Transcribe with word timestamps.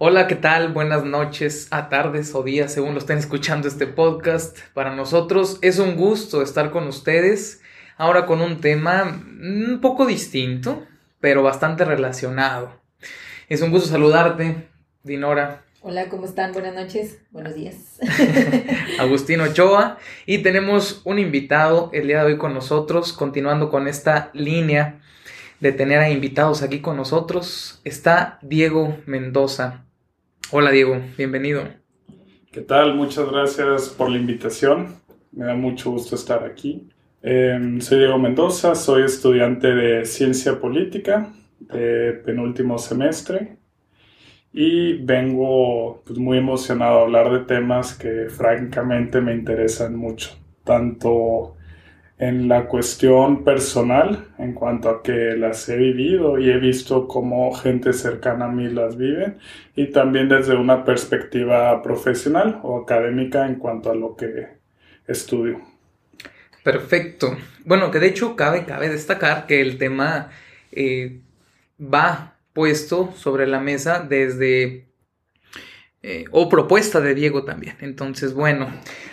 Hola, 0.00 0.28
¿qué 0.28 0.36
tal? 0.36 0.72
Buenas 0.72 1.04
noches, 1.04 1.66
a 1.72 1.88
tardes 1.88 2.32
o 2.32 2.44
días, 2.44 2.72
según 2.72 2.92
lo 2.92 3.00
estén 3.00 3.18
escuchando 3.18 3.66
este 3.66 3.88
podcast. 3.88 4.56
Para 4.72 4.94
nosotros 4.94 5.58
es 5.60 5.80
un 5.80 5.96
gusto 5.96 6.40
estar 6.40 6.70
con 6.70 6.86
ustedes, 6.86 7.62
ahora 7.96 8.24
con 8.24 8.40
un 8.40 8.60
tema 8.60 9.02
un 9.02 9.80
poco 9.82 10.06
distinto, 10.06 10.86
pero 11.18 11.42
bastante 11.42 11.84
relacionado. 11.84 12.80
Es 13.48 13.60
un 13.60 13.72
gusto 13.72 13.88
saludarte, 13.88 14.68
Dinora. 15.02 15.64
Hola, 15.80 16.08
¿cómo 16.08 16.26
están? 16.26 16.52
Buenas 16.52 16.76
noches, 16.76 17.18
buenos 17.32 17.56
días. 17.56 17.98
Agustín 19.00 19.40
Ochoa. 19.40 19.98
Y 20.26 20.44
tenemos 20.44 21.02
un 21.06 21.18
invitado 21.18 21.90
el 21.92 22.06
día 22.06 22.20
de 22.20 22.34
hoy 22.34 22.38
con 22.38 22.54
nosotros, 22.54 23.12
continuando 23.12 23.68
con 23.68 23.88
esta 23.88 24.30
línea 24.32 25.00
de 25.58 25.72
tener 25.72 25.98
a 25.98 26.08
invitados 26.08 26.62
aquí 26.62 26.78
con 26.78 26.96
nosotros. 26.96 27.80
Está 27.82 28.38
Diego 28.42 28.96
Mendoza. 29.04 29.86
Hola 30.50 30.70
Diego, 30.70 30.98
bienvenido. 31.18 31.68
¿Qué 32.50 32.62
tal? 32.62 32.94
Muchas 32.94 33.30
gracias 33.30 33.90
por 33.90 34.10
la 34.10 34.16
invitación. 34.16 34.94
Me 35.30 35.44
da 35.44 35.54
mucho 35.54 35.90
gusto 35.90 36.14
estar 36.14 36.42
aquí. 36.42 36.88
Em, 37.20 37.82
soy 37.82 37.98
Diego 37.98 38.18
Mendoza, 38.18 38.74
soy 38.74 39.02
estudiante 39.02 39.74
de 39.74 40.06
Ciencia 40.06 40.58
Política 40.58 41.30
de 41.60 42.14
penúltimo 42.24 42.78
semestre 42.78 43.58
y 44.50 44.94
vengo 44.94 46.02
pues, 46.06 46.18
muy 46.18 46.38
emocionado 46.38 47.00
a 47.00 47.02
hablar 47.02 47.30
de 47.30 47.40
temas 47.40 47.92
que 47.92 48.30
francamente 48.30 49.20
me 49.20 49.34
interesan 49.34 49.96
mucho, 49.96 50.30
tanto 50.64 51.57
en 52.18 52.48
la 52.48 52.66
cuestión 52.66 53.44
personal, 53.44 54.26
en 54.38 54.52
cuanto 54.52 54.88
a 54.88 55.02
que 55.02 55.36
las 55.36 55.68
he 55.68 55.76
vivido 55.76 56.38
y 56.38 56.50
he 56.50 56.58
visto 56.58 57.06
cómo 57.06 57.52
gente 57.54 57.92
cercana 57.92 58.46
a 58.46 58.50
mí 58.50 58.68
las 58.68 58.96
vive, 58.96 59.36
y 59.76 59.86
también 59.92 60.28
desde 60.28 60.56
una 60.56 60.84
perspectiva 60.84 61.80
profesional 61.82 62.58
o 62.64 62.82
académica 62.82 63.46
en 63.46 63.54
cuanto 63.56 63.90
a 63.90 63.94
lo 63.94 64.16
que 64.16 64.48
estudio. 65.06 65.60
Perfecto. 66.64 67.36
Bueno, 67.64 67.90
que 67.90 68.00
de 68.00 68.08
hecho 68.08 68.34
cabe, 68.34 68.64
cabe 68.64 68.88
destacar 68.88 69.46
que 69.46 69.60
el 69.60 69.78
tema 69.78 70.30
eh, 70.72 71.20
va 71.80 72.34
puesto 72.52 73.12
sobre 73.16 73.46
la 73.46 73.60
mesa 73.60 74.00
desde 74.00 74.87
eh, 76.02 76.26
o 76.30 76.48
propuesta 76.48 77.00
de 77.00 77.14
Diego 77.14 77.44
también. 77.44 77.76
Entonces, 77.80 78.32
bueno, 78.32 78.68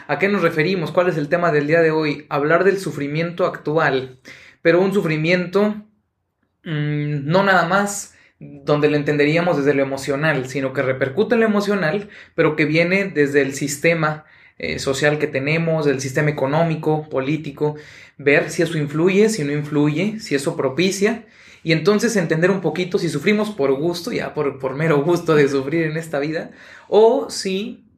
¿a 0.07 0.19
qué 0.19 0.27
nos 0.27 0.43
referimos? 0.43 0.91
¿Cuál 0.91 1.09
es 1.09 1.17
el 1.17 1.29
tema 1.29 1.51
del 1.51 1.67
día 1.67 1.81
de 1.81 1.91
hoy? 1.91 2.25
Hablar 2.29 2.63
del 2.63 2.79
sufrimiento 2.79 3.45
actual, 3.45 4.19
pero 4.61 4.81
un 4.81 4.93
sufrimiento 4.93 5.75
mm, 6.63 7.25
no 7.25 7.43
nada 7.43 7.67
más 7.67 8.15
donde 8.39 8.89
lo 8.89 8.97
entenderíamos 8.97 9.57
desde 9.57 9.73
lo 9.73 9.81
emocional, 9.81 10.47
sino 10.47 10.73
que 10.73 10.81
repercute 10.81 11.35
en 11.35 11.41
lo 11.41 11.47
emocional, 11.47 12.09
pero 12.35 12.55
que 12.55 12.65
viene 12.65 13.05
desde 13.05 13.41
el 13.41 13.55
sistema 13.55 14.25
eh, 14.57 14.79
social 14.79 15.17
que 15.17 15.27
tenemos, 15.27 15.85
del 15.85 16.01
sistema 16.01 16.29
económico, 16.29 17.09
político, 17.09 17.75
ver 18.17 18.51
si 18.51 18.61
eso 18.61 18.77
influye, 18.77 19.29
si 19.29 19.43
no 19.43 19.53
influye, 19.53 20.19
si 20.19 20.35
eso 20.35 20.55
propicia 20.55 21.25
y 21.65 21.71
entonces 21.71 22.15
entender 22.15 22.51
un 22.51 22.61
poquito 22.61 22.99
si 22.99 23.09
sufrimos 23.09 23.49
por 23.49 23.73
gusto, 23.73 24.11
ya 24.11 24.35
por, 24.35 24.59
por 24.59 24.75
mero 24.75 25.01
gusto 25.01 25.33
de 25.33 25.49
sufrir 25.49 25.85
en 25.85 25.97
esta 25.97 26.19
vida, 26.19 26.51
o 26.87 27.31
si 27.31 27.89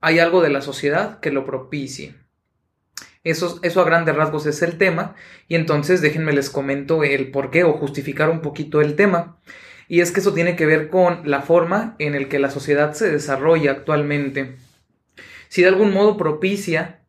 hay 0.00 0.20
algo 0.20 0.40
de 0.40 0.48
la 0.48 0.62
sociedad 0.62 1.20
que 1.20 1.30
lo 1.30 1.44
propicie. 1.44 2.14
Eso, 3.22 3.58
eso, 3.60 3.82
a 3.82 3.84
grandes 3.84 4.16
rasgos 4.16 4.46
es 4.46 4.62
el 4.62 4.78
tema. 4.78 5.16
Y 5.48 5.56
entonces 5.56 6.00
déjenme 6.00 6.32
les 6.32 6.48
comento 6.48 7.04
el 7.04 7.30
por 7.30 7.50
qué 7.50 7.62
o 7.62 7.74
justificar 7.74 8.30
un 8.30 8.40
poquito 8.40 8.80
el 8.80 8.96
tema. 8.96 9.38
Y 9.86 10.00
es 10.00 10.12
que 10.12 10.20
eso 10.20 10.32
tiene 10.32 10.56
que 10.56 10.64
ver 10.64 10.88
con 10.88 11.30
la 11.30 11.42
forma 11.42 11.96
en 11.98 12.14
el 12.14 12.26
que 12.26 12.38
la 12.38 12.50
sociedad 12.50 12.94
se 12.94 13.12
desarrolla 13.12 13.70
actualmente. 13.72 14.56
Si 15.48 15.60
de 15.60 15.68
algún 15.68 15.92
modo 15.92 16.16
propicia 16.16 16.99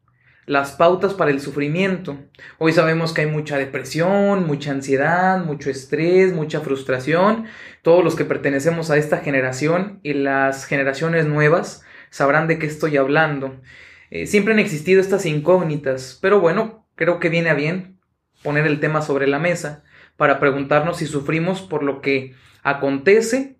las 0.46 0.72
pautas 0.72 1.14
para 1.14 1.32
el 1.32 1.40
sufrimiento. 1.40 2.18
Hoy 2.58 2.74
sabemos 2.74 3.14
que 3.14 3.22
hay 3.22 3.28
mucha 3.28 3.58
depresión, 3.58 4.46
mucha 4.48 4.72
ansiedad, 4.72 5.44
mucho 5.44 5.70
estrés, 5.70 6.34
mucha 6.34 6.62
frustración. 6.62 7.46
Todos 7.84 8.04
los 8.04 8.16
que 8.16 8.26
pertenecemos 8.26 8.90
a 8.90 8.98
esta 8.98 9.18
generación 9.18 10.00
y 10.04 10.14
las 10.14 10.66
generaciones 10.66 11.26
nuevas 11.28 11.84
sabrán 12.10 12.48
de 12.48 12.58
qué 12.60 12.66
estoy 12.66 12.98
hablando. 12.98 13.62
Eh, 14.10 14.26
siempre 14.26 14.54
han 14.54 14.60
existido 14.60 15.00
estas 15.00 15.26
incógnitas, 15.26 16.18
pero 16.22 16.40
bueno, 16.40 16.88
creo 16.96 17.20
que 17.20 17.30
viene 17.30 17.50
a 17.50 17.56
bien 17.56 18.00
poner 18.44 18.66
el 18.66 18.80
tema 18.80 19.02
sobre 19.02 19.28
la 19.28 19.40
mesa 19.40 19.84
para 20.18 20.40
preguntarnos 20.40 20.98
si 20.98 21.06
sufrimos 21.06 21.62
por 21.62 21.84
lo 21.84 22.02
que 22.02 22.34
acontece 22.64 23.58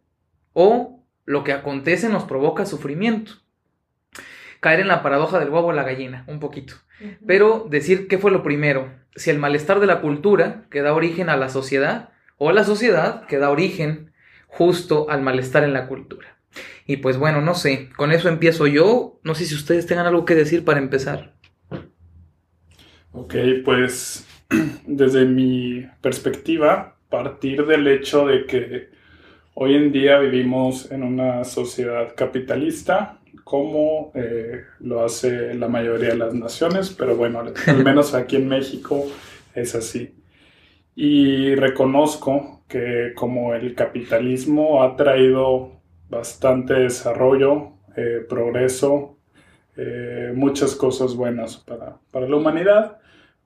o 0.54 1.06
lo 1.26 1.44
que 1.44 1.54
acontece 1.54 2.10
nos 2.10 2.24
provoca 2.24 2.66
sufrimiento 2.66 3.42
caer 4.62 4.80
en 4.80 4.88
la 4.88 5.04
paradoja 5.04 5.40
del 5.40 5.50
huevo 5.50 5.68
o 5.68 5.74
la 5.74 5.84
gallina, 5.84 6.24
un 6.28 6.40
poquito. 6.40 6.76
Pero 7.26 7.68
decir 7.70 8.08
qué 8.08 8.18
fue 8.20 8.32
lo 8.32 8.44
primero, 8.44 8.94
si 9.16 9.32
el 9.32 9.40
malestar 9.40 9.80
de 9.80 9.88
la 9.88 10.02
cultura 10.02 10.66
que 10.70 10.82
da 10.82 10.94
origen 10.94 11.30
a 11.30 11.36
la 11.36 11.50
sociedad 11.50 12.10
o 12.38 12.52
la 12.52 12.64
sociedad 12.64 13.26
que 13.26 13.40
da 13.40 13.50
origen 13.50 14.14
justo 14.48 15.10
al 15.10 15.22
malestar 15.22 15.64
en 15.64 15.74
la 15.74 15.88
cultura. 15.88 16.38
Y 16.86 16.98
pues 16.98 17.18
bueno, 17.18 17.42
no 17.42 17.56
sé, 17.56 17.90
con 17.96 18.12
eso 18.12 18.30
empiezo 18.30 18.68
yo, 18.68 19.20
no 19.24 19.36
sé 19.36 19.46
si 19.46 19.56
ustedes 19.56 19.88
tengan 19.88 20.06
algo 20.06 20.26
que 20.26 20.36
decir 20.36 20.64
para 20.64 20.80
empezar. 20.80 21.34
Ok, 23.14 23.36
pues 23.66 24.28
desde 24.86 25.26
mi 25.26 25.88
perspectiva, 26.02 26.98
partir 27.10 27.66
del 27.66 27.88
hecho 27.88 28.28
de 28.28 28.46
que 28.46 28.90
hoy 29.56 29.76
en 29.76 29.92
día 29.92 30.20
vivimos 30.20 30.92
en 30.92 31.04
una 31.04 31.44
sociedad 31.46 32.14
capitalista 32.16 33.21
como 33.44 34.12
eh, 34.16 34.64
lo 34.80 35.04
hace 35.04 35.54
la 35.54 35.68
mayoría 35.68 36.10
de 36.10 36.18
las 36.18 36.34
naciones, 36.34 36.90
pero 36.90 37.16
bueno, 37.16 37.40
al 37.40 37.54
menos 37.84 38.14
aquí 38.14 38.36
en 38.36 38.48
México 38.48 39.06
es 39.54 39.76
así. 39.76 40.16
Y 40.96 41.56
reconozco 41.56 42.64
que 42.68 43.14
como 43.16 43.54
el 43.54 43.76
capitalismo 43.76 44.84
ha 44.84 44.96
traído 44.96 45.82
bastante 46.10 46.74
desarrollo, 46.74 47.74
eh, 47.96 48.26
progreso, 48.28 49.18
eh, 49.78 50.32
muchas 50.36 50.76
cosas 50.76 51.16
buenas 51.16 51.58
para, 51.58 51.98
para 52.12 52.28
la 52.28 52.36
humanidad, 52.36 53.00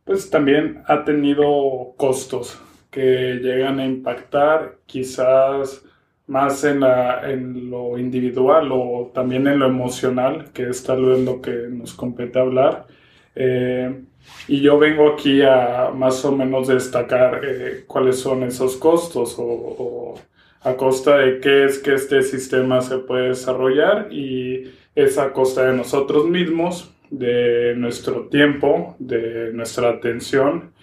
pues 0.04 0.30
también 0.30 0.84
ha 0.88 1.04
tenido 1.04 1.94
costos 1.98 2.60
que 2.92 3.40
llegan 3.42 3.80
a 3.80 3.86
impactar 3.86 4.78
quizás 4.86 5.84
más 6.28 6.64
en, 6.64 6.80
la, 6.82 7.30
en 7.32 7.70
lo 7.70 7.98
individual 7.98 8.70
o 8.72 9.12
también 9.14 9.48
en 9.48 9.60
lo 9.60 9.68
emocional, 9.68 10.52
que 10.54 10.70
es 10.70 10.84
tal 10.84 11.06
vez 11.06 11.20
lo 11.20 11.42
que 11.42 11.52
nos 11.70 11.94
compete 11.94 12.40
hablar. 12.40 12.88
Eh, 13.36 14.04
y 14.48 14.62
yo 14.62 14.80
vengo 14.80 15.14
aquí 15.14 15.42
a 15.44 15.92
más 15.96 16.24
o 16.26 16.32
menos 16.32 16.68
destacar 16.68 17.42
eh, 17.46 17.84
cuáles 17.88 18.20
son 18.20 18.44
esos 18.44 18.76
costos 18.78 19.36
o, 19.38 20.16
a 20.62 20.76
costa 20.76 21.18
de 21.18 21.40
qué 21.40 21.66
es 21.66 21.78
que 21.78 21.94
este 21.94 22.24
sistema 22.24 22.82
se 22.82 22.98
puede 22.98 23.30
desarrollar 23.30 24.12
y 24.12 24.72
es 24.96 25.18
a 25.20 25.32
costa 25.32 25.68
de 25.68 25.78
nosotros 25.78 26.28
mismos, 26.28 26.92
de 27.12 27.76
nuestro 27.78 28.30
tiempo, 28.30 28.96
de 28.98 29.54
nuestra 29.54 29.90
atención, 29.90 30.74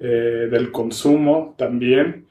eh, 0.00 0.48
del 0.50 0.72
consumo 0.72 1.54
también 1.56 2.27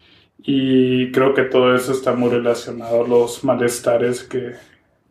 y 0.50 1.12
creo 1.12 1.34
que 1.34 1.44
todo 1.44 1.76
eso 1.76 1.92
está 1.92 2.14
muy 2.14 2.30
relacionado 2.30 3.04
a 3.04 3.08
los 3.08 3.44
malestares 3.44 4.24
que, 4.24 4.54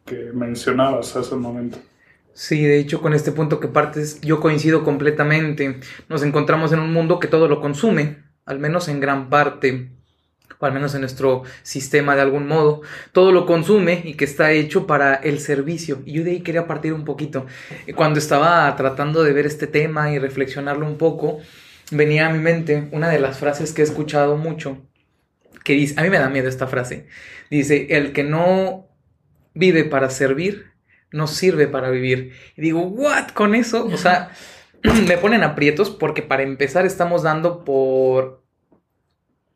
que 0.07 0.31
mencionabas 0.33 1.15
hace 1.15 1.35
un 1.35 1.43
momento. 1.43 1.77
Sí, 2.33 2.65
de 2.65 2.79
hecho, 2.79 3.03
con 3.03 3.13
este 3.13 3.33
punto 3.33 3.61
que 3.61 3.69
partes, 3.69 4.19
yo 4.23 4.41
coincido 4.41 4.83
completamente. 4.83 5.79
Nos 6.09 6.23
encontramos 6.23 6.73
en 6.73 6.79
un 6.79 6.91
mundo 6.91 7.21
que 7.21 7.29
todo 7.29 7.49
lo 7.49 7.61
consume, 7.61 8.23
al 8.47 8.59
menos 8.59 8.89
en 8.89 8.99
gran 8.99 9.29
parte, 9.29 9.91
o 10.59 10.65
al 10.65 10.73
menos 10.73 10.95
en 10.95 11.03
nuestro 11.03 11.43
sistema 11.63 12.17
de 12.17 12.23
algún 12.23 12.49
modo. 12.49 12.81
Todo 13.13 13.31
lo 13.31 13.45
consume 13.45 14.01
y 14.07 14.15
que 14.15 14.25
está 14.25 14.53
hecho 14.53 14.87
para 14.87 15.17
el 15.17 15.39
servicio. 15.41 16.01
Y 16.07 16.15
yo 16.15 16.25
de 16.25 16.31
ahí 16.31 16.41
quería 16.41 16.67
partir 16.67 16.95
un 16.95 17.05
poquito. 17.05 17.45
Cuando 17.95 18.19
estaba 18.21 18.75
tratando 18.75 19.23
de 19.23 19.35
ver 19.35 19.45
este 19.45 19.67
tema 19.67 20.11
y 20.11 20.19
reflexionarlo 20.19 20.87
un 20.87 20.97
poco, 20.97 21.41
venía 21.91 22.27
a 22.27 22.33
mi 22.33 22.39
mente 22.39 22.89
una 22.93 23.11
de 23.11 23.19
las 23.19 23.39
frases 23.39 23.75
que 23.75 23.83
he 23.83 23.85
escuchado 23.85 24.39
mucho 24.39 24.79
que 25.67 25.73
dice, 25.73 25.95
a 25.99 26.05
mí 26.05 26.11
me 26.11 26.21
da 26.21 26.29
miedo 26.29 26.49
esta 26.49 26.69
frase, 26.69 27.09
dice, 27.51 27.89
el 27.91 28.13
que 28.13 28.23
no 28.23 28.87
vive 29.53 29.83
para 29.83 30.11
servir, 30.11 30.67
no 31.11 31.27
sirve 31.27 31.67
para 31.67 31.91
vivir. 31.91 32.35
Y 32.57 32.63
digo, 32.63 32.83
¿what? 32.83 33.31
Con 33.31 33.57
eso, 33.57 33.85
o 33.85 33.97
sea, 33.97 34.31
me 35.09 35.19
ponen 35.19 35.43
aprietos 35.43 35.91
porque 35.91 36.23
para 36.23 36.45
empezar 36.45 36.87
estamos 36.87 37.25
dando 37.25 37.65
por 37.65 38.45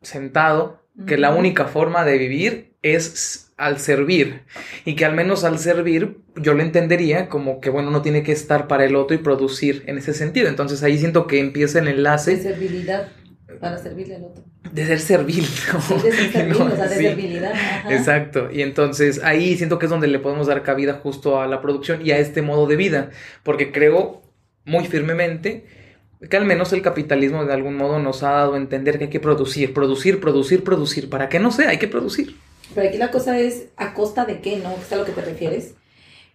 sentado 0.03 0.83
que 1.07 1.17
la 1.17 1.31
única 1.31 1.67
forma 1.67 2.05
de 2.05 2.19
vivir 2.19 2.75
es 2.83 3.53
al 3.57 3.79
servir 3.79 4.43
y 4.85 4.97
que 4.97 5.05
al 5.05 5.15
menos 5.15 5.45
al 5.45 5.61
servir 5.61 6.17
yo 6.35 6.55
lo 6.55 6.63
entendería 6.63 7.29
como 7.29 7.61
que 7.61 7.71
bueno 7.71 7.91
uno 7.91 8.03
tiene 8.03 8.25
que 8.25 8.33
estar 8.33 8.67
para 8.67 8.85
el 8.85 8.97
otro 8.97 9.15
y 9.15 9.19
producir 9.19 9.85
en 9.87 9.99
ese 9.99 10.15
sentido 10.15 10.49
entonces 10.49 10.83
ahí 10.83 10.97
siento 10.99 11.27
que 11.27 11.41
empieza 11.41 11.79
el 11.79 11.89
enlace 11.89 12.37
de 12.37 12.43
servilidad 12.43 13.09
Para 13.61 13.77
servirle 13.79 14.17
al 14.17 14.25
otro. 14.25 14.43
De 14.73 14.87
ser 14.87 15.01
servil. 15.01 15.45
Sí, 15.45 15.95
de 16.03 16.13
ser 16.13 16.33
servil, 16.33 16.59
No, 16.59 16.65
o 16.65 16.71
sea, 16.77 16.87
de 16.89 16.97
sí. 16.97 17.03
servilidad. 17.05 17.53
ajá. 17.53 17.95
Exacto, 17.95 18.49
y 18.51 18.63
entonces 18.63 19.21
ahí 19.23 19.57
siento 19.57 19.79
que 19.79 19.87
es 19.87 19.91
donde 19.91 20.07
le 20.09 20.19
podemos 20.19 20.47
dar 20.47 20.63
cabida 20.63 20.95
justo 20.95 21.41
a 21.41 21.47
la 21.47 21.61
producción 21.61 22.05
y 22.05 22.11
a 22.13 22.19
este 22.19 22.41
modo 22.43 22.67
de 22.67 22.77
vida, 22.77 23.11
porque 23.43 23.71
creo 23.73 24.23
muy 24.65 24.87
firmemente 24.87 25.67
que 26.29 26.37
al 26.37 26.45
menos 26.45 26.73
el 26.73 26.83
capitalismo 26.83 27.45
de 27.47 27.53
algún 27.55 27.77
modo 27.77 27.99
nos 27.99 28.23
ha 28.23 28.31
dado 28.33 28.55
a 28.55 28.57
entender 28.59 28.99
que 28.99 29.05
hay 29.05 29.11
que 29.11 29.21
producir, 29.21 29.73
producir, 29.73 30.21
producir, 30.21 30.63
producir, 30.65 31.09
para 31.11 31.29
que 31.29 31.39
no 31.39 31.51
sea, 31.51 31.71
hay 31.71 31.79
que 31.79 31.89
producir. 31.89 32.37
Pero 32.75 32.89
aquí 32.89 32.99
la 32.99 33.11
cosa 33.11 33.39
es 33.39 33.67
a 33.77 33.95
costa 33.95 34.25
de 34.27 34.41
qué, 34.41 34.59
¿no? 34.59 34.71
¿Es 34.81 34.93
a 34.93 34.97
lo 34.97 35.05
que 35.05 35.13
te 35.13 35.23
refieres? 35.23 35.75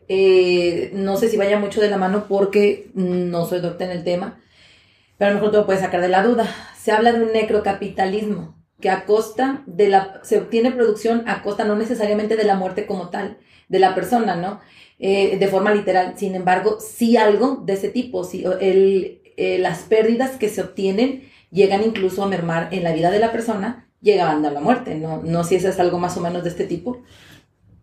Eh, 0.08 0.92
no 0.94 1.18
sé 1.18 1.30
si 1.30 1.38
vaya 1.38 1.58
mucho 1.60 1.82
de 1.82 1.90
la 1.90 1.98
mano 1.98 2.26
porque 2.28 2.88
no 2.94 3.46
soy 3.46 3.62
doctora 3.62 3.92
en 3.92 3.98
el 4.00 4.04
tema, 4.04 4.40
pero 5.18 5.30
a 5.30 5.34
lo 5.34 5.40
mejor 5.40 5.52
tú 5.52 5.58
me 5.60 5.66
puedes 5.66 5.82
sacar 5.82 6.02
de 6.02 6.10
la 6.10 6.24
duda. 6.24 6.48
Se 6.78 6.92
habla 6.92 7.14
de 7.14 7.24
un 7.24 7.32
necrocapitalismo, 7.32 8.56
que 8.80 8.90
a 8.90 9.06
costa 9.06 9.64
de 9.66 9.88
la, 9.88 10.20
se 10.24 10.38
obtiene 10.38 10.72
producción 10.72 11.24
a 11.28 11.42
costa 11.42 11.64
no 11.64 11.76
necesariamente 11.76 12.36
de 12.36 12.44
la 12.44 12.56
muerte 12.56 12.86
como 12.86 13.10
tal, 13.10 13.38
de 13.70 13.80
la 13.80 13.96
persona, 13.96 14.36
¿no? 14.36 14.60
Eh, 15.00 15.38
de 15.38 15.48
forma 15.48 15.74
literal. 15.74 16.14
Sin 16.18 16.36
embargo, 16.36 16.78
sí 16.80 17.18
algo 17.18 17.64
de 17.66 17.74
ese 17.74 17.90
tipo, 17.90 18.24
sí, 18.24 18.44
el, 18.62 19.22
eh, 19.38 19.58
las 19.60 19.84
pérdidas 19.84 20.32
que 20.38 20.50
se 20.50 20.62
obtienen 20.62 21.30
llegan 21.52 21.84
incluso 21.84 22.24
a 22.24 22.28
mermar 22.28 22.70
en 22.72 22.84
la 22.84 22.94
vida 22.94 23.12
de 23.12 23.20
la 23.20 23.32
persona, 23.32 23.88
llegan 24.02 24.46
a 24.46 24.52
la 24.52 24.60
muerte, 24.60 24.96
¿no? 24.96 25.22
No 25.24 25.44
si 25.44 25.56
eso 25.56 25.70
es 25.70 25.80
algo 25.80 25.98
más 25.98 26.18
o 26.18 26.22
menos 26.22 26.44
de 26.44 26.50
este 26.50 26.66
tipo. 26.66 27.02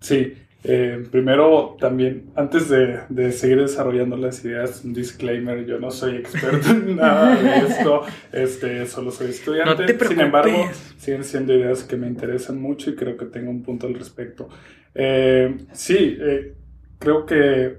Sí, 0.00 0.34
eh, 0.64 1.04
primero 1.10 1.76
también, 1.80 2.30
antes 2.36 2.68
de, 2.68 3.00
de 3.08 3.32
seguir 3.32 3.60
desarrollando 3.60 4.16
las 4.16 4.44
ideas, 4.44 4.84
un 4.84 4.92
disclaimer, 4.92 5.66
yo 5.66 5.80
no 5.80 5.90
soy 5.90 6.16
experto 6.16 6.70
en 6.70 6.96
nada 6.96 7.34
de 7.34 7.66
esto, 7.66 8.02
este, 8.30 8.86
solo 8.86 9.10
soy 9.10 9.30
estudiante. 9.30 9.92
No 9.92 10.08
Sin 10.08 10.20
embargo, 10.20 10.70
siguen 10.98 11.24
siendo 11.24 11.52
ideas 11.52 11.82
que 11.82 11.96
me 11.96 12.06
interesan 12.06 12.60
mucho 12.60 12.90
y 12.90 12.94
creo 12.94 13.16
que 13.16 13.26
tengo 13.26 13.50
un 13.50 13.64
punto 13.64 13.88
al 13.88 13.94
respecto. 13.94 14.48
Eh, 14.94 15.56
sí, 15.72 16.16
eh, 16.20 16.54
creo 16.98 17.26
que 17.26 17.78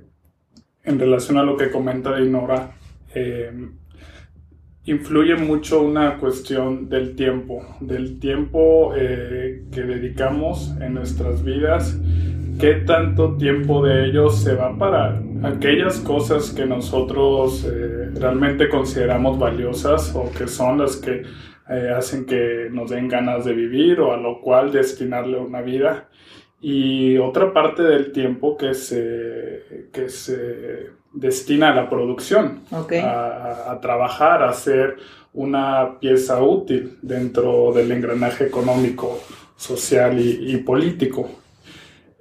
en 0.83 0.99
relación 0.99 1.37
a 1.37 1.43
lo 1.43 1.55
que 1.55 1.71
comenta 1.71 2.17
Dinora, 2.17 2.71
influye 4.85 5.35
mucho 5.35 5.81
una 5.81 6.17
cuestión 6.17 6.89
del 6.89 7.15
tiempo, 7.15 7.63
del 7.79 8.19
tiempo 8.19 8.91
que 8.93 9.81
dedicamos 9.81 10.75
en 10.81 10.95
nuestras 10.95 11.43
vidas, 11.43 11.97
qué 12.59 12.75
tanto 12.85 13.35
tiempo 13.37 13.83
de 13.85 14.05
ello 14.05 14.29
se 14.29 14.55
va 14.55 14.77
para 14.77 15.21
aquellas 15.43 15.99
cosas 15.99 16.51
que 16.51 16.65
nosotros 16.65 17.65
eh, 17.65 18.11
realmente 18.15 18.69
consideramos 18.69 19.37
valiosas 19.37 20.13
o 20.15 20.31
que 20.31 20.47
son 20.47 20.79
las 20.79 20.95
que 20.97 21.23
eh, 21.69 21.93
hacen 21.95 22.25
que 22.25 22.67
nos 22.71 22.89
den 22.89 23.07
ganas 23.07 23.45
de 23.45 23.53
vivir 23.53 23.99
o 23.99 24.13
a 24.13 24.17
lo 24.17 24.41
cual 24.41 24.71
destinarle 24.71 25.37
una 25.37 25.61
vida. 25.61 26.09
Y 26.61 27.17
otra 27.17 27.51
parte 27.51 27.83
del 27.83 28.11
tiempo 28.13 28.55
que 28.55 28.73
se, 28.73 29.89
que 29.91 30.07
se 30.07 30.91
destina 31.11 31.71
a 31.71 31.75
la 31.75 31.89
producción, 31.89 32.61
a, 32.71 33.71
a 33.71 33.79
trabajar, 33.81 34.43
a 34.43 34.53
ser 34.53 34.95
una 35.33 35.99
pieza 35.99 36.41
útil 36.41 36.97
dentro 37.01 37.73
del 37.73 37.91
engranaje 37.91 38.45
económico, 38.45 39.19
social 39.57 40.19
y, 40.19 40.53
y 40.53 40.57
político. 40.57 41.42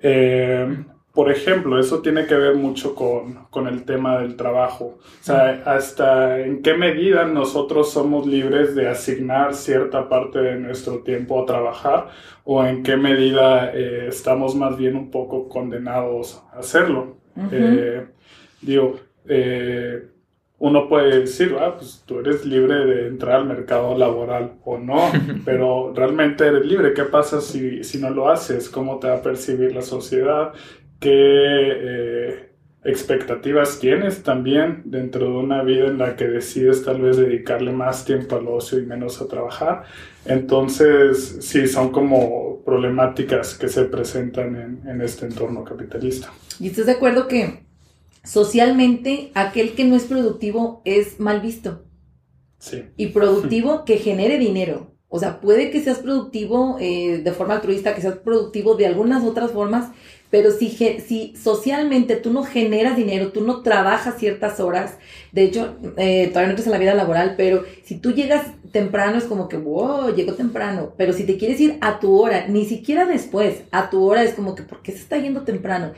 Eh, 0.02 0.84
por 1.12 1.30
ejemplo, 1.30 1.78
eso 1.78 2.00
tiene 2.00 2.26
que 2.26 2.34
ver 2.34 2.54
mucho 2.54 2.94
con, 2.94 3.44
con 3.50 3.66
el 3.66 3.84
tema 3.84 4.18
del 4.18 4.34
trabajo. 4.34 4.98
O 4.98 5.22
sea, 5.24 5.62
hasta 5.66 6.40
en 6.40 6.62
qué 6.62 6.72
medida 6.74 7.26
nosotros 7.26 7.92
somos 7.92 8.26
libres 8.26 8.74
de 8.74 8.88
asignar 8.88 9.54
cierta 9.54 10.08
parte 10.08 10.38
de 10.38 10.58
nuestro 10.58 11.00
tiempo 11.00 11.42
a 11.42 11.46
trabajar 11.46 12.08
o 12.44 12.64
en 12.64 12.82
qué 12.82 12.96
medida 12.96 13.72
eh, 13.74 14.06
estamos 14.08 14.54
más 14.54 14.78
bien 14.78 14.96
un 14.96 15.10
poco 15.10 15.48
condenados 15.48 16.42
a 16.54 16.60
hacerlo. 16.60 17.18
Eh, 17.50 18.06
digo, 18.62 18.96
eh, 19.26 20.11
uno 20.62 20.88
puede 20.88 21.22
decir, 21.22 21.56
ah, 21.58 21.74
pues 21.76 22.04
tú 22.06 22.20
eres 22.20 22.46
libre 22.46 22.86
de 22.86 23.08
entrar 23.08 23.40
al 23.40 23.46
mercado 23.46 23.98
laboral 23.98 24.52
o 24.64 24.78
no, 24.78 25.10
pero 25.44 25.92
realmente 25.92 26.46
eres 26.46 26.64
libre. 26.64 26.94
¿Qué 26.94 27.02
pasa 27.02 27.40
si, 27.40 27.82
si 27.82 27.98
no 27.98 28.10
lo 28.10 28.28
haces? 28.28 28.68
¿Cómo 28.68 29.00
te 29.00 29.08
va 29.08 29.16
a 29.16 29.22
percibir 29.22 29.74
la 29.74 29.82
sociedad? 29.82 30.52
¿Qué 31.00 31.10
eh, 31.10 32.52
expectativas 32.84 33.80
tienes 33.80 34.22
también 34.22 34.82
dentro 34.84 35.30
de 35.30 35.36
una 35.36 35.64
vida 35.64 35.88
en 35.88 35.98
la 35.98 36.14
que 36.14 36.28
decides 36.28 36.84
tal 36.84 37.00
vez 37.00 37.16
dedicarle 37.16 37.72
más 37.72 38.04
tiempo 38.04 38.36
al 38.36 38.46
ocio 38.46 38.78
y 38.78 38.86
menos 38.86 39.20
a 39.20 39.26
trabajar? 39.26 39.82
Entonces, 40.26 41.38
sí, 41.40 41.66
son 41.66 41.90
como 41.90 42.62
problemáticas 42.64 43.58
que 43.58 43.66
se 43.66 43.86
presentan 43.86 44.54
en, 44.54 44.88
en 44.88 45.00
este 45.00 45.26
entorno 45.26 45.64
capitalista. 45.64 46.32
¿Y 46.60 46.68
estás 46.68 46.86
de 46.86 46.92
acuerdo 46.92 47.26
que 47.26 47.71
socialmente 48.24 49.30
aquel 49.34 49.74
que 49.74 49.84
no 49.84 49.96
es 49.96 50.04
productivo 50.04 50.82
es 50.84 51.20
mal 51.20 51.40
visto? 51.40 51.84
Sí. 52.58 52.84
Y 52.96 53.08
productivo 53.08 53.84
que 53.86 53.98
genere 53.98 54.38
dinero. 54.38 54.92
O 55.08 55.18
sea, 55.18 55.40
puede 55.40 55.70
que 55.70 55.82
seas 55.82 55.98
productivo 55.98 56.78
eh, 56.80 57.20
de 57.22 57.32
forma 57.32 57.54
altruista, 57.54 57.94
que 57.94 58.00
seas 58.00 58.16
productivo 58.16 58.76
de 58.76 58.86
algunas 58.86 59.22
otras 59.22 59.50
formas, 59.50 59.90
pero 60.30 60.50
si, 60.50 60.70
si 60.70 61.36
socialmente 61.36 62.16
tú 62.16 62.32
no 62.32 62.42
generas 62.44 62.96
dinero, 62.96 63.32
tú 63.32 63.42
no 63.42 63.60
trabajas 63.60 64.16
ciertas 64.16 64.58
horas, 64.60 64.96
de 65.30 65.42
hecho, 65.44 65.76
eh, 65.98 66.28
todavía 66.28 66.46
no 66.46 66.50
entras 66.52 66.66
en 66.66 66.72
la 66.72 66.78
vida 66.78 66.94
laboral, 66.94 67.34
pero 67.36 67.64
si 67.84 67.98
tú 67.98 68.12
llegas 68.12 68.46
temprano 68.72 69.18
es 69.18 69.24
como 69.24 69.48
que, 69.48 69.58
wow, 69.58 70.14
llegó 70.14 70.32
temprano, 70.32 70.94
pero 70.96 71.12
si 71.12 71.24
te 71.24 71.36
quieres 71.36 71.60
ir 71.60 71.76
a 71.82 72.00
tu 72.00 72.18
hora, 72.18 72.46
ni 72.48 72.64
siquiera 72.64 73.04
después, 73.04 73.64
a 73.70 73.90
tu 73.90 74.02
hora 74.02 74.22
es 74.22 74.32
como 74.32 74.54
que, 74.54 74.62
¿por 74.62 74.80
qué 74.80 74.92
se 74.92 74.98
está 75.00 75.18
yendo 75.18 75.42
temprano? 75.42 75.92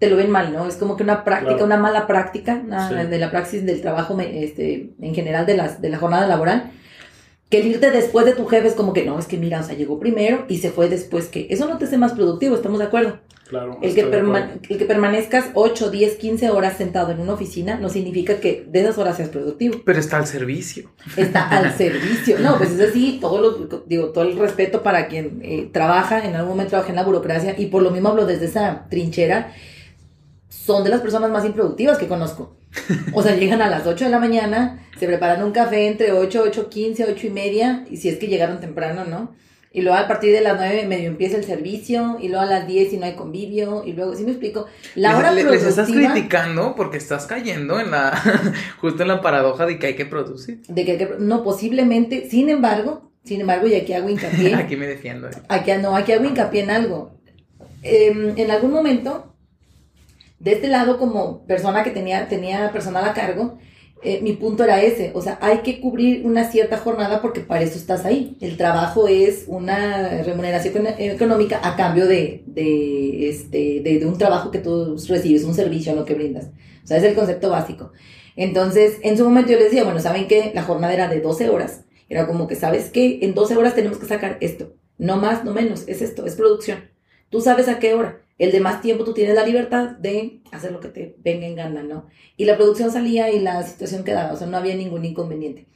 Te 0.00 0.10
lo 0.10 0.16
ven 0.16 0.30
mal, 0.30 0.52
¿no? 0.52 0.66
Es 0.66 0.74
como 0.74 0.96
que 0.96 1.04
una 1.04 1.22
práctica, 1.22 1.50
Claro. 1.52 1.66
una 1.66 1.76
mala 1.76 2.06
práctica 2.08 2.60
una- 2.66 2.88
Sí. 2.88 2.94
de 3.08 3.18
la 3.18 3.30
praxis 3.30 3.64
del 3.64 3.80
trabajo 3.80 4.18
este, 4.20 4.90
en 5.00 5.14
general 5.14 5.46
de, 5.46 5.56
las, 5.56 5.80
de 5.80 5.90
la 5.90 5.98
jornada 5.98 6.26
laboral 6.26 6.72
que 7.50 7.58
el 7.60 7.66
irte 7.66 7.90
después 7.90 8.24
de 8.26 8.32
tu 8.32 8.46
jefe 8.46 8.68
es 8.68 8.74
como 8.74 8.92
que 8.92 9.04
no, 9.04 9.18
es 9.18 9.26
que 9.26 9.36
mira, 9.36 9.58
o 9.60 9.62
sea, 9.64 9.74
llegó 9.74 9.98
primero 9.98 10.44
y 10.48 10.58
se 10.58 10.70
fue 10.70 10.88
después 10.88 11.26
que 11.26 11.48
eso 11.50 11.68
no 11.68 11.78
te 11.78 11.84
hace 11.86 11.98
más 11.98 12.12
productivo, 12.12 12.54
¿estamos 12.54 12.78
de 12.78 12.84
acuerdo? 12.84 13.18
Claro. 13.48 13.76
El 13.82 13.92
que, 13.92 14.02
acuerdo. 14.02 14.36
el 14.68 14.78
que 14.78 14.84
permanezcas 14.84 15.46
8, 15.54 15.90
10, 15.90 16.14
15 16.14 16.50
horas 16.50 16.76
sentado 16.76 17.10
en 17.10 17.18
una 17.18 17.32
oficina 17.32 17.74
no 17.76 17.88
significa 17.88 18.36
que 18.36 18.64
de 18.68 18.80
esas 18.82 18.96
horas 18.98 19.16
seas 19.16 19.30
productivo. 19.30 19.80
Pero 19.84 19.98
está 19.98 20.18
al 20.18 20.28
servicio. 20.28 20.92
Está 21.16 21.48
al 21.48 21.72
servicio. 21.76 22.38
No, 22.38 22.56
pues 22.56 22.70
es 22.70 22.88
así, 22.90 23.18
todo 23.20 23.40
lo, 23.40 23.82
digo, 23.86 24.10
todo 24.10 24.22
el 24.22 24.38
respeto 24.38 24.84
para 24.84 25.08
quien 25.08 25.40
eh, 25.42 25.68
trabaja, 25.72 26.24
en 26.24 26.36
algún 26.36 26.50
momento 26.52 26.70
trabaja 26.70 26.90
en 26.90 26.96
la 26.96 27.02
burocracia 27.02 27.56
y 27.58 27.66
por 27.66 27.82
lo 27.82 27.90
mismo 27.90 28.10
hablo 28.10 28.24
desde 28.26 28.44
esa 28.46 28.86
trinchera, 28.88 29.52
son 30.50 30.84
de 30.84 30.90
las 30.90 31.00
personas 31.00 31.30
más 31.30 31.46
improductivas 31.46 31.96
que 31.96 32.06
conozco. 32.08 32.54
O 33.14 33.22
sea, 33.22 33.34
llegan 33.36 33.62
a 33.62 33.70
las 33.70 33.86
8 33.86 34.04
de 34.04 34.10
la 34.10 34.18
mañana, 34.18 34.86
se 34.98 35.06
preparan 35.06 35.42
un 35.42 35.52
café 35.52 35.86
entre 35.86 36.12
8, 36.12 36.42
8, 36.46 36.68
15, 36.68 37.04
8 37.10 37.26
y 37.26 37.30
media, 37.30 37.84
y 37.90 37.96
si 37.96 38.08
es 38.10 38.18
que 38.18 38.26
llegaron 38.28 38.60
temprano, 38.60 39.04
¿no? 39.04 39.34
Y 39.72 39.82
luego 39.82 39.96
a 39.98 40.06
partir 40.08 40.32
de 40.32 40.40
las 40.40 40.56
9 40.56 40.84
medio 40.86 41.08
empieza 41.08 41.36
el 41.36 41.44
servicio, 41.44 42.18
y 42.20 42.28
luego 42.28 42.42
a 42.42 42.46
las 42.46 42.66
10 42.66 42.90
si 42.90 42.96
no 42.98 43.06
hay 43.06 43.14
convivio, 43.14 43.82
y 43.86 43.92
luego, 43.92 44.14
¿sí 44.16 44.24
me 44.24 44.30
explico? 44.32 44.66
La 44.96 45.16
hora 45.16 45.30
les, 45.32 45.44
les 45.44 45.62
estás 45.64 45.86
productiva 45.88 46.12
criticando 46.12 46.74
porque 46.76 46.98
estás 46.98 47.26
cayendo 47.26 47.78
en 47.80 47.90
la 47.92 48.12
justo 48.80 49.02
en 49.02 49.08
la 49.08 49.20
paradoja 49.20 49.66
de 49.66 49.78
que 49.78 49.86
hay 49.88 49.94
que 49.96 50.06
producir. 50.06 50.62
de 50.68 50.84
que, 50.84 50.98
que- 50.98 51.14
no 51.18 51.42
posiblemente, 51.44 52.28
sin 52.28 52.50
embargo, 52.50 53.10
sin 53.24 53.40
embargo, 53.40 53.66
y 53.68 53.74
aquí 53.74 53.92
hago 53.92 54.08
hincapié, 54.10 54.54
Aquí 54.56 54.76
me 54.76 54.86
defiendo. 54.88 55.28
eh. 55.28 55.32
Aquí, 55.48 55.70
no, 55.80 55.94
aquí 55.96 56.12
hago 56.12 56.24
hincapié 56.24 56.62
en 56.62 56.70
algo. 56.70 57.12
Em, 57.82 58.34
en 58.36 58.50
algún 58.50 58.72
momento, 58.72 59.29
de 60.40 60.52
este 60.52 60.68
lado, 60.68 60.98
como 60.98 61.46
persona 61.46 61.84
que 61.84 61.90
tenía, 61.90 62.28
tenía 62.28 62.72
personal 62.72 63.04
a 63.04 63.14
cargo, 63.14 63.58
eh, 64.02 64.20
mi 64.22 64.32
punto 64.32 64.64
era 64.64 64.82
ese. 64.82 65.12
O 65.14 65.22
sea, 65.22 65.38
hay 65.42 65.58
que 65.58 65.80
cubrir 65.80 66.24
una 66.24 66.50
cierta 66.50 66.78
jornada 66.78 67.20
porque 67.20 67.40
para 67.40 67.62
eso 67.62 67.78
estás 67.78 68.04
ahí. 68.06 68.36
El 68.40 68.56
trabajo 68.56 69.06
es 69.08 69.44
una 69.46 70.22
remuneración 70.22 70.86
económica 70.98 71.60
a 71.62 71.76
cambio 71.76 72.06
de, 72.06 72.42
de, 72.46 73.28
este, 73.28 73.80
de, 73.82 73.98
de 73.98 74.06
un 74.06 74.16
trabajo 74.16 74.50
que 74.50 74.58
tú 74.58 74.96
recibes, 75.08 75.44
un 75.44 75.54
servicio, 75.54 75.94
lo 75.94 76.06
que 76.06 76.14
brindas. 76.14 76.46
O 76.82 76.86
sea, 76.86 76.96
es 76.96 77.04
el 77.04 77.14
concepto 77.14 77.50
básico. 77.50 77.92
Entonces, 78.36 78.98
en 79.02 79.18
su 79.18 79.24
momento 79.24 79.52
yo 79.52 79.58
les 79.58 79.66
decía, 79.66 79.84
bueno, 79.84 80.00
¿saben 80.00 80.26
qué? 80.26 80.52
La 80.54 80.62
jornada 80.62 80.94
era 80.94 81.08
de 81.08 81.20
12 81.20 81.50
horas. 81.50 81.84
Era 82.08 82.26
como 82.26 82.48
que, 82.48 82.56
¿sabes 82.56 82.88
qué? 82.88 83.18
En 83.22 83.34
12 83.34 83.56
horas 83.56 83.74
tenemos 83.74 83.98
que 83.98 84.06
sacar 84.06 84.38
esto. 84.40 84.72
No 84.96 85.16
más, 85.18 85.44
no 85.44 85.52
menos. 85.52 85.86
Es 85.88 86.00
esto, 86.00 86.24
es 86.24 86.36
producción. 86.36 86.90
Tú 87.28 87.42
sabes 87.42 87.68
a 87.68 87.78
qué 87.78 87.92
hora. 87.94 88.22
El 88.40 88.52
de 88.52 88.60
más 88.60 88.80
tiempo 88.80 89.04
tú 89.04 89.12
tienes 89.12 89.34
la 89.34 89.44
libertad 89.44 89.90
de 89.90 90.40
hacer 90.50 90.72
lo 90.72 90.80
que 90.80 90.88
te 90.88 91.14
venga 91.18 91.46
en 91.46 91.56
gana, 91.56 91.82
¿no? 91.82 92.06
Y 92.38 92.46
la 92.46 92.56
producción 92.56 92.90
salía 92.90 93.30
y 93.30 93.38
la 93.38 93.62
situación 93.62 94.02
quedaba, 94.02 94.32
o 94.32 94.36
sea, 94.36 94.46
no 94.46 94.56
había 94.56 94.74
ningún 94.74 95.04
inconveniente. 95.04 95.66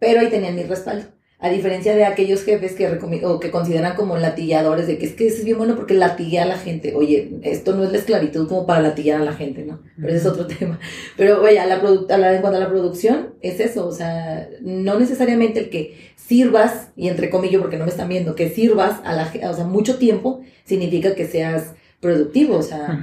Pero 0.00 0.18
ahí 0.18 0.28
tenían 0.28 0.56
mi 0.56 0.64
respaldo. 0.64 1.06
A 1.38 1.48
diferencia 1.48 1.94
de 1.94 2.04
aquellos 2.04 2.42
jefes 2.42 2.72
que, 2.72 2.88
o 3.24 3.38
que 3.38 3.52
consideran 3.52 3.94
como 3.94 4.16
latilladores, 4.16 4.88
de 4.88 4.98
que 4.98 5.06
es 5.06 5.12
que 5.12 5.28
es 5.28 5.44
bien 5.44 5.58
bueno 5.58 5.76
porque 5.76 5.94
latilla 5.94 6.42
a 6.42 6.46
la 6.46 6.58
gente. 6.58 6.96
Oye, 6.96 7.38
esto 7.42 7.76
no 7.76 7.84
es 7.84 7.92
la 7.92 7.98
esclavitud 7.98 8.48
como 8.48 8.66
para 8.66 8.82
latillar 8.82 9.20
a 9.20 9.24
la 9.24 9.34
gente, 9.34 9.64
¿no? 9.64 9.80
Pero 9.94 10.08
ese 10.08 10.16
es 10.16 10.26
otro 10.26 10.46
tema. 10.58 10.80
Pero 11.16 11.40
oye, 11.40 11.60
a 11.60 11.66
la, 11.66 11.76
a 11.76 12.34
en 12.34 12.40
cuanto 12.40 12.56
a 12.56 12.60
la 12.60 12.68
producción, 12.68 13.34
es 13.42 13.60
eso. 13.60 13.86
O 13.86 13.92
sea, 13.92 14.48
no 14.60 14.98
necesariamente 14.98 15.60
el 15.60 15.70
que 15.70 15.94
sirvas, 16.16 16.88
y 16.96 17.06
entre 17.06 17.30
comillas, 17.30 17.60
porque 17.60 17.78
no 17.78 17.84
me 17.84 17.92
están 17.92 18.08
viendo, 18.08 18.34
que 18.34 18.50
sirvas 18.50 19.00
a 19.04 19.14
la 19.14 19.26
gente, 19.26 19.46
o 19.46 19.54
sea, 19.54 19.64
mucho 19.64 19.98
tiempo, 19.98 20.40
significa 20.64 21.14
que 21.14 21.28
seas 21.28 21.74
productivo. 22.00 22.58
O 22.58 22.62
sea, 22.62 22.98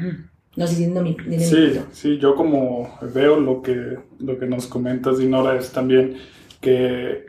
no 0.56 0.68
sé 0.68 0.76
si 0.76 0.88
no 0.88 1.02
mi, 1.02 1.18
Sí, 1.40 1.80
sí, 1.92 2.18
yo 2.18 2.36
como 2.36 2.98
veo 3.14 3.40
lo 3.40 3.62
que, 3.62 3.98
lo 4.20 4.40
que 4.40 4.46
nos 4.46 4.68
comentas, 4.68 5.18
Dinora, 5.18 5.58
es 5.58 5.72
también 5.72 6.16
que 6.62 7.26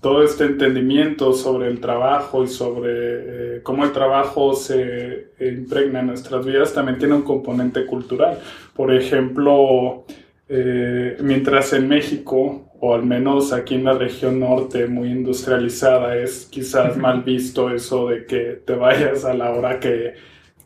todo 0.00 0.22
este 0.22 0.44
entendimiento 0.44 1.32
sobre 1.32 1.68
el 1.68 1.80
trabajo 1.80 2.44
y 2.44 2.48
sobre 2.48 2.90
eh, 2.92 3.60
cómo 3.62 3.84
el 3.84 3.92
trabajo 3.92 4.54
se 4.54 5.28
impregna 5.40 6.00
en 6.00 6.08
nuestras 6.08 6.44
vidas 6.44 6.74
también 6.74 6.98
tiene 6.98 7.14
un 7.14 7.22
componente 7.22 7.86
cultural. 7.86 8.38
Por 8.74 8.92
ejemplo, 8.92 10.04
eh, 10.46 11.16
mientras 11.22 11.72
en 11.72 11.88
México, 11.88 12.70
o 12.80 12.94
al 12.94 13.04
menos 13.04 13.52
aquí 13.54 13.76
en 13.76 13.84
la 13.84 13.94
región 13.94 14.40
norte 14.40 14.88
muy 14.88 15.10
industrializada, 15.10 16.18
es 16.18 16.48
quizás 16.50 16.98
mal 16.98 17.22
visto 17.22 17.70
eso 17.70 18.08
de 18.08 18.26
que 18.26 18.60
te 18.62 18.74
vayas 18.74 19.24
a 19.24 19.32
la 19.32 19.52
hora 19.52 19.80
que, 19.80 20.12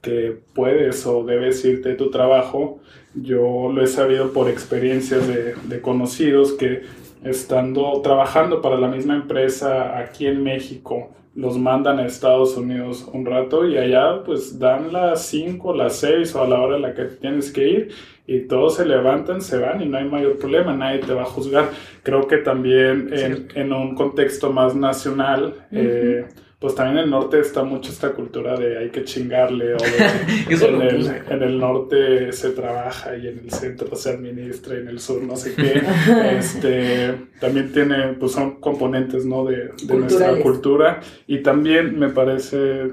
que 0.02 0.38
puedes 0.54 1.06
o 1.06 1.24
debes 1.24 1.64
irte 1.64 1.90
de 1.90 1.94
tu 1.94 2.10
trabajo, 2.10 2.80
yo 3.14 3.70
lo 3.72 3.82
he 3.82 3.86
sabido 3.86 4.32
por 4.32 4.48
experiencias 4.48 5.26
de, 5.26 5.54
de 5.54 5.80
conocidos 5.80 6.52
que 6.52 6.82
estando 7.24 8.00
trabajando 8.02 8.60
para 8.60 8.76
la 8.78 8.88
misma 8.88 9.16
empresa 9.16 9.98
aquí 9.98 10.26
en 10.26 10.42
México, 10.42 11.10
los 11.34 11.56
mandan 11.56 11.98
a 11.98 12.06
Estados 12.06 12.56
Unidos 12.56 13.08
un 13.12 13.24
rato 13.24 13.66
y 13.66 13.76
allá 13.76 14.24
pues 14.24 14.58
dan 14.58 14.92
las 14.92 15.26
5, 15.26 15.74
las 15.74 15.96
6 15.96 16.34
o 16.34 16.42
a 16.42 16.48
la 16.48 16.60
hora 16.60 16.76
en 16.76 16.82
la 16.82 16.94
que 16.94 17.04
tienes 17.04 17.52
que 17.52 17.68
ir 17.68 17.88
y 18.26 18.40
todos 18.40 18.76
se 18.76 18.84
levantan, 18.84 19.40
se 19.40 19.58
van 19.58 19.80
y 19.80 19.86
no 19.86 19.96
hay 19.96 20.04
mayor 20.04 20.36
problema, 20.36 20.74
nadie 20.74 20.98
te 20.98 21.14
va 21.14 21.22
a 21.22 21.24
juzgar. 21.24 21.70
Creo 22.02 22.26
que 22.26 22.36
también 22.38 23.08
en, 23.12 23.48
en 23.54 23.72
un 23.72 23.94
contexto 23.94 24.52
más 24.52 24.74
nacional, 24.76 25.54
eh, 25.72 26.26
pues 26.58 26.74
también 26.74 26.98
en 26.98 27.04
el 27.04 27.10
norte 27.10 27.38
está 27.38 27.62
mucho 27.62 27.92
esta 27.92 28.10
cultura 28.10 28.56
de 28.56 28.78
hay 28.78 28.90
que 28.90 29.04
chingarle, 29.04 29.74
o 29.74 29.78
en, 30.50 30.82
el, 30.82 31.06
en, 31.30 31.42
el, 31.42 31.58
norte 31.58 32.32
se 32.32 32.50
trabaja 32.50 33.16
y 33.16 33.28
en 33.28 33.38
el 33.38 33.50
centro 33.52 33.94
se 33.94 34.10
administra 34.10 34.74
y 34.74 34.78
en 34.78 34.88
el 34.88 34.98
sur 34.98 35.22
no 35.22 35.36
sé 35.36 35.54
qué. 35.54 35.80
este, 36.36 37.14
también 37.38 37.72
tiene, 37.72 38.14
pues 38.14 38.32
son 38.32 38.56
componentes, 38.56 39.24
¿no? 39.24 39.44
De, 39.44 39.70
de 39.84 39.96
nuestra 39.96 40.40
cultura. 40.40 41.00
Y 41.28 41.44
también 41.44 41.96
me 41.96 42.08
parece 42.08 42.92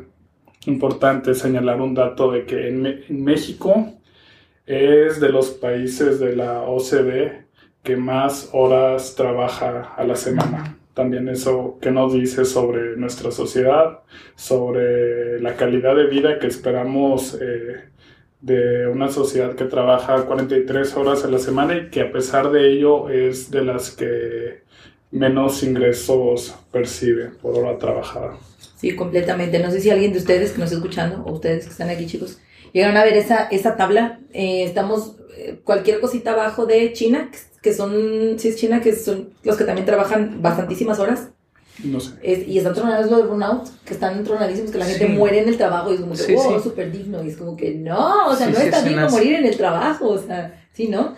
importante 0.67 1.33
señalar 1.33 1.81
un 1.81 1.95
dato 1.95 2.31
de 2.31 2.45
que 2.45 2.69
en, 2.69 2.85
en 2.85 3.23
México 3.23 3.93
es 4.67 5.19
de 5.19 5.29
los 5.29 5.49
países 5.49 6.19
de 6.19 6.35
la 6.35 6.61
OCDE 6.61 7.45
que 7.81 7.97
más 7.97 8.49
horas 8.51 9.15
trabaja 9.15 9.93
a 9.95 10.03
la 10.03 10.15
semana 10.15 10.77
también 10.95 11.27
eso 11.29 11.77
que 11.81 11.91
nos 11.91 12.13
dice 12.13 12.45
sobre 12.45 12.95
nuestra 12.95 13.29
sociedad, 13.29 13.99
sobre 14.35 15.39
la 15.41 15.55
calidad 15.55 15.95
de 15.95 16.07
vida 16.07 16.39
que 16.39 16.47
esperamos 16.47 17.37
eh, 17.39 17.83
de 18.39 18.87
una 18.87 19.09
sociedad 19.09 19.55
que 19.55 19.65
trabaja 19.65 20.25
43 20.25 20.95
horas 20.95 21.25
a 21.25 21.27
la 21.27 21.37
semana 21.37 21.75
y 21.75 21.89
que 21.89 22.01
a 22.01 22.11
pesar 22.11 22.49
de 22.49 22.71
ello 22.71 23.09
es 23.09 23.51
de 23.51 23.65
las 23.65 23.91
que 23.91 24.63
menos 25.11 25.63
ingresos 25.63 26.55
percibe 26.71 27.31
por 27.41 27.57
hora 27.57 27.77
trabajada. 27.77 28.37
Sí, 28.77 28.95
completamente. 28.95 29.59
No 29.59 29.71
sé 29.71 29.81
si 29.81 29.89
alguien 29.89 30.13
de 30.13 30.19
ustedes 30.19 30.51
que 30.51 30.59
nos 30.59 30.71
está 30.71 30.77
escuchando, 30.77 31.23
o 31.25 31.33
ustedes 31.33 31.65
que 31.65 31.71
están 31.71 31.89
aquí 31.89 32.05
chicos, 32.05 32.39
llegaron 32.71 32.95
a 32.95 33.03
ver 33.03 33.17
esa, 33.17 33.47
esa 33.49 33.75
tabla. 33.75 34.19
Eh, 34.31 34.63
estamos 34.63 35.17
eh, 35.37 35.59
cualquier 35.63 35.99
cosita 35.99 36.31
abajo 36.31 36.65
de 36.65 36.93
China, 36.93 37.29
son, 37.73 38.37
sí 38.37 38.49
es 38.49 38.55
China, 38.55 38.81
que 38.81 38.95
son 38.95 39.29
los 39.43 39.57
que 39.57 39.63
también 39.63 39.85
trabajan 39.85 40.41
bastantísimas 40.41 40.99
horas. 40.99 41.29
No 41.83 41.99
sé. 41.99 42.45
y 42.47 42.57
están 42.57 42.73
tronados 42.73 43.11
lo 43.11 43.17
de 43.17 43.23
burnout, 43.23 43.67
que 43.83 43.93
están 43.93 44.23
tronadísimos, 44.23 44.71
que 44.71 44.77
la 44.77 44.85
gente 44.85 45.07
muere 45.07 45.39
en 45.39 45.49
el 45.49 45.57
trabajo 45.57 45.91
y 45.91 45.95
es 45.95 46.01
como 46.01 46.15
que, 46.15 46.35
oh, 46.37 46.59
súper 46.61 46.89
digno. 46.89 47.21
Y 47.21 47.27
es 47.27 47.37
como 47.37 47.57
que, 47.57 47.75
no, 47.75 48.27
o 48.27 48.35
sea, 48.35 48.47
no 48.47 48.57
está 48.57 48.81
digno 48.81 49.09
morir 49.09 49.33
en 49.33 49.45
el 49.45 49.57
trabajo, 49.57 50.07
o 50.07 50.17
sea, 50.17 50.65
sí, 50.71 50.87
¿no? 50.87 51.15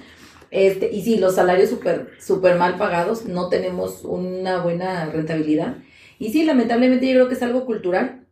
Este, 0.49 0.91
y 0.91 1.03
sí, 1.03 1.17
los 1.17 1.35
salarios 1.35 1.69
súper 1.69 2.09
super 2.19 2.57
mal 2.57 2.77
pagados, 2.77 3.25
no 3.25 3.49
tenemos 3.49 4.03
una 4.03 4.61
buena 4.63 5.05
rentabilidad. 5.05 5.75
Y 6.17 6.31
sí, 6.31 6.43
lamentablemente 6.43 7.05
yo 7.05 7.13
creo 7.13 7.27
que 7.27 7.35
es 7.35 7.43
algo 7.43 7.65
cultural 7.65 8.26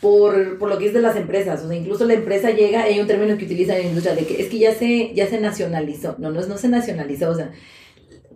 por, 0.00 0.58
por, 0.58 0.68
lo 0.68 0.78
que 0.78 0.86
es 0.86 0.94
de 0.94 1.00
las 1.00 1.16
empresas. 1.16 1.62
O 1.62 1.68
sea, 1.68 1.76
incluso 1.76 2.04
la 2.04 2.14
empresa 2.14 2.50
llega, 2.50 2.82
hay 2.82 3.00
un 3.00 3.06
término 3.06 3.36
que 3.36 3.44
utilizan 3.44 3.76
en 3.76 3.82
la 3.82 3.88
industria 3.88 4.14
de 4.14 4.26
que 4.26 4.40
es 4.40 4.48
que 4.48 4.58
ya 4.58 4.74
se, 4.74 5.12
ya 5.14 5.26
se 5.26 5.40
nacionalizó. 5.40 6.16
No, 6.18 6.30
no, 6.30 6.44
no 6.46 6.58
se 6.58 6.68
nacionalizó. 6.68 7.30
O 7.30 7.34
sea, 7.34 7.50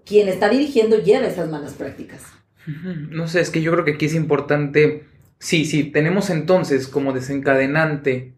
quien 0.05 0.29
está 0.29 0.49
dirigiendo 0.49 0.99
lleva 0.99 1.27
esas 1.27 1.49
malas 1.49 1.75
prácticas. 1.75 2.23
No 3.11 3.29
sé, 3.29 3.41
es 3.41 3.51
que 3.51 3.63
yo 3.63 3.73
creo 3.73 3.85
que 3.85 3.93
aquí 3.93 4.07
es 4.07 4.15
importante. 4.15 5.05
Sí, 5.39 5.65
sí, 5.65 5.85
tenemos 5.85 6.31
entonces 6.31 6.87
como 6.87 7.13
desencadenante, 7.13 8.35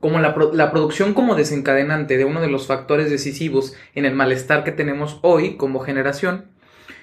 como 0.00 0.20
la, 0.20 0.34
la 0.52 0.70
producción 0.70 1.12
como 1.12 1.34
desencadenante 1.34 2.16
de 2.16 2.24
uno 2.24 2.40
de 2.40 2.48
los 2.48 2.66
factores 2.66 3.10
decisivos 3.10 3.74
en 3.94 4.06
el 4.06 4.14
malestar 4.14 4.64
que 4.64 4.72
tenemos 4.72 5.18
hoy 5.22 5.56
como 5.56 5.80
generación. 5.80 6.46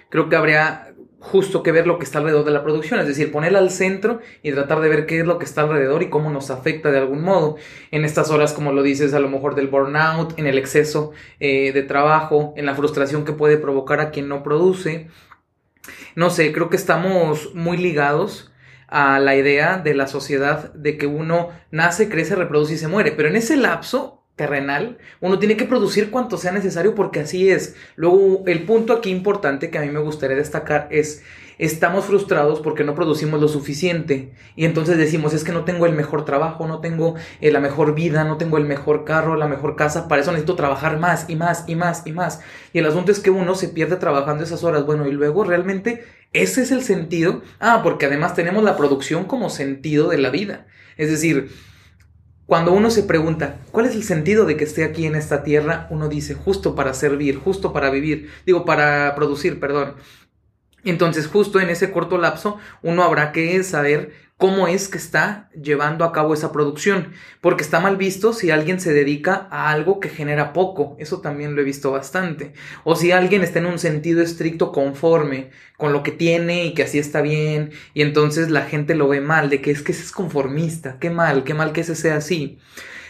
Creo 0.09 0.29
que 0.29 0.35
habría 0.35 0.92
justo 1.23 1.63
que 1.63 1.71
ver 1.71 1.87
lo 1.87 1.97
que 1.97 2.03
está 2.03 2.19
alrededor 2.19 2.43
de 2.43 2.51
la 2.51 2.63
producción, 2.63 2.99
es 2.99 3.07
decir, 3.07 3.31
ponerla 3.31 3.59
al 3.59 3.71
centro 3.71 4.19
y 4.43 4.51
tratar 4.51 4.81
de 4.81 4.89
ver 4.89 5.05
qué 5.05 5.21
es 5.21 5.25
lo 5.25 5.39
que 5.39 5.45
está 5.45 5.61
alrededor 5.61 6.03
y 6.03 6.09
cómo 6.09 6.29
nos 6.29 6.51
afecta 6.51 6.91
de 6.91 6.97
algún 6.97 7.23
modo. 7.23 7.55
En 7.91 8.03
estas 8.03 8.29
horas, 8.29 8.51
como 8.51 8.73
lo 8.73 8.83
dices, 8.83 9.13
a 9.13 9.21
lo 9.21 9.29
mejor 9.29 9.55
del 9.55 9.69
burnout, 9.69 10.37
en 10.37 10.47
el 10.47 10.57
exceso 10.57 11.13
eh, 11.39 11.71
de 11.71 11.81
trabajo, 11.81 12.53
en 12.57 12.65
la 12.65 12.75
frustración 12.75 13.23
que 13.23 13.31
puede 13.31 13.57
provocar 13.57 14.01
a 14.01 14.11
quien 14.11 14.27
no 14.27 14.43
produce. 14.43 15.07
No 16.15 16.29
sé, 16.29 16.51
creo 16.51 16.69
que 16.69 16.75
estamos 16.75 17.55
muy 17.55 17.77
ligados 17.77 18.51
a 18.89 19.17
la 19.19 19.37
idea 19.37 19.77
de 19.77 19.93
la 19.93 20.07
sociedad 20.07 20.73
de 20.73 20.97
que 20.97 21.07
uno 21.07 21.51
nace, 21.71 22.09
crece, 22.09 22.35
reproduce 22.35 22.73
y 22.73 22.77
se 22.77 22.89
muere, 22.89 23.13
pero 23.13 23.29
en 23.29 23.37
ese 23.37 23.55
lapso 23.55 24.22
terrenal, 24.35 24.97
uno 25.21 25.37
tiene 25.37 25.57
que 25.57 25.65
producir 25.65 26.09
cuanto 26.09 26.37
sea 26.37 26.51
necesario 26.51 26.95
porque 26.95 27.19
así 27.19 27.49
es. 27.49 27.75
Luego, 27.95 28.43
el 28.47 28.63
punto 28.63 28.93
aquí 28.93 29.11
importante 29.11 29.69
que 29.69 29.77
a 29.77 29.81
mí 29.81 29.89
me 29.89 29.99
gustaría 29.99 30.35
destacar 30.35 30.87
es, 30.89 31.21
estamos 31.59 32.05
frustrados 32.05 32.59
porque 32.59 32.83
no 32.83 32.95
producimos 32.95 33.39
lo 33.39 33.47
suficiente 33.47 34.33
y 34.55 34.65
entonces 34.65 34.97
decimos, 34.97 35.33
es 35.33 35.43
que 35.43 35.51
no 35.51 35.65
tengo 35.65 35.85
el 35.85 35.93
mejor 35.93 36.25
trabajo, 36.25 36.65
no 36.65 36.79
tengo 36.79 37.13
eh, 37.41 37.51
la 37.51 37.59
mejor 37.59 37.93
vida, 37.93 38.23
no 38.23 38.37
tengo 38.37 38.57
el 38.57 38.65
mejor 38.65 39.05
carro, 39.05 39.35
la 39.35 39.47
mejor 39.47 39.75
casa, 39.75 40.07
para 40.07 40.23
eso 40.23 40.31
necesito 40.31 40.55
trabajar 40.55 40.99
más 40.99 41.29
y 41.29 41.35
más 41.35 41.65
y 41.67 41.75
más 41.75 42.01
y 42.05 42.11
más. 42.11 42.41
Y 42.73 42.79
el 42.79 42.87
asunto 42.87 43.11
es 43.11 43.19
que 43.19 43.29
uno 43.29 43.53
se 43.53 43.69
pierde 43.69 43.97
trabajando 43.97 44.43
esas 44.43 44.63
horas, 44.63 44.85
bueno, 44.85 45.07
y 45.07 45.11
luego 45.11 45.43
realmente 45.43 46.03
ese 46.33 46.63
es 46.63 46.71
el 46.71 46.81
sentido. 46.81 47.43
Ah, 47.59 47.81
porque 47.83 48.07
además 48.07 48.33
tenemos 48.33 48.63
la 48.63 48.75
producción 48.75 49.25
como 49.25 49.51
sentido 49.51 50.09
de 50.09 50.17
la 50.17 50.31
vida. 50.31 50.65
Es 50.97 51.09
decir, 51.09 51.51
cuando 52.53 52.72
uno 52.72 52.91
se 52.91 53.01
pregunta, 53.01 53.57
¿cuál 53.72 53.88
es 53.88 53.95
el 53.95 54.03
sentido 54.03 54.45
de 54.45 54.55
que 54.55 54.63
esté 54.63 54.83
aquí 54.83 55.07
en 55.07 55.15
esta 55.15 55.41
tierra? 55.41 55.88
Uno 55.89 56.07
dice, 56.07 56.36
justo 56.36 56.75
para 56.75 56.93
servir, 56.93 57.39
justo 57.39 57.74
para 57.74 57.89
vivir, 57.89 58.29
digo, 58.45 58.63
para 58.63 59.15
producir, 59.15 59.60
perdón. 59.60 59.95
Entonces, 60.83 61.25
justo 61.25 61.60
en 61.60 61.72
ese 61.72 61.89
corto 61.89 62.19
lapso, 62.19 62.60
uno 62.83 63.01
habrá 63.01 63.31
que 63.31 63.63
saber 63.63 64.13
cómo 64.43 64.67
es 64.67 64.89
que 64.89 64.97
está 64.97 65.50
llevando 65.53 66.03
a 66.03 66.12
cabo 66.12 66.33
esa 66.33 66.51
producción, 66.51 67.13
porque 67.39 67.63
está 67.63 67.79
mal 67.79 67.95
visto 67.95 68.33
si 68.33 68.51
alguien 68.51 68.81
se 68.81 68.91
dedica 68.91 69.47
a 69.51 69.71
algo 69.71 70.01
que 70.01 70.09
genera 70.09 70.51
poco, 70.51 70.97
eso 71.00 71.21
también 71.21 71.55
lo 71.55 71.62
he 71.62 71.63
visto 71.63 71.91
bastante, 71.91 72.51
o 72.83 72.97
si 72.97 73.13
alguien 73.13 73.41
está 73.41 73.59
en 73.59 73.67
un 73.67 73.79
sentido 73.79 74.21
estricto 74.21 74.73
conforme 74.73 75.51
con 75.77 75.93
lo 75.93 76.03
que 76.03 76.12
tiene 76.12 76.65
y 76.65 76.73
que 76.73 76.83
así 76.83 77.00
está 77.00 77.21
bien, 77.21 77.71
y 77.93 78.01
entonces 78.01 78.50
la 78.50 78.63
gente 78.63 78.95
lo 78.95 79.07
ve 79.07 79.21
mal, 79.21 79.50
de 79.50 79.62
que 79.62 79.71
es 79.71 79.81
que 79.81 79.93
ese 79.93 80.03
es 80.03 80.12
conformista, 80.12 80.97
qué 81.00 81.09
mal, 81.09 81.45
qué 81.45 81.53
mal 81.53 81.71
que 81.71 81.79
ese 81.79 81.95
sea 81.95 82.17
así. 82.17 82.59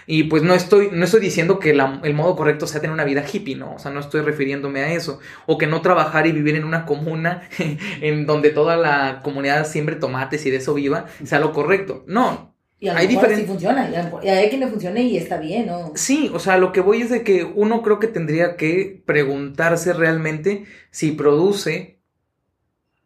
Y 0.06 0.24
pues 0.24 0.44
no 0.44 0.54
estoy, 0.54 0.90
no 0.92 1.06
estoy 1.06 1.22
diciendo 1.22 1.60
que 1.60 1.72
el 1.72 2.14
modo 2.14 2.36
correcto 2.36 2.68
sea 2.68 2.82
tener 2.82 2.94
una 2.94 3.04
vida 3.04 3.24
hippie, 3.32 3.56
¿no? 3.56 3.76
O 3.76 3.80
sea, 3.80 3.92
no 3.92 4.00
estoy 4.00 4.22
refiriéndome 4.22 4.82
a 4.82 4.94
eso. 4.94 5.20
O 5.46 5.58
que 5.58 5.68
no 5.68 5.82
trabajar 5.82 6.28
y 6.28 6.32
vivir 6.32 6.56
en 6.56 6.66
una 6.66 6.86
comuna 6.86 7.48
en 8.02 8.26
donde 8.26 8.50
toda 8.50 8.78
la 8.78 9.22
comunidad 9.24 9.66
siembre 9.66 9.96
tomates 9.96 10.46
y 10.46 10.52
de 10.52 10.58
eso 10.58 10.74
viva 10.74 11.06
sea 11.24 11.40
lo 11.40 11.54
correcto. 11.54 12.04
No. 12.08 12.54
Y 12.80 12.90
a 12.90 12.98
hay 12.98 13.08
diferentes... 13.08 13.48
funciona, 13.48 13.90
y 14.22 14.28
hay 14.28 14.50
quien 14.50 14.60
le 14.60 14.68
funcione 14.68 15.04
y 15.04 15.16
está 15.16 15.38
bien, 15.38 15.68
¿no? 15.68 15.94
Sí, 15.96 16.30
o 16.34 16.40
sea, 16.40 16.58
lo 16.58 16.74
que 16.74 16.82
voy 16.82 17.02
es 17.02 17.10
de 17.10 17.24
que 17.24 17.46
uno 17.46 17.82
creo 17.82 17.98
que 17.98 18.08
tendría 18.08 18.58
que 18.58 19.02
preguntarse 19.06 19.94
realmente 19.94 20.66
si 20.92 21.12
produce 21.12 22.03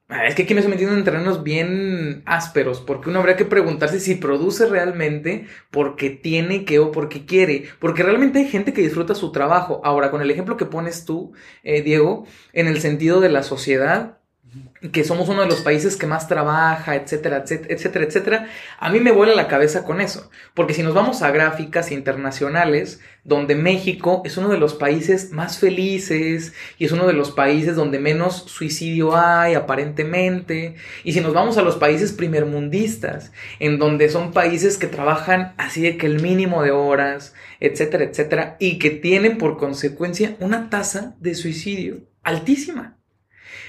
es 0.10 0.36
que 0.36 0.44
aquí 0.44 0.54
me 0.54 0.62
estoy 0.62 0.72
metiendo 0.72 0.96
en 0.96 1.04
terrenos 1.04 1.44
bien 1.44 2.22
ásperos, 2.26 2.80
porque 2.80 3.10
uno 3.10 3.20
habría 3.20 3.36
que 3.36 3.44
preguntarse 3.44 4.00
si 4.00 4.16
produce 4.16 4.66
realmente 4.66 5.48
porque 5.70 6.10
tiene 6.10 6.64
que 6.64 6.80
o 6.80 6.92
porque 6.92 7.26
quiere, 7.26 7.66
porque 7.80 8.04
realmente 8.04 8.40
hay 8.40 8.48
gente 8.48 8.74
que 8.74 8.82
disfruta 8.82 9.16
su 9.16 9.34
trabajo. 9.34 9.82
Ahora, 9.84 10.10
con 10.10 10.22
el 10.22 10.32
ejemplo 10.32 10.56
que 10.56 10.66
pones 10.66 11.04
tú, 11.04 11.34
eh, 11.64 11.82
Diego, 11.82 12.26
en 12.54 12.68
el 12.68 12.80
sentido 12.80 13.20
de 13.20 13.30
la 13.30 13.44
sociedad, 13.44 14.20
que 14.92 15.04
somos 15.04 15.28
uno 15.30 15.42
de 15.42 15.48
los 15.48 15.62
países 15.62 15.98
que 15.98 16.06
más 16.06 16.28
trabaja, 16.28 16.96
etcétera, 16.96 17.44
etcétera, 17.48 18.06
etcétera, 18.06 18.48
a 18.80 18.90
mí 18.90 19.00
me 19.00 19.12
vuela 19.12 19.36
la 19.36 19.48
cabeza 19.48 19.84
con 19.84 20.02
eso. 20.02 20.30
Porque 20.54 20.74
si 20.74 20.84
nos 20.84 20.94
vamos 20.94 21.22
a 21.22 21.32
gráficas 21.32 21.92
internacionales, 21.92 23.02
donde 23.24 23.56
México 23.56 24.22
es 24.24 24.38
uno 24.38 24.50
de 24.50 24.58
los 24.58 24.76
países 24.76 25.32
más 25.32 25.60
felices 25.60 26.54
y 26.78 26.86
es 26.86 26.92
uno 26.92 27.08
de 27.08 27.14
los 27.14 27.32
países 27.32 27.76
donde 27.76 28.00
menos 28.00 28.44
suicidio 28.48 29.16
hay, 29.18 29.56
aparentemente, 29.56 30.76
y 31.04 31.14
si 31.14 31.22
nos 31.22 31.34
vamos 31.34 31.58
a 31.58 31.64
los 31.64 31.76
países 31.76 32.14
primermundistas, 32.14 33.34
en 33.60 33.80
donde 33.80 34.10
son 34.10 34.32
países 34.32 34.78
que 34.78 34.88
trabajan 34.88 35.54
así 35.58 35.82
de 35.82 35.98
que 35.98 36.06
el 36.06 36.22
mínimo 36.22 36.64
de 36.64 36.72
horas, 36.72 37.34
etcétera, 37.60 38.06
etcétera, 38.06 38.58
y 38.60 38.80
que 38.80 38.92
tienen 38.92 39.38
por 39.38 39.58
consecuencia 39.58 40.36
una 40.40 40.70
tasa 40.70 41.16
de 41.20 41.36
suicidio 41.36 42.08
altísima. 42.24 42.97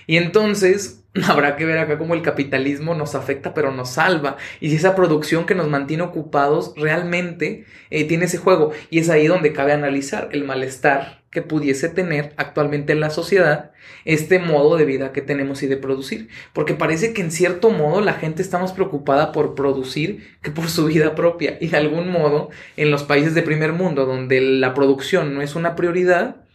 Y 0.09 0.17
entonces 0.17 1.05
habrá 1.29 1.55
que 1.55 1.67
ver 1.67 1.79
acá 1.79 1.99
cómo 1.99 2.15
el 2.15 2.23
capitalismo 2.23 2.95
nos 2.95 3.15
afecta 3.15 3.55
pero 3.55 3.71
nos 3.71 3.91
salva. 3.91 4.39
Y 4.59 4.71
si 4.71 4.77
esa 4.77 4.97
producción 4.97 5.47
que 5.47 5.55
nos 5.55 5.69
mantiene 5.69 6.03
ocupados 6.03 6.73
realmente 6.77 7.67
eh, 7.91 8.05
tiene 8.09 8.25
ese 8.25 8.39
juego. 8.39 8.73
Y 8.91 8.99
es 8.99 9.11
ahí 9.11 9.29
donde 9.29 9.53
cabe 9.53 9.73
analizar 9.73 10.31
el 10.33 10.45
malestar 10.45 11.23
que 11.31 11.43
pudiese 11.43 11.91
tener 11.91 12.33
actualmente 12.39 12.95
en 12.95 13.01
la 13.01 13.11
sociedad 13.11 13.73
este 14.07 14.39
modo 14.39 14.79
de 14.79 14.87
vida 14.87 15.13
que 15.13 15.21
tenemos 15.21 15.63
y 15.63 15.67
de 15.67 15.77
producir. 15.77 16.29
Porque 16.55 16.73
parece 16.73 17.13
que 17.13 17.21
en 17.21 17.31
cierto 17.31 17.69
modo 17.69 18.01
la 18.01 18.15
gente 18.15 18.41
está 18.41 18.59
más 18.59 18.73
preocupada 18.73 19.31
por 19.33 19.55
producir 19.55 20.39
que 20.41 20.51
por 20.51 20.71
su 20.71 20.87
vida 20.87 21.15
propia. 21.15 21.59
Y 21.61 21.69
de 21.69 21.77
algún 21.77 22.09
modo 22.09 22.49
en 22.79 22.91
los 22.91 23.05
países 23.05 23.35
de 23.35 23.43
primer 23.43 23.75
mundo 23.75 24.07
donde 24.07 24.41
la 24.41 24.73
producción 24.73 25.35
no 25.35 25.43
es 25.43 25.55
una 25.55 25.77
prioridad, 25.77 26.48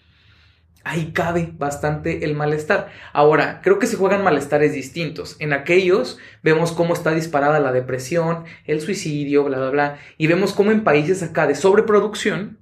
ahí 0.83 1.11
cabe 1.13 1.53
bastante 1.57 2.25
el 2.25 2.35
malestar. 2.35 2.91
Ahora, 3.13 3.61
creo 3.63 3.79
que 3.79 3.87
se 3.87 3.95
juegan 3.95 4.23
malestares 4.23 4.73
distintos. 4.73 5.35
En 5.39 5.53
aquellos 5.53 6.17
vemos 6.41 6.71
cómo 6.71 6.93
está 6.93 7.11
disparada 7.11 7.59
la 7.59 7.71
depresión, 7.71 8.43
el 8.65 8.81
suicidio, 8.81 9.43
bla, 9.43 9.57
bla, 9.57 9.69
bla. 9.69 9.99
Y 10.17 10.27
vemos 10.27 10.53
cómo 10.53 10.71
en 10.71 10.83
países 10.83 11.23
acá 11.23 11.47
de 11.47 11.55
sobreproducción, 11.55 12.59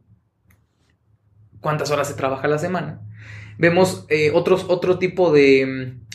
cuántas 1.60 1.92
horas 1.92 2.08
se 2.08 2.14
trabaja 2.14 2.48
a 2.48 2.50
la 2.50 2.60
semana, 2.60 3.02
vemos 3.58 4.06
eh, 4.10 4.32
otros, 4.34 4.66
otro 4.70 5.00
tipo 5.00 5.32
de 5.32 5.66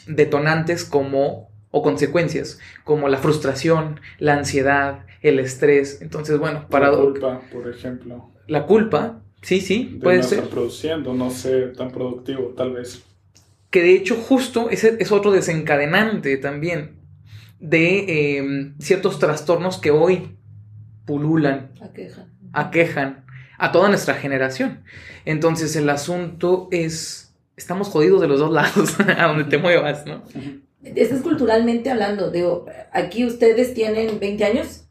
mm, 0.06 0.14
detonantes 0.14 0.84
como 0.84 1.50
o 1.70 1.82
consecuencias 1.82 2.58
como 2.84 3.08
la 3.08 3.18
frustración, 3.18 4.00
la 4.18 4.34
ansiedad, 4.34 5.04
el 5.22 5.38
estrés. 5.38 6.00
Entonces, 6.00 6.38
bueno, 6.38 6.68
para... 6.68 6.90
La 6.90 6.96
culpa, 6.96 7.40
por 7.52 7.68
ejemplo. 7.68 8.32
La 8.46 8.64
culpa, 8.64 9.22
Sí, 9.47 9.61
sí, 9.61 10.00
puede 10.03 10.17
no 10.17 10.23
ser. 10.25 10.38
Estar 10.38 10.50
produciendo, 10.50 11.15
no 11.15 11.31
ser 11.31 11.76
tan 11.76 11.93
productivo, 11.93 12.53
tal 12.57 12.73
vez. 12.73 13.05
Que 13.71 13.81
de 13.81 13.93
hecho, 13.93 14.17
justo 14.17 14.71
ese 14.71 14.97
es 14.99 15.12
otro 15.12 15.31
desencadenante 15.31 16.37
también 16.37 16.97
de 17.61 18.38
em, 18.38 18.75
ciertos 18.81 19.21
trastornos 19.21 19.79
que 19.79 19.93
hoy 19.93 20.37
pululan, 21.05 21.71
Aquejan. 21.81 22.33
aquejan 22.53 23.25
a 23.57 23.71
toda 23.71 23.88
nuestra 23.88 24.15
generación. 24.15 24.83
Entonces, 25.25 25.76
el 25.76 25.88
asunto 25.91 26.67
es. 26.73 27.33
Estamos 27.57 27.87
jodidos 27.87 28.21
de 28.21 28.26
los 28.26 28.41
dos 28.41 28.53
lados, 28.53 28.97
a 29.17 29.29
donde 29.29 29.45
te 29.45 29.59
muevas, 29.59 30.07
¿no? 30.07 30.25
Esto 30.83 31.15
es 31.15 31.23
culturalmente 31.23 31.88
hablando. 31.88 32.33
Digo, 32.33 32.67
aquí 32.91 33.25
ustedes 33.25 33.75
tienen 33.75 34.19
20 34.19 34.45
años. 34.45 34.86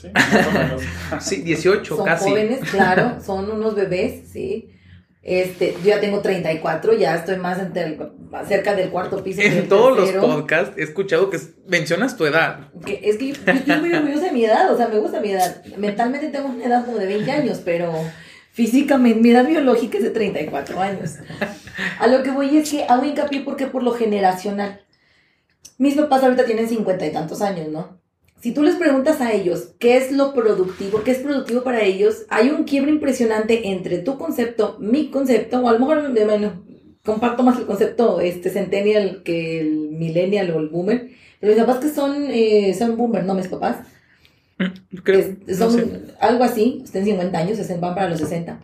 Sí, 0.00 0.08
más 0.12 0.46
o 0.46 0.50
menos. 0.52 0.82
Sí, 1.20 1.36
18 1.42 1.96
son 1.96 2.04
casi. 2.04 2.28
jóvenes, 2.28 2.60
claro, 2.70 3.18
son 3.24 3.50
unos 3.50 3.74
bebés, 3.74 4.28
sí. 4.30 4.70
Este, 5.22 5.72
yo 5.82 5.88
ya 5.88 6.00
tengo 6.00 6.20
34, 6.20 6.92
ya 6.92 7.16
estoy 7.16 7.36
más, 7.38 7.58
entre 7.58 7.82
el- 7.84 7.98
más 8.30 8.46
cerca 8.46 8.74
del 8.76 8.90
cuarto 8.90 9.24
piso. 9.24 9.40
En 9.40 9.54
del 9.54 9.68
todos 9.68 9.96
los 9.98 10.10
podcasts 10.24 10.74
he 10.78 10.82
escuchado 10.84 11.30
que 11.30 11.38
mencionas 11.66 12.16
tu 12.16 12.26
edad. 12.26 12.70
Que- 12.84 13.00
es 13.02 13.16
que 13.16 13.32
yo 13.32 13.34
estoy 13.44 13.76
muy 13.80 13.92
orgullosa 13.92 14.26
de 14.26 14.32
mi 14.32 14.44
edad, 14.44 14.70
o 14.72 14.76
sea, 14.76 14.86
me 14.88 14.98
gusta 14.98 15.20
mi 15.20 15.30
edad. 15.30 15.64
Mentalmente 15.78 16.28
tengo 16.28 16.48
una 16.48 16.64
edad 16.66 16.84
como 16.84 16.98
de 16.98 17.06
20 17.06 17.30
años, 17.32 17.60
pero 17.64 17.92
físicamente 18.52 19.20
mi 19.20 19.30
edad 19.30 19.46
biológica 19.46 19.98
es 19.98 20.04
de 20.04 20.10
34 20.10 20.80
años. 20.80 21.14
A 21.98 22.06
lo 22.06 22.22
que 22.22 22.30
voy 22.30 22.56
es 22.58 22.70
que 22.70 22.84
hago 22.84 23.04
hincapié 23.04 23.40
porque 23.40 23.66
por 23.66 23.82
lo 23.82 23.92
generacional. 23.94 24.82
Mis 25.78 25.94
papás 25.94 26.22
ahorita 26.22 26.44
tienen 26.44 26.68
50 26.68 27.04
y 27.04 27.12
tantos 27.12 27.42
años, 27.42 27.68
¿no? 27.68 28.00
Si 28.40 28.52
tú 28.52 28.62
les 28.62 28.76
preguntas 28.76 29.20
a 29.20 29.32
ellos 29.32 29.70
qué 29.78 29.96
es 29.96 30.12
lo 30.12 30.32
productivo, 30.34 31.02
qué 31.02 31.10
es 31.12 31.18
productivo 31.18 31.62
para 31.62 31.82
ellos, 31.82 32.26
hay 32.28 32.50
un 32.50 32.64
quiebre 32.64 32.90
impresionante 32.90 33.68
entre 33.68 33.98
tu 33.98 34.18
concepto, 34.18 34.76
mi 34.78 35.08
concepto, 35.10 35.60
o 35.60 35.68
a 35.68 35.72
lo 35.72 35.78
mejor, 35.80 36.12
bueno, 36.12 36.62
comparto 37.04 37.42
más 37.42 37.58
el 37.58 37.66
concepto 37.66 38.20
este 38.20 38.50
centennial 38.50 39.22
que 39.24 39.60
el 39.60 39.70
millennial 39.90 40.50
o 40.50 40.58
el 40.60 40.68
boomer, 40.68 41.08
pero 41.40 41.54
mis 41.54 41.62
papás 41.64 41.78
que 41.84 41.88
son, 41.90 42.26
eh, 42.30 42.74
son 42.78 42.96
boomer, 42.96 43.24
no 43.24 43.34
mis 43.34 43.48
papás, 43.48 43.78
Creo, 45.02 45.18
es- 45.20 45.58
no 45.58 45.70
son 45.70 45.72
sé. 45.72 45.86
algo 46.20 46.44
así, 46.44 46.82
estén 46.84 47.04
50 47.04 47.38
años, 47.38 47.58
van 47.80 47.94
para 47.94 48.08
los 48.10 48.20
60. 48.20 48.60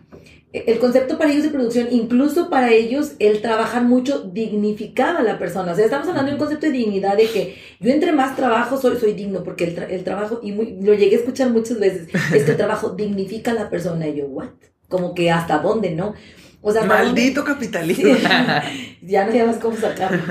El 0.53 0.77
concepto 0.77 1.17
para 1.17 1.31
ellos 1.31 1.43
de 1.45 1.49
producción, 1.49 1.87
incluso 1.89 2.49
para 2.51 2.71
ellos, 2.71 3.13
el 3.17 3.41
trabajar 3.41 3.83
mucho 3.83 4.21
dignificaba 4.21 5.19
a 5.19 5.23
la 5.23 5.39
persona. 5.39 5.71
O 5.71 5.75
sea, 5.75 5.85
estamos 5.85 6.07
hablando 6.07 6.29
de 6.29 6.35
un 6.35 6.39
concepto 6.39 6.67
de 6.67 6.73
dignidad, 6.73 7.17
de 7.17 7.25
que 7.27 7.55
yo 7.79 7.91
entre 7.91 8.11
más 8.11 8.35
trabajo 8.35 8.79
soy, 8.79 8.97
soy 8.99 9.13
digno, 9.13 9.43
porque 9.43 9.63
el, 9.63 9.75
tra- 9.75 9.89
el 9.89 10.03
trabajo, 10.03 10.39
y 10.43 10.51
muy- 10.51 10.77
lo 10.79 10.93
llegué 10.93 11.15
a 11.15 11.19
escuchar 11.19 11.49
muchas 11.49 11.79
veces, 11.79 12.07
es 12.33 12.43
que 12.43 12.51
el 12.51 12.57
trabajo 12.57 12.89
dignifica 12.97 13.49
a 13.51 13.55
la 13.55 13.69
persona. 13.71 14.07
Y 14.07 14.17
yo, 14.17 14.27
¿what? 14.27 14.49
Como 14.89 15.15
que 15.15 15.31
hasta 15.31 15.57
dónde, 15.57 15.89
¿no? 15.91 16.13
O 16.61 16.71
sea, 16.71 16.83
¿hasta 16.83 16.93
dónde? 16.97 17.21
Maldito 17.21 17.43
capitalismo. 17.43 18.13
ya 19.01 19.25
no 19.25 19.31
sabes 19.31 19.57
cómo 19.57 19.75
sacarlo. 19.75 20.21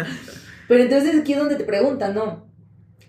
Pero 0.69 0.85
entonces 0.85 1.19
aquí 1.21 1.33
es 1.33 1.39
donde 1.41 1.57
te 1.57 1.65
preguntan, 1.65 2.15
¿no? 2.15 2.47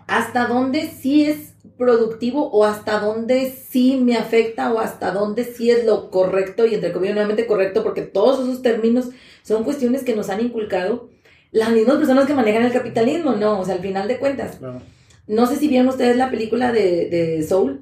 ¿Hasta 0.08 0.48
dónde 0.48 0.90
sí 1.00 1.26
es 1.26 1.53
productivo 1.84 2.50
o 2.52 2.64
hasta 2.66 3.00
dónde 3.00 3.52
sí 3.70 4.00
me 4.02 4.16
afecta 4.18 4.72
o 4.74 4.80
hasta 4.80 5.12
dónde 5.12 5.44
sí 5.44 5.70
es 5.70 5.86
lo 5.86 6.10
correcto 6.10 6.66
y 6.66 6.76
entre 6.76 6.92
comillas 6.92 7.16
nuevamente 7.16 7.46
correcto 7.46 7.84
porque 7.84 8.02
todos 8.02 8.40
esos 8.48 8.62
términos 8.62 9.10
son 9.44 9.64
cuestiones 9.64 10.04
que 10.04 10.16
nos 10.16 10.30
han 10.30 10.42
inculcado 10.42 11.10
las 11.52 11.72
mismas 11.72 11.98
personas 11.98 12.26
que 12.26 12.34
manejan 12.34 12.64
el 12.64 12.72
capitalismo, 12.74 13.34
¿no? 13.34 13.60
O 13.60 13.66
sea, 13.66 13.76
al 13.76 13.82
final 13.82 14.08
de 14.08 14.18
cuentas. 14.18 14.56
Claro. 14.58 14.82
No 15.28 15.46
sé 15.46 15.58
si 15.58 15.68
vieron 15.68 15.88
ustedes 15.88 16.18
la 16.18 16.32
película 16.32 16.72
de, 16.72 17.10
de 17.10 17.44
Soul, 17.44 17.82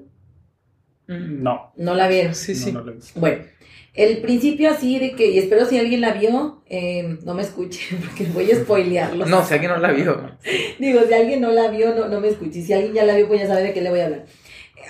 Mm, 1.07 1.41
No, 1.43 1.73
no 1.77 1.95
la 1.95 2.07
vieron. 2.07 2.35
Sí, 2.35 2.53
no, 2.53 2.57
sí. 2.59 2.71
no 2.71 2.87
he 2.89 2.93
visto. 2.93 3.19
Bueno, 3.19 3.43
el 3.93 4.19
principio 4.19 4.69
así 4.71 4.99
de 4.99 5.11
que, 5.13 5.31
y 5.31 5.37
espero 5.37 5.65
si 5.65 5.77
alguien 5.77 6.01
la 6.01 6.13
vio, 6.13 6.61
eh, 6.67 7.17
no 7.25 7.33
me 7.33 7.41
escuche 7.41 7.95
porque 8.05 8.23
voy 8.31 8.49
a 8.51 8.55
spoilearlo. 8.55 9.25
No, 9.25 9.43
si 9.45 9.53
alguien 9.53 9.71
no 9.71 9.77
la 9.79 9.91
vio. 9.91 10.31
Digo, 10.79 11.01
si 11.07 11.13
alguien 11.13 11.41
no 11.41 11.51
la 11.51 11.69
vio, 11.69 11.93
no, 11.93 12.07
no 12.07 12.19
me 12.21 12.29
escuche. 12.29 12.61
Si 12.61 12.71
alguien 12.73 12.93
ya 12.93 13.03
la 13.05 13.15
vio, 13.15 13.27
pues 13.27 13.41
ya 13.41 13.47
sabe 13.47 13.63
de 13.63 13.73
qué 13.73 13.81
le 13.81 13.89
voy 13.89 13.99
a 13.99 14.05
hablar. 14.05 14.25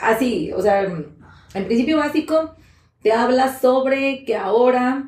Así, 0.01 0.51
o 0.53 0.61
sea, 0.61 0.83
en 0.83 1.65
principio 1.65 1.97
básico, 1.97 2.55
te 3.01 3.11
habla 3.11 3.59
sobre 3.59 4.23
que 4.25 4.35
ahora 4.35 5.07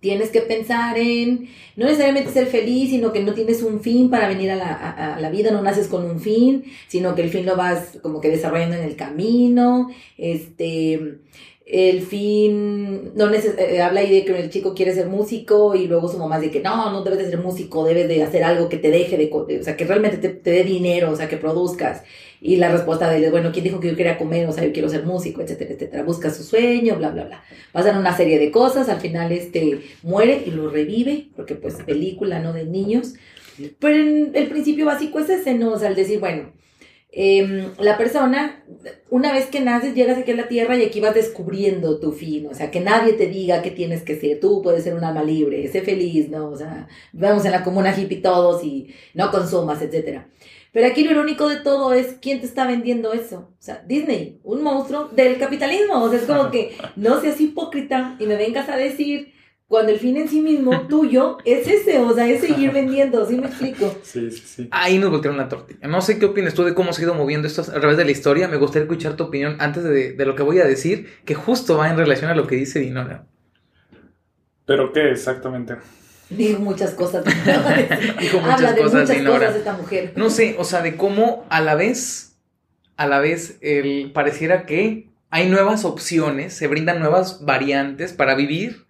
tienes 0.00 0.28
que 0.30 0.42
pensar 0.42 0.98
en 0.98 1.48
no 1.76 1.86
necesariamente 1.86 2.30
ser 2.30 2.46
feliz, 2.46 2.90
sino 2.90 3.10
que 3.12 3.20
no 3.20 3.32
tienes 3.32 3.62
un 3.62 3.80
fin 3.80 4.10
para 4.10 4.28
venir 4.28 4.50
a 4.50 4.56
la, 4.56 4.66
a- 4.74 5.14
a 5.14 5.20
la 5.20 5.30
vida, 5.30 5.50
no 5.50 5.62
naces 5.62 5.88
con 5.88 6.04
un 6.04 6.20
fin, 6.20 6.64
sino 6.88 7.14
que 7.14 7.22
el 7.22 7.30
fin 7.30 7.46
lo 7.46 7.56
vas 7.56 7.98
como 8.02 8.20
que 8.20 8.28
desarrollando 8.28 8.76
en 8.76 8.82
el 8.84 8.96
camino, 8.96 9.88
este, 10.18 11.20
el 11.66 12.02
fin, 12.02 13.12
no 13.14 13.30
neces- 13.30 13.58
eh, 13.58 13.80
habla 13.80 14.00
ahí 14.00 14.10
de 14.12 14.24
que 14.24 14.38
el 14.38 14.50
chico 14.50 14.74
quiere 14.74 14.92
ser 14.92 15.06
músico 15.08 15.74
y 15.74 15.86
luego 15.86 16.08
su 16.08 16.18
mamá 16.18 16.38
dice 16.38 16.52
que 16.52 16.60
no, 16.60 16.92
no 16.92 17.02
debes 17.02 17.20
de 17.20 17.30
ser 17.30 17.38
músico, 17.38 17.84
debes 17.84 18.06
de 18.06 18.22
hacer 18.22 18.44
algo 18.44 18.68
que 18.68 18.76
te 18.76 18.90
deje 18.90 19.16
de- 19.16 19.30
o 19.32 19.64
sea, 19.64 19.76
que 19.76 19.84
realmente 19.86 20.18
te, 20.18 20.28
te 20.28 20.50
dé 20.50 20.62
dinero, 20.64 21.10
o 21.10 21.16
sea, 21.16 21.28
que 21.28 21.36
produzcas. 21.38 22.02
Y 22.40 22.56
la 22.56 22.70
respuesta 22.70 23.08
de 23.08 23.16
él 23.16 23.24
es, 23.24 23.30
bueno, 23.30 23.50
¿quién 23.52 23.64
dijo 23.64 23.80
que 23.80 23.88
yo 23.88 23.96
quería 23.96 24.18
comer? 24.18 24.46
O 24.46 24.52
sea, 24.52 24.64
yo 24.64 24.72
quiero 24.74 24.90
ser 24.90 25.04
músico, 25.06 25.40
etcétera, 25.40 25.72
etcétera. 25.72 26.02
Busca 26.02 26.28
su 26.30 26.42
sueño, 26.42 26.96
bla, 26.96 27.08
bla, 27.10 27.24
bla. 27.24 27.42
Pasan 27.72 27.96
una 27.96 28.14
serie 28.14 28.38
de 28.38 28.50
cosas, 28.50 28.90
al 28.90 29.00
final 29.00 29.32
este 29.32 29.80
muere 30.02 30.42
y 30.46 30.50
lo 30.50 30.68
revive, 30.68 31.28
porque 31.34 31.54
pues 31.54 31.76
película, 31.86 32.40
¿no? 32.40 32.52
De 32.52 32.66
niños. 32.66 33.14
Pero 33.78 33.96
en 33.96 34.32
el 34.34 34.48
principio 34.48 34.84
básico 34.84 35.18
es 35.20 35.30
ese, 35.30 35.54
¿no? 35.54 35.72
O 35.72 35.78
sea, 35.78 35.88
el 35.88 35.94
decir, 35.94 36.20
bueno, 36.20 36.52
em, 37.14 37.70
la 37.78 37.96
persona, 37.96 38.64
una 39.10 39.32
vez 39.32 39.46
que 39.46 39.60
naces, 39.60 39.94
llegas 39.94 40.18
aquí 40.18 40.32
a 40.32 40.36
la 40.36 40.48
tierra 40.48 40.76
y 40.76 40.84
aquí 40.84 41.00
vas 41.00 41.14
descubriendo 41.14 42.00
tu 42.00 42.12
fin, 42.12 42.46
o 42.46 42.54
sea, 42.54 42.70
que 42.70 42.80
nadie 42.80 43.12
te 43.14 43.26
diga 43.26 43.62
qué 43.62 43.70
tienes 43.70 44.02
que 44.02 44.18
ser, 44.18 44.40
tú 44.40 44.62
puedes 44.62 44.84
ser 44.84 44.94
un 44.94 45.04
alma 45.04 45.22
libre, 45.22 45.68
sé 45.68 45.82
feliz, 45.82 46.28
¿no? 46.28 46.48
O 46.48 46.56
sea, 46.56 46.88
vamos 47.12 47.44
en 47.44 47.52
la 47.52 47.64
comuna 47.64 47.96
hippie 47.96 48.18
todos 48.18 48.64
y 48.64 48.94
no 49.14 49.30
consumas, 49.30 49.80
etcétera. 49.80 50.28
Pero 50.74 50.88
aquí 50.88 51.04
lo 51.04 51.12
irónico 51.12 51.48
de 51.48 51.60
todo 51.60 51.92
es 51.92 52.16
quién 52.20 52.40
te 52.40 52.46
está 52.46 52.66
vendiendo 52.66 53.12
eso. 53.12 53.52
O 53.52 53.62
sea, 53.62 53.84
Disney, 53.86 54.40
un 54.42 54.60
monstruo 54.64 55.08
del 55.12 55.38
capitalismo. 55.38 56.02
O 56.02 56.10
sea, 56.10 56.18
es 56.18 56.26
como 56.26 56.50
que 56.50 56.76
no 56.96 57.20
seas 57.20 57.40
hipócrita 57.40 58.16
y 58.18 58.26
me 58.26 58.34
vengas 58.34 58.68
a 58.68 58.76
decir 58.76 59.33
cuando 59.66 59.92
el 59.92 59.98
fin 59.98 60.16
en 60.16 60.28
sí 60.28 60.40
mismo 60.40 60.82
tuyo 60.88 61.38
es 61.44 61.66
ese, 61.66 61.98
o 61.98 62.14
sea, 62.14 62.28
es 62.28 62.40
seguir 62.40 62.72
vendiendo, 62.72 63.26
¿sí 63.26 63.36
me 63.36 63.46
explico? 63.46 63.96
Sí, 64.02 64.30
sí, 64.30 64.42
sí. 64.44 64.68
Ahí 64.70 64.98
nos 64.98 65.10
voltearon 65.10 65.38
la 65.38 65.48
tortilla. 65.48 65.88
No 65.88 66.00
sé 66.00 66.18
qué 66.18 66.26
opinas 66.26 66.54
tú 66.54 66.64
de 66.64 66.74
cómo 66.74 66.92
se 66.92 67.02
ha 67.02 67.04
ido 67.04 67.14
moviendo 67.14 67.48
esto 67.48 67.62
a 67.62 67.80
través 67.80 67.96
de 67.96 68.04
la 68.04 68.10
historia. 68.10 68.48
Me 68.48 68.56
gustaría 68.56 68.84
escuchar 68.84 69.16
tu 69.16 69.24
opinión 69.24 69.56
antes 69.58 69.82
de, 69.84 70.12
de 70.12 70.26
lo 70.26 70.34
que 70.34 70.42
voy 70.42 70.60
a 70.60 70.64
decir, 70.64 71.08
que 71.24 71.34
justo 71.34 71.76
va 71.76 71.88
en 71.90 71.96
relación 71.96 72.30
a 72.30 72.34
lo 72.34 72.46
que 72.46 72.56
dice 72.56 72.80
Dinora. 72.80 73.26
¿Pero 74.66 74.92
qué 74.92 75.10
exactamente? 75.10 75.76
Dijo 76.30 76.60
muchas 76.60 76.92
cosas. 76.92 77.24
Dijo 78.20 78.38
muchas 78.40 78.54
Habla 78.54 78.72
de 78.72 78.82
cosas, 78.82 79.00
muchas 79.02 79.16
Dinora. 79.16 79.38
cosas 79.46 79.56
esta 79.56 79.72
mujer. 79.74 80.12
No 80.16 80.30
sé, 80.30 80.56
o 80.58 80.64
sea, 80.64 80.82
de 80.82 80.96
cómo 80.96 81.46
a 81.50 81.60
la 81.60 81.74
vez, 81.74 82.38
a 82.96 83.06
la 83.06 83.20
vez, 83.20 83.58
el, 83.60 84.10
pareciera 84.12 84.64
que 84.66 85.10
hay 85.30 85.48
nuevas 85.48 85.84
opciones, 85.84 86.54
se 86.54 86.66
brindan 86.66 87.00
nuevas 87.00 87.44
variantes 87.44 88.12
para 88.12 88.34
vivir 88.34 88.83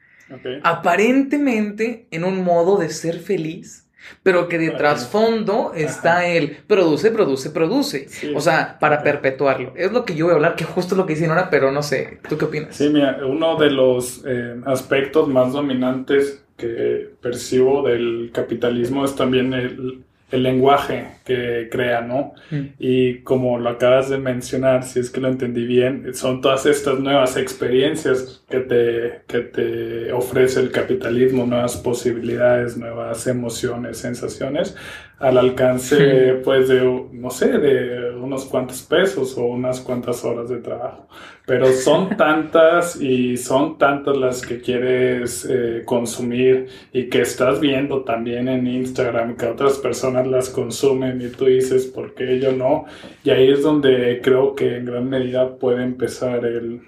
Aparentemente 0.63 2.07
en 2.11 2.25
un 2.25 2.43
modo 2.45 2.79
de 2.79 2.89
ser 2.89 3.19
feliz, 3.19 3.85
pero 4.23 4.49
que 4.49 4.59
de 4.59 4.71
trasfondo 4.71 5.73
está 5.75 6.27
el 6.27 6.59
produce, 6.67 7.11
produce, 7.11 7.51
produce. 7.51 8.09
Sí. 8.09 8.33
O 8.35 8.41
sea, 8.41 8.79
para 8.79 9.03
perpetuarlo. 9.03 9.73
Es 9.77 9.93
lo 9.93 10.05
que 10.05 10.15
yo 10.15 10.27
voy 10.27 10.33
a 10.33 10.37
hablar, 10.37 10.57
que 10.57 10.65
justo 10.65 10.95
lo 10.95 11.07
que 11.07 11.15
dice 11.15 11.27
Nora, 11.27 11.51
pero 11.51 11.71
no 11.71 11.83
sé, 11.83 12.19
¿tú 12.29 12.37
qué 12.37 12.45
opinas? 12.45 12.77
Sí, 12.77 12.89
mira, 12.89 13.19
uno 13.27 13.57
de 13.57 13.71
los 13.71 14.23
eh, 14.27 14.61
aspectos 14.67 15.29
más 15.29 15.53
dominantes 15.53 16.45
que 16.57 17.11
percibo 17.21 17.87
del 17.87 18.31
capitalismo 18.33 19.05
es 19.05 19.17
también 19.17 19.53
el, 19.53 20.05
el 20.31 20.43
lenguaje 20.43 21.07
que 21.25 21.69
crea, 21.71 22.01
¿no? 22.01 22.35
Mm. 22.51 22.63
Y 22.79 23.19
como 23.19 23.59
lo 23.59 23.71
acabas 23.71 24.11
de 24.11 24.19
mencionar, 24.19 24.85
si 24.85 25.01
es 25.01 25.11
que 25.11 25.21
lo 25.21 25.29
entendí 25.29 25.65
bien, 25.65 26.15
son 26.15 26.41
todas 26.41 26.67
estas 26.67 26.99
nuevas 26.99 27.37
experiencias 27.37 28.44
que 28.55 28.61
te, 28.61 29.23
que 29.27 29.41
te 29.41 30.13
ofrece 30.13 30.61
el 30.61 30.71
capitalismo, 30.71 31.45
nuevas 31.45 31.77
posibilidades, 31.77 32.77
nuevas 32.77 33.27
emociones, 33.27 33.99
sensaciones, 33.99 34.77
al 35.19 35.39
alcance, 35.39 36.41
pues, 36.45 36.69
de, 36.69 37.09
no 37.13 37.31
sé, 37.31 37.59
de 37.59 38.15
unos 38.15 38.45
cuantos 38.45 38.83
pesos 38.83 39.37
o 39.37 39.47
unas 39.47 39.81
cuantas 39.81 40.25
horas 40.25 40.49
de 40.51 40.59
trabajo. 40.59 41.09
Pero 41.47 41.73
son 41.73 42.17
tantas 42.17 43.01
y 43.01 43.37
son 43.37 43.77
tantas 43.77 44.17
las 44.17 44.47
que 44.47 44.61
quieres 44.61 45.45
eh, 45.51 45.83
consumir 45.85 46.69
y 46.93 47.09
que 47.09 47.23
estás 47.23 47.59
viendo 47.59 48.03
también 48.05 48.49
en 48.49 48.67
Instagram 48.69 49.37
que 49.37 49.47
otras 49.47 49.79
personas 49.79 50.29
las 50.29 50.49
consumen 50.49 51.21
y 51.21 51.29
tú 51.29 51.47
dices, 51.47 51.87
¿por 51.87 52.15
qué 52.15 52.39
yo 52.39 52.53
no? 52.53 52.85
Y 53.25 53.31
ahí 53.31 53.51
es 53.51 53.63
donde 53.63 54.21
creo 54.23 54.55
que 54.55 54.77
en 54.77 54.85
gran 54.85 55.09
medida 55.09 55.57
puede 55.57 55.83
empezar 55.83 56.45
el, 56.45 56.83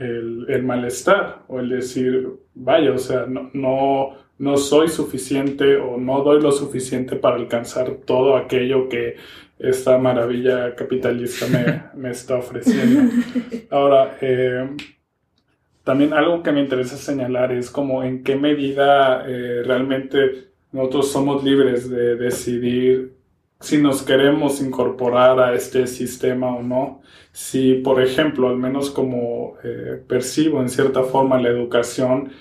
el, 0.00 0.46
el 0.48 0.62
malestar 0.62 1.42
o 1.46 1.60
el 1.60 1.68
decir, 1.68 2.28
vaya, 2.54 2.92
o 2.92 2.98
sea, 2.98 3.26
no, 3.26 3.50
no, 3.52 4.16
no 4.38 4.56
soy 4.56 4.88
suficiente 4.88 5.76
o 5.76 5.98
no 5.98 6.22
doy 6.22 6.40
lo 6.40 6.50
suficiente 6.50 7.16
para 7.16 7.36
alcanzar 7.36 7.92
todo 8.06 8.36
aquello 8.36 8.88
que 8.88 9.16
esta 9.58 9.98
maravilla 9.98 10.74
capitalista 10.74 11.46
me, 11.46 11.82
me 12.02 12.10
está 12.10 12.36
ofreciendo. 12.36 13.12
Ahora, 13.70 14.16
eh, 14.22 14.68
también 15.84 16.14
algo 16.14 16.42
que 16.42 16.52
me 16.52 16.60
interesa 16.60 16.96
señalar 16.96 17.52
es 17.52 17.70
como 17.70 18.02
en 18.02 18.24
qué 18.24 18.36
medida 18.36 19.24
eh, 19.28 19.62
realmente 19.64 20.48
nosotros 20.72 21.12
somos 21.12 21.44
libres 21.44 21.90
de 21.90 22.16
decidir 22.16 23.19
si 23.60 23.78
nos 23.80 24.02
queremos 24.02 24.60
incorporar 24.60 25.38
a 25.40 25.54
este 25.54 25.86
sistema 25.86 26.54
o 26.56 26.62
no. 26.62 27.02
Si, 27.32 27.74
por 27.74 28.02
ejemplo, 28.02 28.48
al 28.48 28.56
menos 28.56 28.90
como 28.90 29.54
eh, 29.62 30.02
percibo 30.08 30.60
en 30.60 30.68
cierta 30.68 31.02
forma 31.04 31.40
la 31.40 31.50
educación, 31.50 32.32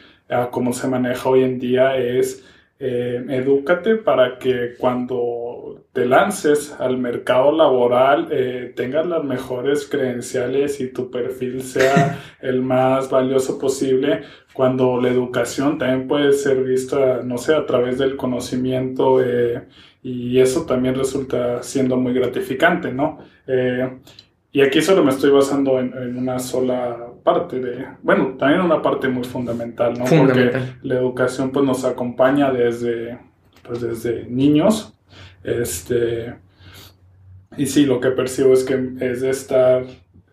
como 0.51 0.73
se 0.73 0.87
maneja 0.87 1.27
hoy 1.27 1.43
en 1.43 1.59
día, 1.59 1.97
es 1.97 2.43
eh, 2.81 3.25
edúcate 3.27 3.95
para 3.97 4.39
que 4.39 4.75
cuando 4.77 5.85
te 5.91 6.05
lances 6.05 6.73
al 6.79 6.97
mercado 6.97 7.51
laboral 7.51 8.29
eh, 8.31 8.71
tengas 8.73 9.05
las 9.05 9.21
mejores 9.25 9.85
credenciales 9.85 10.79
y 10.79 10.87
tu 10.87 11.11
perfil 11.11 11.61
sea 11.61 12.17
el 12.41 12.61
más 12.61 13.09
valioso 13.09 13.59
posible, 13.59 14.21
cuando 14.53 15.01
la 15.01 15.09
educación 15.09 15.77
también 15.77 16.07
puede 16.07 16.31
ser 16.31 16.63
vista, 16.63 17.21
no 17.21 17.37
sé, 17.37 17.53
a 17.53 17.65
través 17.65 17.97
del 17.97 18.15
conocimiento 18.15 19.21
eh, 19.21 19.67
y 20.01 20.39
eso 20.39 20.65
también 20.65 20.95
resulta 20.95 21.61
siendo 21.63 21.97
muy 21.97 22.13
gratificante, 22.13 22.91
¿no? 22.91 23.19
Eh, 23.47 23.99
y 24.51 24.61
aquí 24.61 24.81
solo 24.81 25.03
me 25.03 25.11
estoy 25.11 25.29
basando 25.29 25.79
en, 25.79 25.93
en, 25.95 26.17
una 26.17 26.39
sola 26.39 27.11
parte 27.23 27.59
de, 27.59 27.85
bueno, 28.01 28.35
también 28.37 28.61
una 28.61 28.81
parte 28.81 29.07
muy 29.07 29.23
fundamental, 29.23 29.97
¿no? 29.97 30.07
Fundamental. 30.07 30.61
Porque 30.61 30.87
la 30.87 30.95
educación 30.95 31.51
pues 31.51 31.65
nos 31.65 31.85
acompaña 31.85 32.51
desde, 32.51 33.19
pues 33.61 33.81
desde 33.81 34.25
niños, 34.25 34.95
este, 35.43 36.35
y 37.57 37.65
sí, 37.65 37.85
lo 37.85 37.99
que 37.99 38.11
percibo 38.11 38.53
es 38.53 38.63
que 38.63 38.93
es 39.01 39.21
de 39.21 39.29
estar 39.29 39.83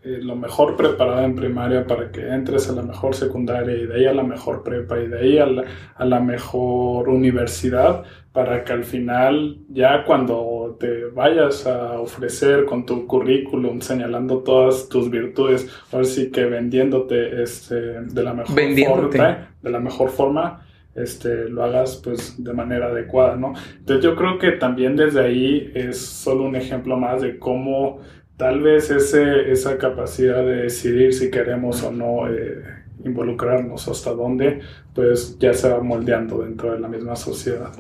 eh, 0.07 0.21
lo 0.23 0.37
mejor 0.37 0.77
preparado 0.77 1.25
en 1.25 1.35
primaria 1.35 1.85
para 1.85 2.13
que 2.13 2.29
entres 2.29 2.71
a 2.71 2.73
la 2.75 2.83
mejor 2.83 3.17
secundaria 3.17 3.77
y 3.77 3.87
de 3.87 3.95
ahí 3.97 4.07
a 4.07 4.15
la 4.15 4.23
mejor 4.23 4.63
prepa 4.63 5.01
y 5.01 5.09
de 5.09 5.19
ahí 5.19 5.39
a 5.39 5.47
la, 5.47 5.65
a 5.97 6.05
la 6.05 6.21
mejor 6.21 7.09
universidad 7.09 8.05
para 8.31 8.63
que 8.63 8.73
al 8.73 8.85
final 8.85 9.57
ya 9.69 10.05
cuando 10.05 10.77
te 10.79 11.07
vayas 11.07 11.67
a 11.67 11.99
ofrecer 11.99 12.67
con 12.67 12.87
tu 12.87 13.07
currículum 13.07 13.81
señalando 13.81 14.45
todas 14.45 14.89
tus 14.89 15.11
virtudes, 15.11 15.69
ahora 15.91 16.05
sí 16.05 16.31
que 16.31 16.45
vendiéndote 16.45 17.43
este, 17.43 17.75
de 17.75 18.23
la 18.23 18.33
mejor 18.33 18.55
Vendiéndote. 18.55 19.17
forma, 19.19 19.49
de 19.61 19.71
la 19.71 19.81
mejor 19.81 20.11
forma, 20.11 20.67
este, 20.95 21.49
lo 21.49 21.65
hagas 21.65 22.01
pues 22.05 22.43
de 22.43 22.53
manera 22.53 22.87
adecuada, 22.87 23.37
¿no? 23.37 23.55
Entonces 23.79 24.05
yo 24.05 24.15
creo 24.15 24.39
que 24.39 24.53
también 24.53 24.95
desde 24.97 25.21
ahí 25.21 25.73
es 25.75 25.99
solo 25.99 26.45
un 26.45 26.57
ejemplo 26.57 26.97
más 26.97 27.23
de 27.23 27.39
cómo 27.39 28.01
tal 28.37 28.61
vez 28.61 28.91
ese, 28.91 29.51
esa 29.51 29.79
capacidad 29.79 30.45
de 30.45 30.63
decidir 30.63 31.15
si 31.15 31.31
queremos 31.31 31.83
o 31.83 31.91
no 31.91 32.29
eh, 32.29 32.63
involucrarnos 33.05 33.89
hasta 33.89 34.11
dónde, 34.11 34.61
pues 34.95 35.39
ya 35.39 35.53
se 35.55 35.69
va 35.69 35.81
moldeando 35.83 36.43
dentro 36.43 36.73
de 36.73 36.81
la 36.81 36.89
misma 36.89 37.17
sociedad. 37.17 37.73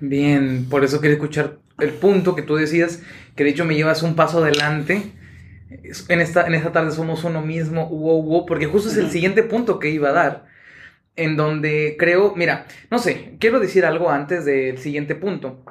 Bien, 0.00 0.66
por 0.68 0.84
eso 0.84 1.00
quería 1.00 1.14
escuchar 1.14 1.58
el 1.78 1.90
punto 1.90 2.34
que 2.34 2.42
tú 2.42 2.56
decías, 2.56 3.02
que 3.34 3.44
de 3.44 3.50
hecho 3.50 3.64
me 3.64 3.74
llevas 3.74 4.02
un 4.02 4.14
paso 4.14 4.42
adelante. 4.42 5.12
En 6.08 6.20
esta, 6.20 6.46
en 6.46 6.54
esta 6.54 6.72
tarde 6.72 6.92
somos 6.92 7.24
uno 7.24 7.40
mismo, 7.40 7.88
wow, 7.88 8.22
wow, 8.22 8.46
porque 8.46 8.66
justo 8.66 8.90
es 8.90 8.96
el 8.96 9.10
siguiente 9.10 9.42
punto 9.42 9.78
que 9.78 9.90
iba 9.90 10.10
a 10.10 10.12
dar, 10.12 10.46
en 11.16 11.36
donde 11.36 11.96
creo, 11.98 12.34
mira, 12.36 12.66
no 12.90 12.98
sé, 12.98 13.36
quiero 13.40 13.58
decir 13.58 13.84
algo 13.84 14.10
antes 14.10 14.44
del 14.44 14.78
siguiente 14.78 15.14
punto, 15.16 15.64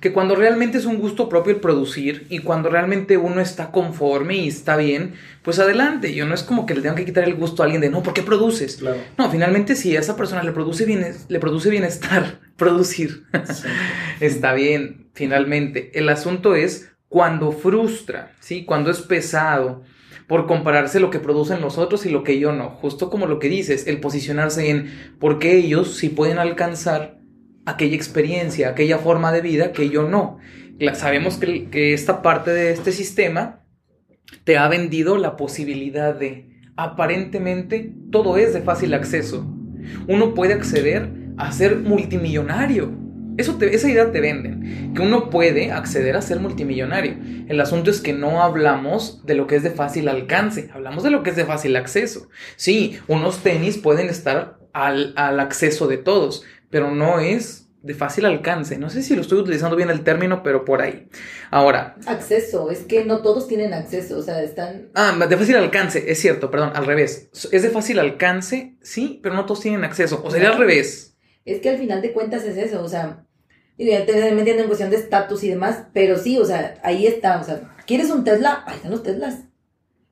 que 0.00 0.12
cuando 0.12 0.36
realmente 0.36 0.78
es 0.78 0.84
un 0.84 0.98
gusto 0.98 1.28
propio 1.28 1.52
el 1.52 1.60
producir 1.60 2.26
y 2.28 2.40
cuando 2.40 2.68
realmente 2.68 3.16
uno 3.16 3.40
está 3.40 3.70
conforme 3.70 4.36
y 4.36 4.48
está 4.48 4.76
bien, 4.76 5.14
pues 5.42 5.58
adelante, 5.58 6.14
yo 6.14 6.26
no 6.26 6.34
es 6.34 6.42
como 6.42 6.66
que 6.66 6.74
le 6.74 6.82
tengo 6.82 6.94
que 6.94 7.04
quitar 7.04 7.24
el 7.24 7.34
gusto 7.34 7.62
a 7.62 7.66
alguien 7.66 7.80
de, 7.80 7.90
no, 7.90 8.02
¿por 8.02 8.14
qué 8.14 8.22
produces? 8.22 8.76
Claro. 8.76 8.98
No, 9.16 9.30
finalmente 9.30 9.74
si 9.74 9.96
a 9.96 10.00
esa 10.00 10.16
persona 10.16 10.42
le 10.42 10.52
produce, 10.52 10.84
bien, 10.84 11.04
le 11.28 11.40
produce 11.40 11.70
bienestar 11.70 12.40
producir, 12.56 13.24
Sí. 13.52 13.68
está 14.20 14.52
bien, 14.52 15.10
finalmente. 15.14 15.90
El 15.98 16.08
asunto 16.08 16.54
es 16.54 16.92
cuando 17.08 17.52
frustra, 17.52 18.32
¿sí? 18.40 18.64
Cuando 18.64 18.90
es 18.90 19.00
pesado 19.00 19.82
por 20.28 20.46
compararse 20.46 21.00
lo 21.00 21.10
que 21.10 21.20
producen 21.20 21.62
los 21.62 21.78
otros 21.78 22.04
y 22.04 22.10
lo 22.10 22.22
que 22.22 22.38
yo 22.38 22.52
no. 22.52 22.70
Justo 22.70 23.08
como 23.10 23.26
lo 23.26 23.38
que 23.38 23.48
dices, 23.48 23.86
el 23.86 23.98
posicionarse 23.98 24.70
en 24.70 25.14
por 25.18 25.38
qué 25.38 25.56
ellos 25.56 25.96
sí 25.96 26.10
pueden 26.10 26.38
alcanzar 26.38 27.17
aquella 27.70 27.96
experiencia, 27.96 28.68
aquella 28.70 28.98
forma 28.98 29.32
de 29.32 29.40
vida 29.40 29.72
que 29.72 29.88
yo 29.90 30.08
no. 30.08 30.38
La- 30.78 30.94
sabemos 30.94 31.36
que, 31.38 31.68
que 31.70 31.92
esta 31.94 32.22
parte 32.22 32.50
de 32.52 32.72
este 32.72 32.92
sistema 32.92 33.64
te 34.44 34.56
ha 34.58 34.68
vendido 34.68 35.16
la 35.18 35.36
posibilidad 35.36 36.14
de, 36.14 36.50
aparentemente, 36.76 37.92
todo 38.10 38.36
es 38.36 38.52
de 38.54 38.60
fácil 38.62 38.94
acceso. 38.94 39.46
Uno 40.06 40.34
puede 40.34 40.52
acceder 40.54 41.08
a 41.36 41.52
ser 41.52 41.76
multimillonario. 41.78 42.92
Eso 43.36 43.54
te- 43.56 43.72
esa 43.74 43.88
idea 43.88 44.10
te 44.10 44.20
venden, 44.20 44.92
que 44.94 45.02
uno 45.02 45.30
puede 45.30 45.70
acceder 45.70 46.16
a 46.16 46.22
ser 46.22 46.40
multimillonario. 46.40 47.16
El 47.48 47.60
asunto 47.60 47.88
es 47.90 48.00
que 48.00 48.12
no 48.12 48.42
hablamos 48.42 49.24
de 49.24 49.34
lo 49.36 49.46
que 49.46 49.54
es 49.56 49.62
de 49.62 49.70
fácil 49.70 50.08
alcance, 50.08 50.70
hablamos 50.74 51.04
de 51.04 51.10
lo 51.10 51.22
que 51.22 51.30
es 51.30 51.36
de 51.36 51.44
fácil 51.44 51.76
acceso. 51.76 52.28
Sí, 52.56 52.98
unos 53.06 53.38
tenis 53.44 53.78
pueden 53.78 54.08
estar 54.08 54.58
al, 54.72 55.12
al 55.16 55.38
acceso 55.38 55.86
de 55.86 55.98
todos, 55.98 56.44
pero 56.70 56.90
no 56.90 57.20
es 57.20 57.68
de 57.82 57.94
fácil 57.94 58.26
alcance. 58.26 58.78
No 58.78 58.90
sé 58.90 59.02
si 59.02 59.14
lo 59.14 59.22
estoy 59.22 59.38
utilizando 59.38 59.76
bien 59.76 59.90
el 59.90 60.04
término, 60.04 60.42
pero 60.42 60.64
por 60.64 60.82
ahí. 60.82 61.08
Ahora, 61.50 61.96
Acceso, 62.06 62.70
es 62.70 62.80
que 62.80 63.04
no 63.04 63.22
todos 63.22 63.48
tienen 63.48 63.72
acceso, 63.72 64.18
o 64.18 64.22
sea, 64.22 64.42
están... 64.42 64.90
Ah, 64.94 65.16
de 65.28 65.36
fácil 65.36 65.56
alcance, 65.56 66.10
es 66.10 66.18
cierto, 66.18 66.50
perdón, 66.50 66.72
al 66.74 66.86
revés. 66.86 67.30
Es 67.52 67.62
de 67.62 67.70
fácil 67.70 67.98
alcance, 67.98 68.76
sí, 68.82 69.20
pero 69.22 69.34
no 69.34 69.46
todos 69.46 69.60
tienen 69.60 69.84
acceso. 69.84 70.20
O 70.24 70.30
sería 70.30 70.50
al 70.50 70.58
revés. 70.58 71.16
Es 71.44 71.60
que 71.60 71.70
al 71.70 71.78
final 71.78 72.02
de 72.02 72.12
cuentas 72.12 72.44
es 72.44 72.56
eso, 72.56 72.82
o 72.82 72.88
sea, 72.88 73.24
digo, 73.78 73.92
ya 73.92 74.04
te 74.04 74.28
en 74.28 74.66
cuestión 74.66 74.90
de 74.90 74.96
estatus 74.96 75.42
y 75.44 75.48
demás, 75.48 75.84
pero 75.94 76.18
sí, 76.18 76.38
o 76.38 76.44
sea, 76.44 76.74
ahí 76.82 77.06
está, 77.06 77.40
o 77.40 77.44
sea, 77.44 77.74
¿quieres 77.86 78.10
un 78.10 78.24
Tesla? 78.24 78.64
Ahí 78.66 78.76
están 78.76 78.90
los 78.90 79.02
Teslas. 79.02 79.44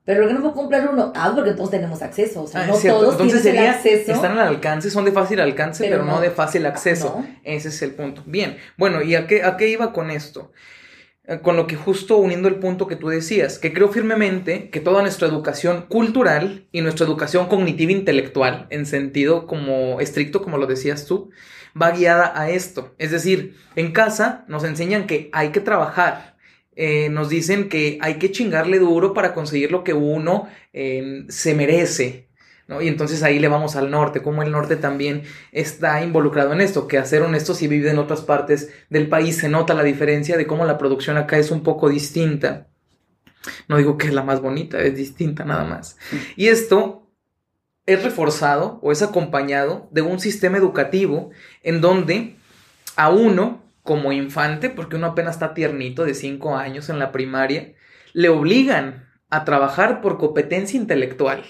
Pero 0.07 0.21
¿por 0.21 0.29
qué 0.29 0.35
no 0.35 0.41
puedo 0.41 0.55
comprar 0.55 0.89
uno? 0.91 1.13
Ah, 1.15 1.33
porque 1.35 1.51
todos 1.53 1.71
tenemos 1.71 2.01
acceso, 2.01 2.45
o 2.45 2.47
sea, 2.47 2.63
Ah, 2.63 2.67
no 2.69 2.79
todos 2.79 3.13
Entonces 3.15 3.43
tienen 3.43 3.65
el 3.65 3.69
acceso. 3.71 4.13
están 4.13 4.39
al 4.39 4.49
alcance, 4.49 4.89
son 4.91 5.05
de 5.05 5.13
fácil 5.13 5.41
alcance, 5.41 5.85
pero, 5.85 5.97
Pero 5.97 6.07
no, 6.07 6.15
no. 6.15 6.21
de 6.23 6.31
fácil 6.31 6.65
acceso. 6.65 7.17
No. 7.19 7.27
Ese 7.45 7.69
es 7.69 7.83
el 7.83 7.91
punto. 7.91 8.23
Bien, 8.25 8.57
bueno, 8.79 9.03
¿y 9.03 9.15
a 9.17 9.27
qué, 9.27 9.43
a 9.43 9.57
qué 9.59 9.69
iba 9.69 9.93
con 9.93 10.11
esto? 10.11 10.53
eh, 11.29 11.41
con 11.43 11.57
lo 11.57 11.67
que 11.67 11.75
justo 11.75 12.19
uniendo 12.19 12.47
el 12.47 12.61
punto 12.61 12.87
que 12.87 12.95
tú 12.95 13.09
decías, 13.09 13.59
que 13.59 13.73
creo 13.73 13.89
firmemente 13.89 14.71
que 14.71 14.79
toda 14.79 15.03
nuestra 15.03 15.27
educación 15.27 15.87
cultural 15.89 16.69
y 16.71 16.83
nuestra 16.83 17.05
educación 17.05 17.49
cognitiva 17.49 17.91
intelectual, 17.91 18.69
en 18.71 18.87
sentido 18.87 19.49
como 19.49 20.01
estricto, 20.01 20.41
como 20.41 20.57
lo 20.57 20.67
decías 20.69 21.05
tú, 21.05 21.31
va 21.83 21.91
guiada 21.91 22.33
a 22.41 22.49
esto. 22.51 22.95
Es 22.99 23.11
decir, 23.11 23.57
en 23.75 23.91
casa 23.91 24.45
nos 24.47 24.63
enseñan 24.63 25.09
que 25.09 25.29
hay 25.33 25.49
que 25.51 25.59
trabajar, 25.61 26.36
eh, 26.77 27.09
nos 27.09 27.29
dicen 27.29 27.69
que 27.69 27.99
hay 28.01 28.15
que 28.15 28.31
chingarle 28.31 28.79
duro 28.79 29.15
para 29.15 29.35
conseguir 29.35 29.73
lo 29.73 29.83
que 29.83 29.95
uno 29.95 30.49
eh, 30.73 31.25
se 31.29 31.55
merece. 31.55 32.29
¿no? 32.69 32.83
Y 32.83 32.89
entonces 32.89 33.23
ahí 33.23 33.39
le 33.39 33.49
vamos 33.49 33.77
al 33.77 33.91
norte, 33.91 34.23
como 34.23 34.43
el 34.43 34.51
norte 34.53 34.77
también 34.77 35.23
está 35.53 36.03
involucrado 36.05 36.53
en 36.53 36.61
esto, 36.61 36.87
que 36.87 36.99
a 36.99 37.05
ser 37.05 37.23
honesto, 37.23 37.55
si 37.55 37.69
vive 37.69 37.91
en 37.91 37.99
otras 37.99 38.21
partes 38.21 38.71
del 38.91 39.09
país 39.09 39.37
se 39.39 39.49
nota 39.49 39.75
la 39.75 39.85
diferencia 39.85 40.37
de 40.37 40.47
cómo 40.47 40.65
la 40.65 40.79
producción 40.79 41.17
acá 41.17 41.39
es 41.39 41.51
un 41.51 41.63
poco 41.63 41.89
distinta. 41.89 42.69
No 43.69 43.77
digo 43.77 43.97
que 43.97 44.09
es 44.09 44.15
la 44.15 44.25
más 44.25 44.41
bonita, 44.41 44.81
es 44.81 44.97
distinta 44.97 45.45
nada 45.45 45.65
más. 45.65 45.97
Y 46.35 46.49
esto 46.49 47.09
es 47.87 48.03
reforzado 48.03 48.81
o 48.83 48.91
es 48.93 49.03
acompañado 49.03 49.89
de 49.93 50.03
un 50.03 50.19
sistema 50.19 50.59
educativo 50.59 51.31
en 51.63 51.81
donde 51.81 52.37
a 52.97 53.11
uno, 53.11 53.63
como 53.87 54.13
infante, 54.13 54.69
porque 54.69 54.97
uno 54.97 55.07
apenas 55.07 55.37
está 55.37 55.55
tiernito 55.55 56.05
de 56.05 56.13
5 56.13 56.57
años 56.57 56.91
en 56.91 56.99
la 56.99 57.11
primaria, 57.13 57.73
le 58.13 58.29
obligan 58.29 59.09
a 59.31 59.47
trabajar 59.47 60.03
por 60.03 60.19
competencia 60.19 60.79
intelectual. 60.79 61.45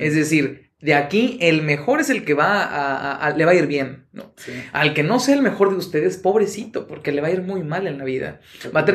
Es 0.00 0.16
decir, 0.16 0.72
de 0.80 0.94
aquí 0.94 1.38
el 1.40 1.62
mejor 1.62 2.00
es 2.00 2.10
el 2.10 2.24
que 2.24 2.34
va 2.34 3.14
a, 3.14 3.30
le 3.30 3.44
va 3.44 3.52
a 3.52 3.54
ir 3.54 3.66
bien, 3.66 4.06
¿no? 4.12 4.34
Al 4.72 4.92
que 4.92 5.02
no 5.02 5.20
sea 5.20 5.34
el 5.34 5.42
mejor 5.42 5.70
de 5.70 5.76
ustedes, 5.76 6.16
pobrecito, 6.16 6.86
porque 6.86 7.12
le 7.12 7.20
va 7.20 7.28
a 7.28 7.32
ir 7.32 7.42
muy 7.42 7.62
mal 7.62 7.86
en 7.86 7.98
la 7.98 8.04
vida. 8.04 8.40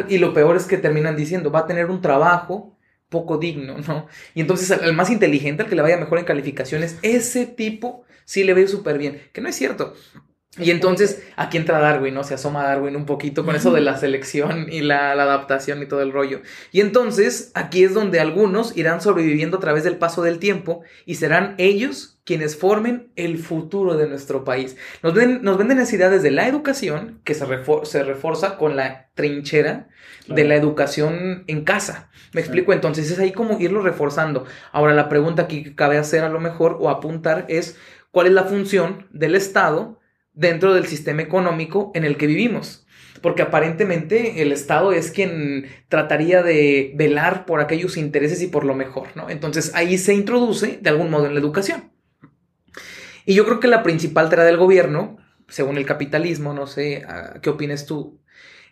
y 0.09 0.17
lo 0.17 0.33
peor 0.33 0.57
es 0.57 0.65
que 0.65 0.77
terminan 0.77 1.15
diciendo, 1.15 1.51
va 1.51 1.59
a 1.59 1.67
tener 1.67 1.87
un 1.87 2.01
trabajo 2.01 2.77
poco 3.09 3.37
digno, 3.37 3.77
¿no? 3.87 4.07
Y 4.33 4.41
entonces 4.41 4.71
al, 4.71 4.93
más 4.93 5.09
inteligente, 5.09 5.63
al 5.63 5.69
que 5.69 5.75
le 5.75 5.81
vaya 5.81 5.97
mejor 5.97 6.19
en 6.19 6.25
calificaciones, 6.25 6.97
ese 7.01 7.45
tipo 7.45 8.05
sí 8.25 8.43
le 8.43 8.53
va 8.53 8.59
a 8.59 8.61
ir 8.63 8.69
súper 8.69 8.97
bien, 8.97 9.21
que 9.33 9.41
no 9.41 9.49
es 9.49 9.55
cierto. 9.55 9.93
Y 10.57 10.69
entonces 10.69 11.23
aquí 11.37 11.55
entra 11.55 11.79
Darwin, 11.79 12.13
¿no? 12.13 12.25
Se 12.25 12.33
asoma 12.33 12.63
Darwin 12.63 12.97
un 12.97 13.05
poquito 13.05 13.45
con 13.45 13.55
eso 13.55 13.71
de 13.71 13.79
la 13.79 13.95
selección 13.97 14.67
y 14.69 14.81
la, 14.81 15.13
adaptación 15.13 15.81
y 15.81 15.85
todo 15.85 16.01
el 16.01 16.11
rollo. 16.11 16.41
Y 16.73 16.81
entonces 16.81 17.51
aquí 17.53 17.85
es 17.85 17.93
donde 17.93 18.19
algunos 18.19 18.75
irán 18.75 18.99
sobreviviendo 18.99 19.57
a 19.57 19.59
través 19.61 19.85
del 19.85 19.95
paso 19.95 20.23
del 20.23 20.39
tiempo 20.39 20.81
y 21.05 21.15
serán 21.15 21.55
ellos 21.57 22.19
quienes 22.25 22.57
formen 22.57 23.13
el 23.15 23.37
futuro 23.37 23.95
de 23.95 24.09
nuestro 24.09 24.43
país. 24.43 24.75
Nos, 25.01 25.13
nos 25.15 25.57
venden 25.57 25.77
necesidades 25.77 26.21
de 26.21 26.31
la 26.31 26.49
educación 26.49 27.21
que 27.23 27.33
se, 27.33 27.45
se 27.83 28.03
refuerza 28.03 28.57
con 28.57 28.75
la 28.75 29.09
trinchera 29.13 29.87
de 30.27 30.43
la 30.43 30.55
educación 30.55 31.45
en 31.47 31.63
casa. 31.63 32.09
Me 32.33 32.41
explico, 32.41 32.73
entonces 32.73 33.09
es 33.09 33.19
ahí 33.19 33.31
como 33.31 33.57
irlo 33.61 33.81
reforzando. 33.81 34.43
Ahora 34.73 34.93
la 34.93 35.07
pregunta 35.07 35.47
que 35.47 35.75
cabe 35.75 35.97
hacer 35.97 36.25
a 36.25 36.29
lo 36.29 36.41
mejor 36.41 36.75
o 36.81 36.89
apuntar 36.89 37.45
es 37.47 37.77
cuál 38.11 38.27
es 38.27 38.33
la 38.33 38.43
función 38.43 39.07
del 39.11 39.35
Estado 39.35 40.00
dentro 40.33 40.73
del 40.73 40.85
sistema 40.87 41.21
económico 41.21 41.91
en 41.95 42.03
el 42.03 42.17
que 42.17 42.27
vivimos. 42.27 42.85
Porque 43.21 43.43
aparentemente 43.43 44.41
el 44.41 44.51
Estado 44.51 44.93
es 44.93 45.11
quien 45.11 45.67
trataría 45.89 46.41
de 46.41 46.93
velar 46.95 47.45
por 47.45 47.59
aquellos 47.59 47.97
intereses 47.97 48.41
y 48.41 48.47
por 48.47 48.65
lo 48.65 48.73
mejor, 48.73 49.09
¿no? 49.15 49.29
Entonces 49.29 49.71
ahí 49.75 49.97
se 49.97 50.13
introduce 50.13 50.79
de 50.81 50.89
algún 50.89 51.11
modo 51.11 51.27
en 51.27 51.33
la 51.33 51.39
educación. 51.39 51.91
Y 53.25 53.35
yo 53.35 53.45
creo 53.45 53.59
que 53.59 53.67
la 53.67 53.83
principal 53.83 54.29
tarea 54.29 54.45
del 54.45 54.57
gobierno, 54.57 55.17
según 55.47 55.77
el 55.77 55.85
capitalismo, 55.85 56.53
no 56.53 56.65
sé, 56.65 57.05
¿qué 57.43 57.49
opinas 57.51 57.85
tú? 57.85 58.19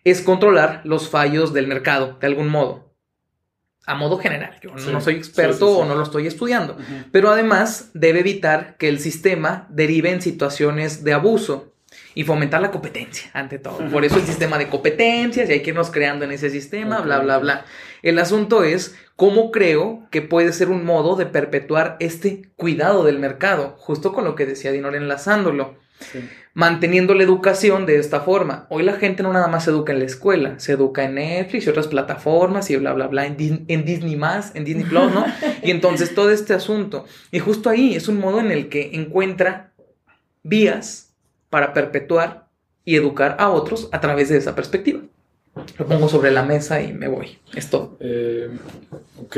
Es 0.03 0.21
controlar 0.21 0.81
los 0.85 1.09
fallos 1.09 1.53
del 1.53 1.67
mercado, 1.67 2.17
de 2.19 2.27
algún 2.27 2.47
modo 2.47 2.88
a 3.89 3.95
modo 3.95 4.19
general. 4.19 4.51
Yo 4.61 4.71
no 4.91 5.01
soy 5.01 5.15
experto 5.15 5.79
o 5.79 5.85
no 5.85 5.95
lo 5.95 6.03
estoy 6.03 6.27
estudiando, 6.27 6.77
pero 7.11 7.31
además 7.31 7.89
debe 7.95 8.19
evitar 8.19 8.77
que 8.77 8.87
el 8.87 8.99
sistema 8.99 9.65
derive 9.69 10.11
en 10.11 10.21
situaciones 10.21 11.03
de 11.03 11.13
abuso 11.13 11.73
y 12.13 12.23
fomentar 12.23 12.61
la 12.61 12.69
competencia 12.69 13.31
ante 13.33 13.57
todo. 13.57 13.79
Por 13.89 14.05
eso 14.05 14.17
el 14.17 14.25
sistema 14.25 14.59
de 14.59 14.69
competencias 14.69 15.49
y 15.49 15.53
hay 15.53 15.61
que 15.63 15.71
irnos 15.71 15.89
creando 15.89 16.23
en 16.23 16.31
ese 16.31 16.51
sistema, 16.51 17.01
bla, 17.01 17.17
bla, 17.17 17.39
bla. 17.39 17.65
El 18.03 18.19
asunto 18.19 18.63
es 18.63 18.95
cómo 19.15 19.49
creo 19.49 20.07
que 20.11 20.21
puede 20.21 20.53
ser 20.53 20.69
un 20.69 20.85
modo 20.85 21.15
de 21.15 21.25
perpetuar 21.25 21.97
este 21.99 22.43
cuidado 22.57 23.03
del 23.03 23.17
mercado, 23.17 23.75
justo 23.79 24.13
con 24.13 24.23
lo 24.23 24.35
que 24.35 24.45
decía 24.45 24.71
Dinor 24.71 24.95
enlazándolo 24.95 25.77
manteniendo 26.59 27.13
la 27.13 27.23
educación 27.23 27.85
de 27.85 27.99
esta 27.99 28.19
forma. 28.19 28.67
Hoy 28.67 28.83
la 28.83 28.95
gente 28.95 29.23
no 29.23 29.31
nada 29.31 29.47
más 29.47 29.63
se 29.63 29.69
educa 29.69 29.93
en 29.93 29.99
la 29.99 30.05
escuela, 30.05 30.59
se 30.59 30.73
educa 30.73 31.05
en 31.05 31.15
Netflix 31.15 31.65
y 31.65 31.69
otras 31.69 31.87
plataformas 31.87 32.69
y 32.69 32.75
bla, 32.75 32.91
bla, 32.91 33.07
bla, 33.07 33.25
en, 33.25 33.37
Disney 33.37 34.17
más, 34.17 34.53
en 34.55 34.65
Disney 34.65 34.83
Plus, 34.83 35.09
¿no? 35.13 35.25
y 35.63 35.71
entonces 35.71 36.13
todo 36.13 36.31
este 36.31 36.53
asunto. 36.53 37.05
Y 37.31 37.39
justo 37.39 37.69
ahí 37.69 37.95
es 37.95 38.09
un 38.09 38.19
modo 38.19 38.41
en 38.41 38.51
el 38.51 38.67
que 38.67 38.89
encuentra 38.91 39.71
vías 40.43 41.13
para 41.49 41.71
perpetuar 41.71 42.49
y 42.83 42.97
educar 42.97 43.37
a 43.39 43.51
otros 43.51 43.87
a 43.93 44.01
través 44.01 44.27
de 44.27 44.35
esa 44.35 44.53
perspectiva. 44.53 44.99
Lo 45.77 45.85
pongo 45.85 46.09
sobre 46.09 46.29
la 46.29 46.43
mesa 46.43 46.81
y 46.81 46.91
me 46.91 47.07
voy. 47.07 47.37
Es 47.55 47.69
todo. 47.69 47.95
Eh, 48.01 48.49
ok. 49.17 49.37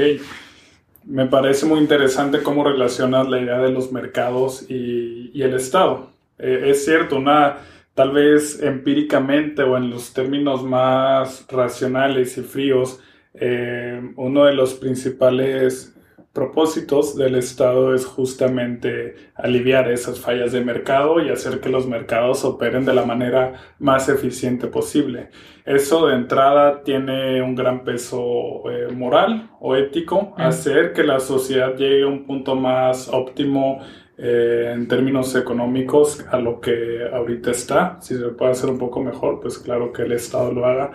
Me 1.05 1.27
parece 1.27 1.67
muy 1.67 1.81
interesante 1.81 2.41
cómo 2.41 2.63
relacionas 2.63 3.29
la 3.29 3.39
idea 3.39 3.59
de 3.59 3.69
los 3.69 3.91
mercados 3.91 4.65
y, 4.67 5.29
y 5.35 5.43
el 5.43 5.53
Estado. 5.53 6.10
Eh, 6.41 6.71
es 6.71 6.83
cierto, 6.83 7.17
una 7.17 7.57
tal 7.93 8.11
vez 8.11 8.61
empíricamente 8.61 9.63
o 9.63 9.77
en 9.77 9.89
los 9.89 10.13
términos 10.13 10.63
más 10.63 11.45
racionales 11.49 12.37
y 12.37 12.41
fríos, 12.41 12.99
eh, 13.33 14.01
uno 14.15 14.45
de 14.45 14.53
los 14.53 14.73
principales 14.73 15.95
propósitos 16.33 17.17
del 17.17 17.35
Estado 17.35 17.93
es 17.93 18.05
justamente 18.05 19.15
aliviar 19.35 19.91
esas 19.91 20.19
fallas 20.19 20.53
de 20.53 20.61
mercado 20.61 21.21
y 21.21 21.29
hacer 21.29 21.59
que 21.59 21.67
los 21.69 21.87
mercados 21.87 22.45
operen 22.45 22.85
de 22.85 22.93
la 22.93 23.03
manera 23.03 23.53
más 23.79 24.07
eficiente 24.07 24.67
posible. 24.67 25.29
Eso 25.65 26.07
de 26.07 26.15
entrada 26.15 26.83
tiene 26.83 27.41
un 27.41 27.53
gran 27.53 27.83
peso 27.83 28.63
eh, 28.71 28.87
moral 28.93 29.49
o 29.59 29.75
ético, 29.75 30.33
hacer 30.37 30.93
que 30.93 31.03
la 31.03 31.19
sociedad 31.19 31.75
llegue 31.75 32.03
a 32.03 32.07
un 32.07 32.25
punto 32.25 32.55
más 32.55 33.09
óptimo 33.09 33.81
eh, 34.17 34.71
en 34.73 34.87
términos 34.87 35.35
económicos 35.35 36.25
a 36.29 36.39
lo 36.39 36.59
que 36.59 37.07
ahorita 37.11 37.51
está. 37.51 37.97
Si 38.01 38.15
se 38.15 38.29
puede 38.29 38.51
hacer 38.51 38.69
un 38.69 38.77
poco 38.77 39.01
mejor, 39.01 39.39
pues 39.39 39.57
claro 39.59 39.91
que 39.91 40.03
el 40.03 40.11
Estado 40.13 40.51
lo 40.51 40.65
haga. 40.65 40.91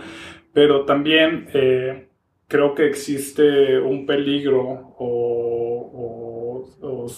Pero 0.52 0.84
también 0.84 1.48
eh, 1.54 2.08
creo 2.48 2.74
que 2.74 2.86
existe 2.86 3.78
un 3.78 4.06
peligro 4.06 4.94
o, 4.98 6.72
o 6.80 7.08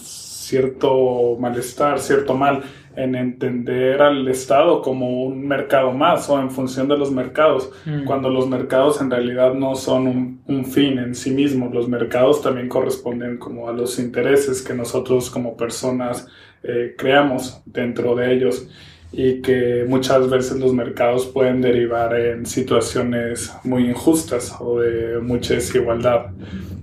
cierto 0.49 1.37
malestar, 1.39 1.99
cierto 1.99 2.35
mal 2.35 2.63
en 2.95 3.15
entender 3.15 4.01
al 4.01 4.27
Estado 4.27 4.81
como 4.81 5.23
un 5.23 5.47
mercado 5.47 5.93
más 5.93 6.29
o 6.29 6.39
en 6.39 6.49
función 6.49 6.87
de 6.87 6.97
los 6.97 7.11
mercados, 7.11 7.71
mm. 7.85 8.03
cuando 8.03 8.29
los 8.29 8.47
mercados 8.47 8.99
en 8.99 9.09
realidad 9.11 9.53
no 9.53 9.75
son 9.75 10.41
un, 10.45 10.65
fin 10.65 10.97
en 10.97 11.15
sí 11.15 11.31
mismos, 11.31 11.73
los 11.73 11.87
mercados 11.87 12.41
también 12.41 12.67
corresponden 12.67 13.37
como 13.37 13.69
a 13.69 13.73
los 13.73 13.99
intereses 13.99 14.61
que 14.61 14.73
nosotros 14.73 15.29
como 15.29 15.55
personas 15.55 16.27
eh, 16.63 16.95
creamos 16.97 17.61
dentro 17.65 18.15
de 18.15 18.33
ellos 18.33 18.67
y 19.11 19.41
que 19.41 19.85
muchas 19.87 20.29
veces 20.29 20.59
los 20.59 20.73
mercados 20.73 21.25
pueden 21.25 21.61
derivar 21.61 22.13
en 22.19 22.45
situaciones 22.45 23.51
muy 23.63 23.87
injustas 23.87 24.55
o 24.59 24.79
de 24.79 25.19
mucha 25.19 25.55
desigualdad. 25.55 26.27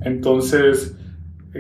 Entonces, 0.03 0.97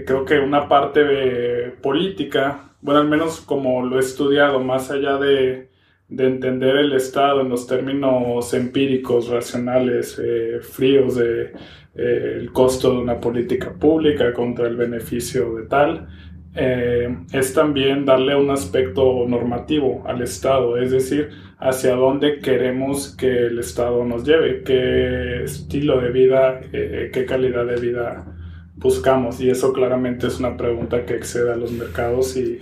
creo 0.05 0.25
que 0.25 0.39
una 0.39 0.69
parte 0.69 1.05
de 1.05 1.71
política 1.83 2.67
bueno, 2.87 3.01
al 3.01 3.09
menos 3.09 3.41
como 3.41 3.85
lo 3.85 3.97
he 3.97 4.01
estudiado, 4.01 4.61
más 4.61 4.93
allá 4.93 5.17
de, 5.19 5.71
entender 6.09 6.77
el 6.77 6.93
Estado 6.93 7.41
en 7.41 7.49
los 7.49 7.67
términos 7.67 8.55
empíricos, 8.55 9.29
racionales, 9.29 10.21
eh, 10.23 10.61
fríos 10.61 11.17
de 11.17 11.53
eh, 11.97 12.37
el 12.37 12.53
costo 12.53 12.93
de 12.93 12.99
una 12.99 13.21
política 13.21 13.73
pública 13.73 14.33
contra 14.33 14.69
el 14.69 14.77
beneficio 14.77 15.57
de 15.57 15.65
tal, 15.65 16.07
eh, 16.55 17.13
es 17.33 17.53
también 17.53 18.05
darle 18.05 18.37
un 18.37 18.51
aspecto 18.51 19.25
normativo 19.27 20.05
al 20.07 20.23
Estado, 20.23 20.79
es 20.79 20.93
decir, 20.93 21.31
hacia 21.59 21.97
dónde 21.97 22.39
queremos 22.39 23.17
que 23.17 23.47
el 23.47 23.59
Estado 23.59 24.05
nos 24.05 24.25
lleve, 24.25 24.63
qué 24.63 25.43
estilo 25.43 26.01
de 26.01 26.11
vida, 26.11 26.61
qué 26.71 27.27
calidad 27.27 27.67
de 27.67 27.81
vida 27.81 28.36
buscamos 28.77 29.41
y 29.41 29.49
eso 29.49 29.73
claramente 29.73 30.27
es 30.27 30.39
una 30.39 30.57
pregunta 30.57 31.05
que 31.05 31.15
excede 31.15 31.53
a 31.53 31.57
los 31.57 31.73
mercados 31.73 32.37
y, 32.37 32.59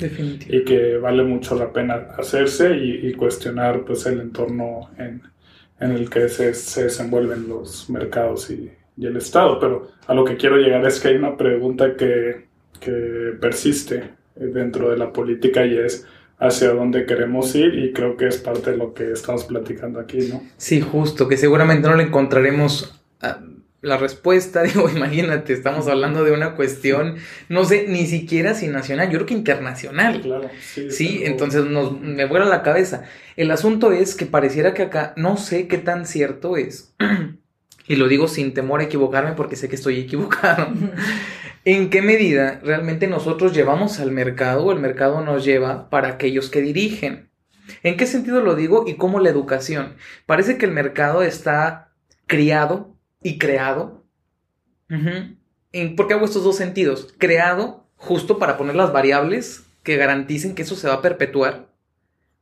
y 0.49 0.65
que 0.65 0.97
vale 0.97 1.25
mucho 1.25 1.57
la 1.57 1.73
pena 1.73 2.09
hacerse 2.17 2.77
y, 2.77 3.13
cuestionar 3.15 3.85
pues 3.85 4.07
el 4.07 4.21
entorno 4.21 4.91
en, 4.97 5.23
en 5.81 5.91
el 5.91 6.09
que 6.09 6.29
se, 6.29 6.55
se, 6.55 6.85
desenvuelven 6.85 7.49
los 7.49 7.91
mercados 7.91 8.51
y, 8.51 8.71
y, 8.97 9.07
el 9.07 9.17
Estado. 9.17 9.59
Pero 9.59 9.89
a 10.07 10.15
lo 10.15 10.25
que 10.25 10.37
quiero 10.37 10.57
llegar 10.57 10.87
es 10.87 11.01
que 11.01 11.09
hay 11.09 11.17
una 11.17 11.37
pregunta 11.37 11.97
que, 11.97 12.47
que 12.81 13.37
persiste 13.41 14.11
dentro 14.37 14.91
de 14.91 14.97
la 14.97 15.13
política 15.13 15.67
y 15.67 15.77
es 15.77 16.07
hacia 16.39 16.71
dónde 16.71 17.07
queremos 17.07 17.55
ir 17.55 17.75
y 17.75 17.93
creo 17.93 18.17
que 18.17 18.29
es 18.29 18.39
parte 18.39 18.73
de 18.73 18.77
lo 18.77 18.95
que 18.95 19.13
estamos 19.13 19.45
platicando 19.45 19.99
aquí, 19.99 20.29
¿no? 20.29 20.43
Sí, 20.57 20.81
justo, 20.81 21.29
que 21.29 21.37
seguramente 21.37 21.89
no 21.89 21.97
le 21.97 22.05
encontraremos 22.05 23.01
la 23.85 23.97
respuesta, 23.99 24.63
digo, 24.65 24.89
imagínate, 24.89 25.53
estamos 25.53 25.87
hablando 25.87 26.25
de 26.25 26.33
una 26.33 26.55
cuestión, 26.55 27.17
no 27.49 27.65
sé, 27.65 27.87
ni 27.89 28.07
siquiera 28.07 28.55
si 28.55 28.69
nacional, 28.69 29.09
yo 29.09 29.19
creo 29.19 29.27
que 29.27 29.35
internacional. 29.35 30.21
Claro, 30.21 30.51
sí. 30.61 30.91
Sí, 30.91 31.23
entonces 31.25 31.65
nos, 31.67 32.01
me 32.01 32.25
vuela 32.25 32.47
la 32.47 32.63
cabeza. 32.63 33.05
El 33.37 33.51
asunto 33.51 33.93
es 33.93 34.15
que 34.15 34.27
pareciera 34.27 34.75
que 34.75 34.83
acá, 34.83 35.13
no 35.17 35.37
sé 35.37 35.69
qué 35.69 35.79
tan 35.79 36.07
cierto 36.07 36.57
es, 36.57 36.95
y 37.87 37.97
lo 37.97 38.09
digo 38.09 38.27
sin 38.27 38.55
temor 38.55 38.81
a 38.81 38.85
equivocarme 38.85 39.33
porque 39.33 39.57
sé 39.57 39.69
que 39.69 39.77
estoy 39.77 40.01
equivocado, 40.01 40.69
en 41.65 41.91
qué 41.91 42.03
medida 42.03 42.61
realmente 42.65 43.07
nosotros 43.07 43.53
llevamos 43.55 44.01
al 44.01 44.11
mercado 44.11 44.65
o 44.65 44.73
el 44.73 44.81
mercado 44.81 45.23
nos 45.23 45.45
lleva 45.45 45.91
para 45.91 46.09
aquellos 46.09 46.49
que 46.49 46.63
dirigen. 46.63 47.31
¿En 47.83 47.97
qué 47.97 48.07
sentido 48.07 48.41
lo 48.41 48.55
digo 48.57 48.85
y 48.87 48.95
cómo 48.95 49.21
la 49.21 49.31
educación? 49.31 49.95
Parece 50.27 50.59
que 50.59 50.67
el 50.67 50.73
mercado 50.73 51.23
está 51.23 51.93
criado 52.27 52.94
y 53.25 53.39
creado. 53.39 54.05
¿Por 54.89 56.07
qué 56.07 56.15
hago 56.15 56.25
estos 56.25 56.45
dos 56.45 56.57
sentidos? 56.57 57.13
Creado 57.19 57.89
justo 57.97 58.39
para 58.39 58.57
poner 58.57 58.77
las 58.77 58.93
variables 58.93 59.65
que 59.83 59.97
garanticen 59.97 60.55
que 60.55 60.63
eso 60.63 60.77
se 60.77 60.87
va 60.87 60.95
a 60.95 61.03
perpetuar 61.03 61.75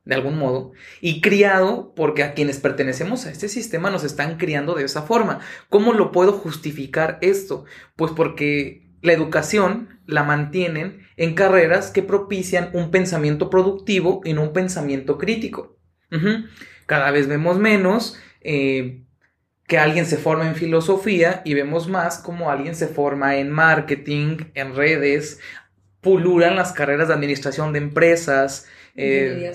de 0.05 0.15
algún 0.15 0.37
modo, 0.37 0.73
y 0.99 1.21
criado 1.21 1.93
porque 1.95 2.23
a 2.23 2.33
quienes 2.33 2.59
pertenecemos 2.59 3.25
a 3.25 3.31
este 3.31 3.47
sistema 3.47 3.89
nos 3.89 4.03
están 4.03 4.37
criando 4.37 4.75
de 4.75 4.83
esa 4.83 5.03
forma. 5.03 5.39
¿Cómo 5.69 5.93
lo 5.93 6.11
puedo 6.11 6.33
justificar 6.33 7.19
esto? 7.21 7.63
Pues 7.95 8.11
porque 8.11 8.91
la 9.01 9.13
educación 9.13 10.01
la 10.05 10.23
mantienen 10.23 11.07
en 11.15 11.35
carreras 11.35 11.89
que 11.89 12.03
propician 12.03 12.69
un 12.73 12.91
pensamiento 12.91 13.49
productivo 13.49 14.21
y 14.25 14.33
no 14.33 14.43
un 14.43 14.53
pensamiento 14.53 15.17
crítico. 15.17 15.79
Cada 16.85 17.09
vez 17.11 17.27
vemos 17.27 17.57
menos 17.57 18.19
eh, 18.41 19.05
que 19.67 19.77
alguien 19.77 20.05
se 20.05 20.17
forma 20.17 20.47
en 20.47 20.55
filosofía 20.55 21.41
y 21.45 21.53
vemos 21.53 21.87
más 21.87 22.19
como 22.19 22.51
alguien 22.51 22.75
se 22.75 22.87
forma 22.87 23.37
en 23.37 23.49
marketing, 23.49 24.37
en 24.55 24.75
redes, 24.75 25.39
pululan 26.01 26.55
las 26.55 26.73
carreras 26.73 27.07
de 27.07 27.13
administración 27.13 27.71
de 27.71 27.79
empresas, 27.79 28.67
eh, 28.95 29.51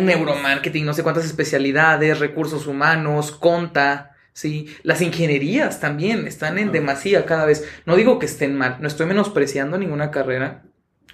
neuromarketing, 0.00 0.84
no 0.84 0.94
sé 0.94 1.02
cuántas 1.02 1.24
especialidades, 1.24 2.18
recursos 2.18 2.66
humanos, 2.66 3.30
conta, 3.30 4.16
¿sí? 4.32 4.74
Las 4.82 5.02
ingenierías 5.02 5.80
también 5.80 6.26
están 6.26 6.58
en 6.58 6.72
demasía 6.72 7.26
cada 7.26 7.44
vez. 7.44 7.68
No 7.86 7.94
digo 7.94 8.18
que 8.18 8.26
estén 8.26 8.56
mal, 8.56 8.78
no 8.80 8.88
estoy 8.88 9.06
menospreciando 9.06 9.78
ninguna 9.78 10.10
carrera, 10.10 10.62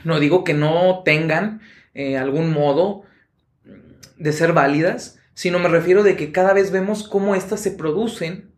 no 0.05 0.21
digo 0.21 0.45
que 0.45 0.55
no 0.55 1.03
tengan 1.05 1.61
eh, 1.93 2.17
algún 2.17 2.51
modo 2.51 3.03
de 4.17 4.33
ser 4.33 4.53
válidas, 4.53 5.18
sino 5.39 5.61
me 5.61 5.69
refiero 5.69 6.03
de 6.03 6.17
que 6.17 6.33
cada 6.33 6.53
vez 6.53 6.73
vemos 6.73 7.07
cómo 7.07 7.37
éstas 7.37 7.61
se 7.61 7.71
producen, 7.71 8.51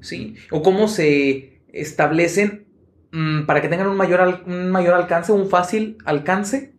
¿sí? 0.00 0.36
O 0.52 0.62
cómo 0.62 0.86
se 0.86 1.60
establecen 1.72 2.68
mm, 3.10 3.46
para 3.46 3.60
que 3.60 3.68
tengan 3.68 3.88
un 3.88 3.96
mayor, 3.96 4.44
un 4.46 4.70
mayor 4.70 4.94
alcance, 4.94 5.32
un 5.32 5.50
fácil 5.50 5.98
alcance 6.04 6.73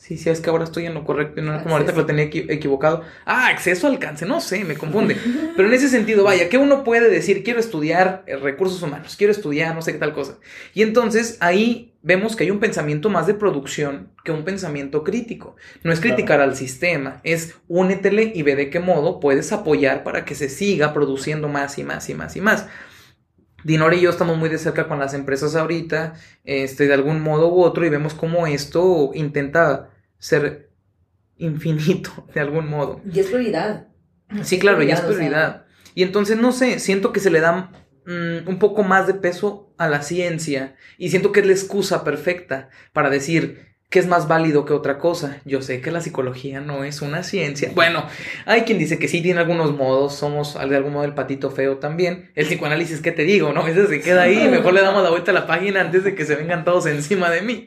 Sí, 0.00 0.16
sí, 0.16 0.30
es 0.30 0.40
que 0.40 0.48
ahora 0.48 0.64
estoy 0.64 0.86
en 0.86 0.94
lo 0.94 1.04
correcto, 1.04 1.42
no 1.42 1.62
como 1.62 1.74
ahorita 1.74 1.92
que 1.92 1.98
lo 1.98 2.06
tenía 2.06 2.24
equivocado. 2.24 3.04
Ah, 3.26 3.48
acceso 3.48 3.86
alcance, 3.86 4.24
no 4.24 4.40
sé, 4.40 4.64
me 4.64 4.74
confunde. 4.74 5.14
Pero 5.56 5.68
en 5.68 5.74
ese 5.74 5.90
sentido, 5.90 6.24
vaya, 6.24 6.48
que 6.48 6.56
uno 6.56 6.84
puede 6.84 7.10
decir, 7.10 7.44
quiero 7.44 7.60
estudiar 7.60 8.24
eh, 8.26 8.36
recursos 8.36 8.82
humanos, 8.82 9.14
quiero 9.16 9.30
estudiar 9.30 9.74
no 9.74 9.82
sé 9.82 9.92
qué 9.92 9.98
tal 9.98 10.14
cosa. 10.14 10.38
Y 10.72 10.80
entonces 10.80 11.36
ahí 11.40 11.92
vemos 12.00 12.34
que 12.34 12.44
hay 12.44 12.50
un 12.50 12.60
pensamiento 12.60 13.10
más 13.10 13.26
de 13.26 13.34
producción 13.34 14.08
que 14.24 14.32
un 14.32 14.42
pensamiento 14.42 15.04
crítico. 15.04 15.56
No 15.82 15.92
es 15.92 16.00
criticar 16.00 16.40
al 16.40 16.56
sistema, 16.56 17.20
es 17.22 17.56
únetele 17.68 18.32
y 18.34 18.42
ve 18.42 18.56
de 18.56 18.70
qué 18.70 18.80
modo 18.80 19.20
puedes 19.20 19.52
apoyar 19.52 20.02
para 20.02 20.24
que 20.24 20.34
se 20.34 20.48
siga 20.48 20.94
produciendo 20.94 21.46
más 21.48 21.76
y 21.76 21.84
más 21.84 22.08
y 22.08 22.14
más 22.14 22.36
y 22.36 22.40
más. 22.40 22.66
Dinora 23.64 23.96
y 23.96 24.00
yo 24.00 24.10
estamos 24.10 24.36
muy 24.38 24.48
de 24.48 24.58
cerca 24.58 24.88
con 24.88 24.98
las 24.98 25.14
empresas 25.14 25.54
ahorita, 25.56 26.14
este, 26.44 26.86
de 26.86 26.94
algún 26.94 27.20
modo 27.20 27.52
u 27.52 27.62
otro, 27.62 27.84
y 27.84 27.90
vemos 27.90 28.14
cómo 28.14 28.46
esto 28.46 29.10
intenta 29.14 29.90
ser 30.18 30.70
infinito, 31.36 32.26
de 32.34 32.40
algún 32.40 32.68
modo. 32.68 33.00
Y 33.12 33.20
es 33.20 33.26
prioridad. 33.26 33.88
Sí, 34.42 34.58
claro, 34.58 34.82
ya 34.82 34.94
es 34.94 35.00
prioridad. 35.00 35.64
Y 35.94 36.02
entonces, 36.02 36.38
no 36.38 36.52
sé, 36.52 36.78
siento 36.78 37.12
que 37.12 37.20
se 37.20 37.30
le 37.30 37.40
da 37.40 37.72
mm, 38.06 38.48
un 38.48 38.58
poco 38.58 38.82
más 38.82 39.06
de 39.06 39.14
peso 39.14 39.74
a 39.76 39.88
la 39.88 40.02
ciencia, 40.02 40.76
y 40.98 41.10
siento 41.10 41.32
que 41.32 41.40
es 41.40 41.46
la 41.46 41.52
excusa 41.52 42.04
perfecta 42.04 42.68
para 42.92 43.10
decir, 43.10 43.69
¿Qué 43.90 43.98
es 43.98 44.06
más 44.06 44.28
válido 44.28 44.64
que 44.64 44.72
otra 44.72 44.98
cosa? 44.98 45.40
Yo 45.44 45.62
sé 45.62 45.80
que 45.80 45.90
la 45.90 46.00
psicología 46.00 46.60
no 46.60 46.84
es 46.84 47.02
una 47.02 47.24
ciencia. 47.24 47.72
Bueno, 47.74 48.06
hay 48.46 48.62
quien 48.62 48.78
dice 48.78 49.00
que 49.00 49.08
sí 49.08 49.20
tiene 49.20 49.40
algunos 49.40 49.76
modos, 49.76 50.14
somos 50.14 50.54
de 50.54 50.76
algún 50.76 50.92
modo 50.92 51.04
el 51.04 51.14
patito 51.14 51.50
feo 51.50 51.78
también. 51.78 52.30
El 52.36 52.46
psicoanálisis, 52.46 53.00
¿qué 53.00 53.10
te 53.10 53.24
digo? 53.24 53.52
¿No? 53.52 53.66
Ese 53.66 53.88
se 53.88 54.00
queda 54.00 54.22
ahí, 54.22 54.48
mejor 54.48 54.74
le 54.74 54.82
damos 54.82 55.02
la 55.02 55.10
vuelta 55.10 55.32
a 55.32 55.34
la 55.34 55.48
página 55.48 55.80
antes 55.80 56.04
de 56.04 56.14
que 56.14 56.24
se 56.24 56.36
vengan 56.36 56.64
todos 56.64 56.86
encima 56.86 57.30
de 57.30 57.42
mí. 57.42 57.66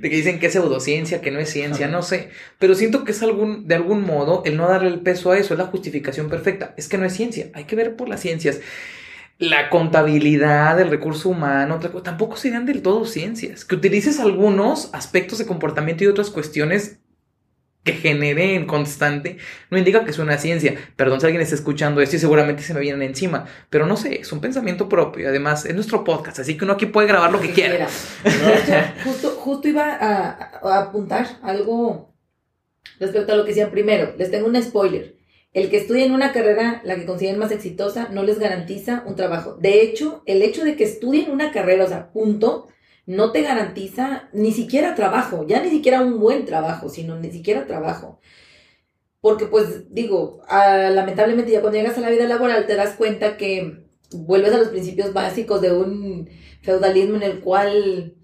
De 0.00 0.10
que 0.10 0.16
dicen 0.16 0.40
que 0.40 0.46
es 0.46 0.52
pseudociencia, 0.54 1.20
que 1.20 1.30
no 1.30 1.38
es 1.38 1.50
ciencia, 1.50 1.86
no 1.86 2.02
sé. 2.02 2.30
Pero 2.58 2.74
siento 2.74 3.04
que 3.04 3.12
es 3.12 3.22
algún, 3.22 3.68
de 3.68 3.76
algún 3.76 4.02
modo 4.02 4.42
el 4.44 4.56
no 4.56 4.66
darle 4.66 4.88
el 4.88 5.02
peso 5.02 5.30
a 5.30 5.38
eso, 5.38 5.54
es 5.54 5.58
la 5.58 5.66
justificación 5.66 6.28
perfecta. 6.28 6.74
Es 6.76 6.88
que 6.88 6.98
no 6.98 7.04
es 7.04 7.12
ciencia, 7.12 7.50
hay 7.54 7.62
que 7.62 7.76
ver 7.76 7.94
por 7.94 8.08
las 8.08 8.18
ciencias 8.18 8.58
la 9.38 9.68
contabilidad, 9.70 10.80
el 10.80 10.90
recurso 10.90 11.28
humano, 11.28 11.80
tampoco 12.02 12.36
serían 12.36 12.66
del 12.66 12.82
todo 12.82 13.04
ciencias. 13.04 13.64
Que 13.64 13.74
utilices 13.74 14.20
algunos 14.20 14.90
aspectos 14.92 15.38
de 15.38 15.46
comportamiento 15.46 16.04
y 16.04 16.06
otras 16.06 16.30
cuestiones 16.30 16.98
que 17.84 17.92
generen 17.92 18.66
constante, 18.66 19.36
no 19.70 19.76
indica 19.76 20.04
que 20.04 20.10
es 20.10 20.18
una 20.18 20.38
ciencia. 20.38 20.74
Perdón 20.96 21.20
si 21.20 21.26
alguien 21.26 21.42
está 21.42 21.54
escuchando 21.54 22.00
esto 22.00 22.16
y 22.16 22.18
seguramente 22.18 22.62
se 22.62 22.72
me 22.72 22.80
vienen 22.80 23.02
encima, 23.02 23.44
pero 23.68 23.86
no 23.86 23.96
sé, 23.96 24.20
es 24.20 24.32
un 24.32 24.40
pensamiento 24.40 24.88
propio. 24.88 25.28
Además, 25.28 25.66
es 25.66 25.74
nuestro 25.74 26.02
podcast, 26.02 26.38
así 26.38 26.56
que 26.56 26.64
uno 26.64 26.72
aquí 26.72 26.86
puede 26.86 27.06
grabar 27.06 27.30
lo 27.30 27.40
que 27.40 27.52
quiera. 27.52 27.86
justo, 29.04 29.30
justo 29.32 29.68
iba 29.68 29.92
a, 29.92 30.60
a 30.62 30.78
apuntar 30.78 31.26
algo 31.42 32.14
respecto 32.98 33.32
a 33.32 33.36
lo 33.36 33.44
que 33.44 33.50
decían 33.50 33.70
primero. 33.70 34.14
Les 34.16 34.30
tengo 34.30 34.46
un 34.46 34.60
spoiler. 34.62 35.13
El 35.54 35.70
que 35.70 35.76
estudien 35.76 36.12
una 36.12 36.32
carrera, 36.32 36.82
la 36.84 36.96
que 36.96 37.06
consideren 37.06 37.38
más 37.38 37.52
exitosa, 37.52 38.08
no 38.10 38.24
les 38.24 38.40
garantiza 38.40 39.04
un 39.06 39.14
trabajo. 39.14 39.54
De 39.54 39.82
hecho, 39.82 40.22
el 40.26 40.42
hecho 40.42 40.64
de 40.64 40.74
que 40.74 40.82
estudien 40.82 41.30
una 41.30 41.52
carrera, 41.52 41.84
o 41.84 41.88
sea, 41.88 42.12
punto, 42.12 42.66
no 43.06 43.30
te 43.30 43.42
garantiza 43.42 44.28
ni 44.32 44.52
siquiera 44.52 44.96
trabajo, 44.96 45.46
ya 45.46 45.62
ni 45.62 45.70
siquiera 45.70 46.02
un 46.02 46.18
buen 46.18 46.44
trabajo, 46.44 46.88
sino 46.88 47.16
ni 47.20 47.30
siquiera 47.30 47.66
trabajo. 47.66 48.20
Porque 49.20 49.46
pues 49.46 49.94
digo, 49.94 50.42
ah, 50.48 50.90
lamentablemente 50.92 51.52
ya 51.52 51.60
cuando 51.60 51.78
llegas 51.78 51.96
a 51.98 52.00
la 52.00 52.10
vida 52.10 52.26
laboral 52.26 52.66
te 52.66 52.74
das 52.74 52.96
cuenta 52.96 53.36
que 53.36 53.84
vuelves 54.10 54.52
a 54.52 54.58
los 54.58 54.68
principios 54.68 55.12
básicos 55.12 55.60
de 55.60 55.72
un 55.72 56.28
feudalismo 56.62 57.16
en 57.16 57.22
el 57.22 57.40
cual 57.40 58.16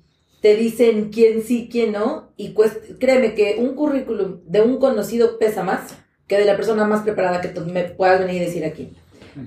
te 0.43 0.57
dicen 0.57 1.11
quién 1.11 1.43
sí, 1.43 1.69
quién 1.71 1.93
no, 1.93 2.33
y 2.37 2.51
pues 2.51 2.73
créeme 2.99 3.35
que 3.35 3.57
un 3.59 3.75
currículum 3.75 4.41
de 4.47 4.63
un 4.63 4.79
conocido 4.79 5.39
pesa 5.39 5.63
más 5.63 5.97
que 6.31 6.39
de 6.39 6.45
la 6.45 6.55
persona 6.55 6.85
más 6.85 7.03
preparada 7.03 7.41
que 7.41 7.49
tú 7.49 7.63
me 7.67 7.83
puedas 7.83 8.21
venir 8.21 8.41
y 8.41 8.45
decir 8.45 8.65
aquí. 8.65 8.93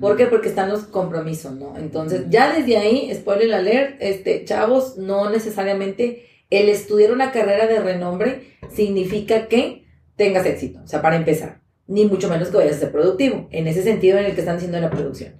¿Por 0.01 0.17
qué? 0.17 0.25
Porque 0.25 0.49
están 0.49 0.69
los 0.69 0.83
compromisos, 0.83 1.53
¿no? 1.53 1.77
Entonces, 1.77 2.25
ya 2.27 2.53
desde 2.53 2.75
ahí, 2.75 3.09
spoiler 3.15 3.53
alert, 3.53 3.95
este, 4.01 4.43
chavos, 4.43 4.97
no 4.97 5.29
necesariamente 5.29 6.27
el 6.49 6.67
estudiar 6.67 7.13
una 7.13 7.31
carrera 7.31 7.67
de 7.67 7.79
renombre 7.79 8.57
significa 8.69 9.47
que 9.47 9.85
tengas 10.17 10.45
éxito, 10.45 10.81
o 10.83 10.87
sea, 10.87 11.01
para 11.01 11.15
empezar, 11.15 11.61
ni 11.87 12.05
mucho 12.05 12.27
menos 12.27 12.49
que 12.49 12.57
vayas 12.57 12.75
a 12.75 12.79
ser 12.79 12.91
productivo, 12.91 13.47
en 13.51 13.67
ese 13.67 13.81
sentido 13.81 14.17
en 14.17 14.25
el 14.25 14.33
que 14.33 14.41
están 14.41 14.57
haciendo 14.57 14.77
la 14.81 14.89
producción. 14.89 15.35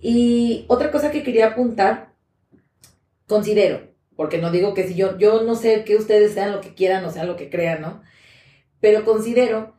Y 0.00 0.64
otra 0.68 0.90
cosa 0.90 1.10
que 1.10 1.22
quería 1.22 1.48
apuntar, 1.48 2.14
considero, 3.26 3.92
porque 4.16 4.38
no 4.38 4.50
digo 4.50 4.72
que 4.72 4.88
si 4.88 4.94
yo, 4.94 5.18
yo 5.18 5.42
no 5.42 5.54
sé 5.54 5.84
que 5.84 5.96
ustedes 5.96 6.32
sean 6.32 6.50
lo 6.50 6.62
que 6.62 6.72
quieran 6.72 7.04
o 7.04 7.10
sean 7.10 7.26
lo 7.26 7.36
que 7.36 7.50
crean, 7.50 7.82
¿no? 7.82 8.02
Pero 8.80 9.04
considero 9.04 9.74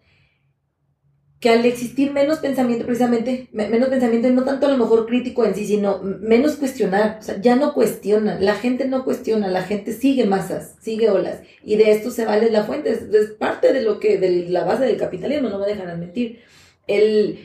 que 1.44 1.50
al 1.50 1.66
existir 1.66 2.14
menos 2.14 2.40
pensamiento, 2.40 2.86
precisamente, 2.86 3.50
menos 3.52 3.90
pensamiento, 3.90 4.30
y 4.30 4.32
no 4.32 4.46
tanto 4.46 4.66
a 4.66 4.70
lo 4.70 4.78
mejor 4.78 5.06
crítico 5.06 5.44
en 5.44 5.54
sí, 5.54 5.66
sino 5.66 6.00
menos 6.02 6.56
cuestionar, 6.56 7.18
o 7.20 7.22
sea, 7.22 7.42
ya 7.42 7.58
no 7.58 7.74
cuestiona, 7.74 8.40
la 8.40 8.56
gente 8.56 8.88
no 8.88 9.04
cuestiona, 9.04 9.50
la 9.50 9.64
gente 9.64 9.92
sigue 9.92 10.26
masas, 10.26 10.78
sigue 10.80 11.10
olas, 11.10 11.42
y 11.62 11.76
de 11.76 11.92
esto 11.92 12.12
se 12.12 12.24
vale 12.24 12.50
la 12.50 12.64
fuente, 12.64 12.92
es, 12.92 13.32
parte 13.32 13.74
de 13.74 13.82
lo 13.82 14.00
que, 14.00 14.18
de 14.18 14.48
la 14.48 14.64
base 14.64 14.86
del 14.86 14.96
capitalismo, 14.96 15.50
no 15.50 15.60
me 15.60 15.66
dejan 15.66 16.00
mentir, 16.00 16.40
el 16.88 17.40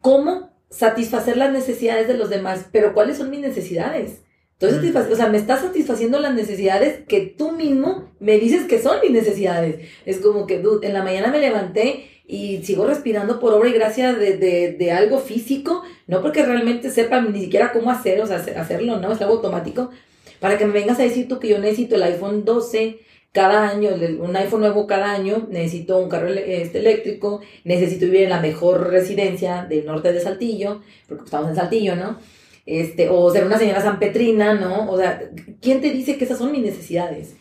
cómo 0.00 0.54
satisfacer 0.70 1.36
las 1.36 1.52
necesidades 1.52 2.08
de 2.08 2.14
los 2.14 2.30
demás, 2.30 2.68
pero 2.72 2.94
¿cuáles 2.94 3.18
son 3.18 3.28
mis 3.28 3.40
necesidades? 3.40 4.22
Entonces, 4.58 4.94
o 4.94 5.16
sea, 5.16 5.28
me 5.28 5.36
estás 5.36 5.60
satisfaciendo 5.60 6.18
las 6.20 6.34
necesidades 6.34 7.04
que 7.06 7.20
tú 7.20 7.52
mismo 7.52 8.10
me 8.18 8.38
dices 8.38 8.66
que 8.66 8.78
son 8.78 8.98
mis 9.02 9.10
necesidades. 9.10 9.88
Es 10.04 10.18
como 10.18 10.46
que, 10.46 10.58
dude, 10.58 10.86
en 10.86 10.92
la 10.92 11.02
mañana 11.02 11.28
me 11.28 11.38
levanté 11.38 12.19
y 12.30 12.62
sigo 12.62 12.86
respirando 12.86 13.40
por 13.40 13.52
obra 13.52 13.68
y 13.68 13.72
gracia 13.72 14.14
de, 14.14 14.36
de, 14.36 14.72
de, 14.72 14.92
algo 14.92 15.18
físico, 15.18 15.82
no 16.06 16.22
porque 16.22 16.44
realmente 16.44 16.90
sepa 16.90 17.20
ni 17.20 17.40
siquiera 17.40 17.72
cómo 17.72 17.90
hacer, 17.90 18.20
o 18.20 18.26
sea, 18.26 18.36
hacerlo, 18.36 18.98
¿no? 18.98 19.12
Es 19.12 19.20
algo 19.20 19.34
automático. 19.34 19.90
Para 20.38 20.56
que 20.56 20.64
me 20.64 20.72
vengas 20.72 21.00
a 21.00 21.02
decir 21.02 21.26
tú 21.26 21.40
que 21.40 21.48
yo 21.48 21.58
necesito 21.58 21.96
el 21.96 22.04
iPhone 22.04 22.44
12 22.44 23.00
cada 23.32 23.68
año, 23.68 23.90
un 24.20 24.36
iPhone 24.36 24.60
nuevo 24.60 24.86
cada 24.86 25.12
año, 25.12 25.48
necesito 25.50 25.98
un 25.98 26.08
carro 26.08 26.28
este, 26.28 26.78
eléctrico, 26.78 27.40
necesito 27.64 28.06
vivir 28.06 28.22
en 28.22 28.30
la 28.30 28.40
mejor 28.40 28.90
residencia 28.90 29.66
del 29.68 29.86
norte 29.86 30.12
de 30.12 30.20
Saltillo, 30.20 30.82
porque 31.08 31.24
estamos 31.24 31.50
en 31.50 31.56
Saltillo, 31.56 31.96
¿no? 31.96 32.18
Este, 32.64 33.08
o 33.08 33.28
ser 33.30 33.44
una 33.44 33.58
señora 33.58 33.80
San 33.80 33.98
Petrina, 33.98 34.54
¿no? 34.54 34.88
O 34.90 34.96
sea, 34.96 35.20
¿quién 35.60 35.80
te 35.80 35.90
dice 35.90 36.16
que 36.16 36.24
esas 36.24 36.38
son 36.38 36.52
mis 36.52 36.62
necesidades? 36.62 37.34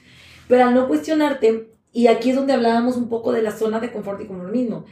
Pero 0.47 0.65
al 0.65 0.73
no 0.73 0.87
cuestionarte, 0.87 1.67
y 1.91 2.07
aquí 2.07 2.29
es 2.29 2.35
donde 2.35 2.53
hablábamos 2.53 2.97
un 2.97 3.09
poco 3.09 3.31
de 3.31 3.41
la 3.41 3.51
zona 3.51 3.79
de 3.79 3.91
confort 3.91 4.21
y 4.21 4.25
conformismo, 4.25 4.85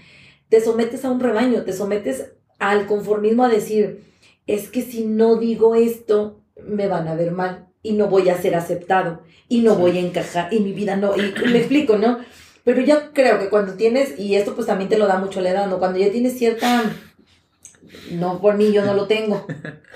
te 0.50 0.62
sometes 0.62 1.06
a 1.06 1.12
un 1.12 1.20
rebaño, 1.20 1.64
te 1.64 1.74
sometes 1.74 2.32
al 2.60 2.88
conformismo 2.88 3.44
a 3.44 3.50
decir, 3.50 4.04
es 4.48 4.70
que 4.70 4.82
si 4.82 5.06
no 5.06 5.36
digo 5.36 5.76
esto, 5.76 6.42
me 6.66 6.88
van 6.88 7.08
a 7.08 7.16
ver 7.16 7.32
mal 7.32 7.68
y 7.84 7.94
no 7.94 8.08
voy 8.08 8.30
a 8.30 8.42
ser 8.42 8.56
aceptado 8.56 9.22
y 9.48 9.62
no 9.62 9.76
voy 9.76 9.98
a 9.98 10.02
encajar 10.02 10.54
y 10.54 10.60
mi 10.60 10.74
vida 10.74 10.96
no, 10.96 11.16
y 11.16 11.34
me 11.48 11.60
explico, 11.60 11.98
¿no? 11.98 12.20
Pero 12.64 12.82
yo 12.82 13.14
creo 13.14 13.40
que 13.40 13.50
cuando 13.50 13.76
tienes, 13.76 14.20
y 14.20 14.36
esto 14.36 14.56
pues 14.56 14.68
también 14.68 14.90
te 14.90 14.98
lo 14.98 15.08
da 15.08 15.20
mucho 15.20 15.40
la 15.40 15.52
edad, 15.52 15.68
¿no? 15.68 15.80
Cuando 15.80 16.00
ya 16.00 16.12
tienes 16.12 16.38
cierta, 16.38 16.84
no 18.12 18.42
por 18.42 18.56
mí 18.56 18.74
yo 18.74 18.84
no 18.84 18.94
lo 18.94 19.08
tengo, 19.08 19.46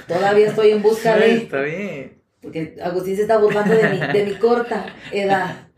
todavía 0.07 0.47
estoy 0.47 0.71
en 0.71 0.81
busca 0.81 1.17
de... 1.17 1.37
Está 1.37 1.61
bien. 1.61 2.21
Porque 2.41 2.77
Agustín 2.81 3.15
se 3.15 3.23
está 3.23 3.37
burlando 3.37 3.75
de 3.75 3.89
mi, 3.89 3.99
de 3.99 4.25
mi 4.25 4.35
corta 4.35 4.95
edad. 5.11 5.70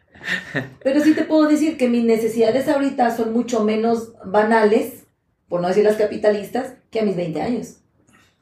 Pero 0.83 1.01
sí 1.01 1.13
te 1.13 1.23
puedo 1.23 1.47
decir 1.47 1.77
que 1.77 1.89
mis 1.89 2.03
necesidades 2.03 2.67
ahorita 2.67 3.15
son 3.15 3.33
mucho 3.33 3.63
menos 3.63 4.13
banales, 4.25 5.05
por 5.47 5.61
no 5.61 5.67
decir 5.67 5.83
las 5.83 5.97
capitalistas, 5.97 6.73
que 6.89 6.99
a 6.99 7.03
mis 7.03 7.15
20 7.15 7.41
años. 7.41 7.77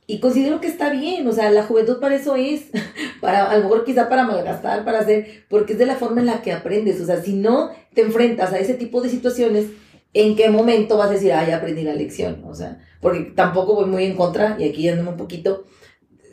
Y 0.08 0.20
considero 0.20 0.60
que 0.60 0.68
está 0.68 0.90
bien, 0.90 1.26
o 1.28 1.32
sea, 1.32 1.52
la 1.52 1.64
juventud 1.64 2.00
para 2.00 2.16
eso 2.16 2.36
es, 2.36 2.64
para, 3.22 3.50
a 3.50 3.58
lo 3.58 3.64
mejor 3.64 3.86
quizá 3.86 4.10
para 4.10 4.26
malgastar, 4.26 4.84
para 4.84 5.00
hacer, 5.00 5.46
porque 5.50 5.74
es 5.74 5.80
de 5.80 5.86
la 5.86 5.96
forma 5.96 6.20
en 6.22 6.28
la 6.28 6.42
que 6.42 6.52
aprendes, 6.52 7.00
o 7.00 7.06
sea, 7.06 7.22
si 7.22 7.34
no 7.34 7.72
te 7.94 8.02
enfrentas 8.02 8.52
a 8.52 8.60
ese 8.60 8.74
tipo 8.74 9.02
de 9.02 9.10
situaciones, 9.10 9.68
¿en 10.14 10.36
qué 10.36 10.50
momento 10.50 10.98
vas 10.98 11.10
a 11.10 11.14
decir, 11.14 11.32
ah, 11.32 11.48
ya 11.48 11.58
aprendí 11.58 11.84
la 11.84 11.94
lección? 11.94 12.44
O 12.46 12.54
sea, 12.54 12.80
porque 13.00 13.32
tampoco 13.36 13.76
voy 13.76 13.86
muy 13.86 14.04
en 14.04 14.16
contra, 14.16 14.58
y 14.60 14.68
aquí 14.68 14.82
yéndome 14.82 15.12
un 15.12 15.18
poquito, 15.18 15.66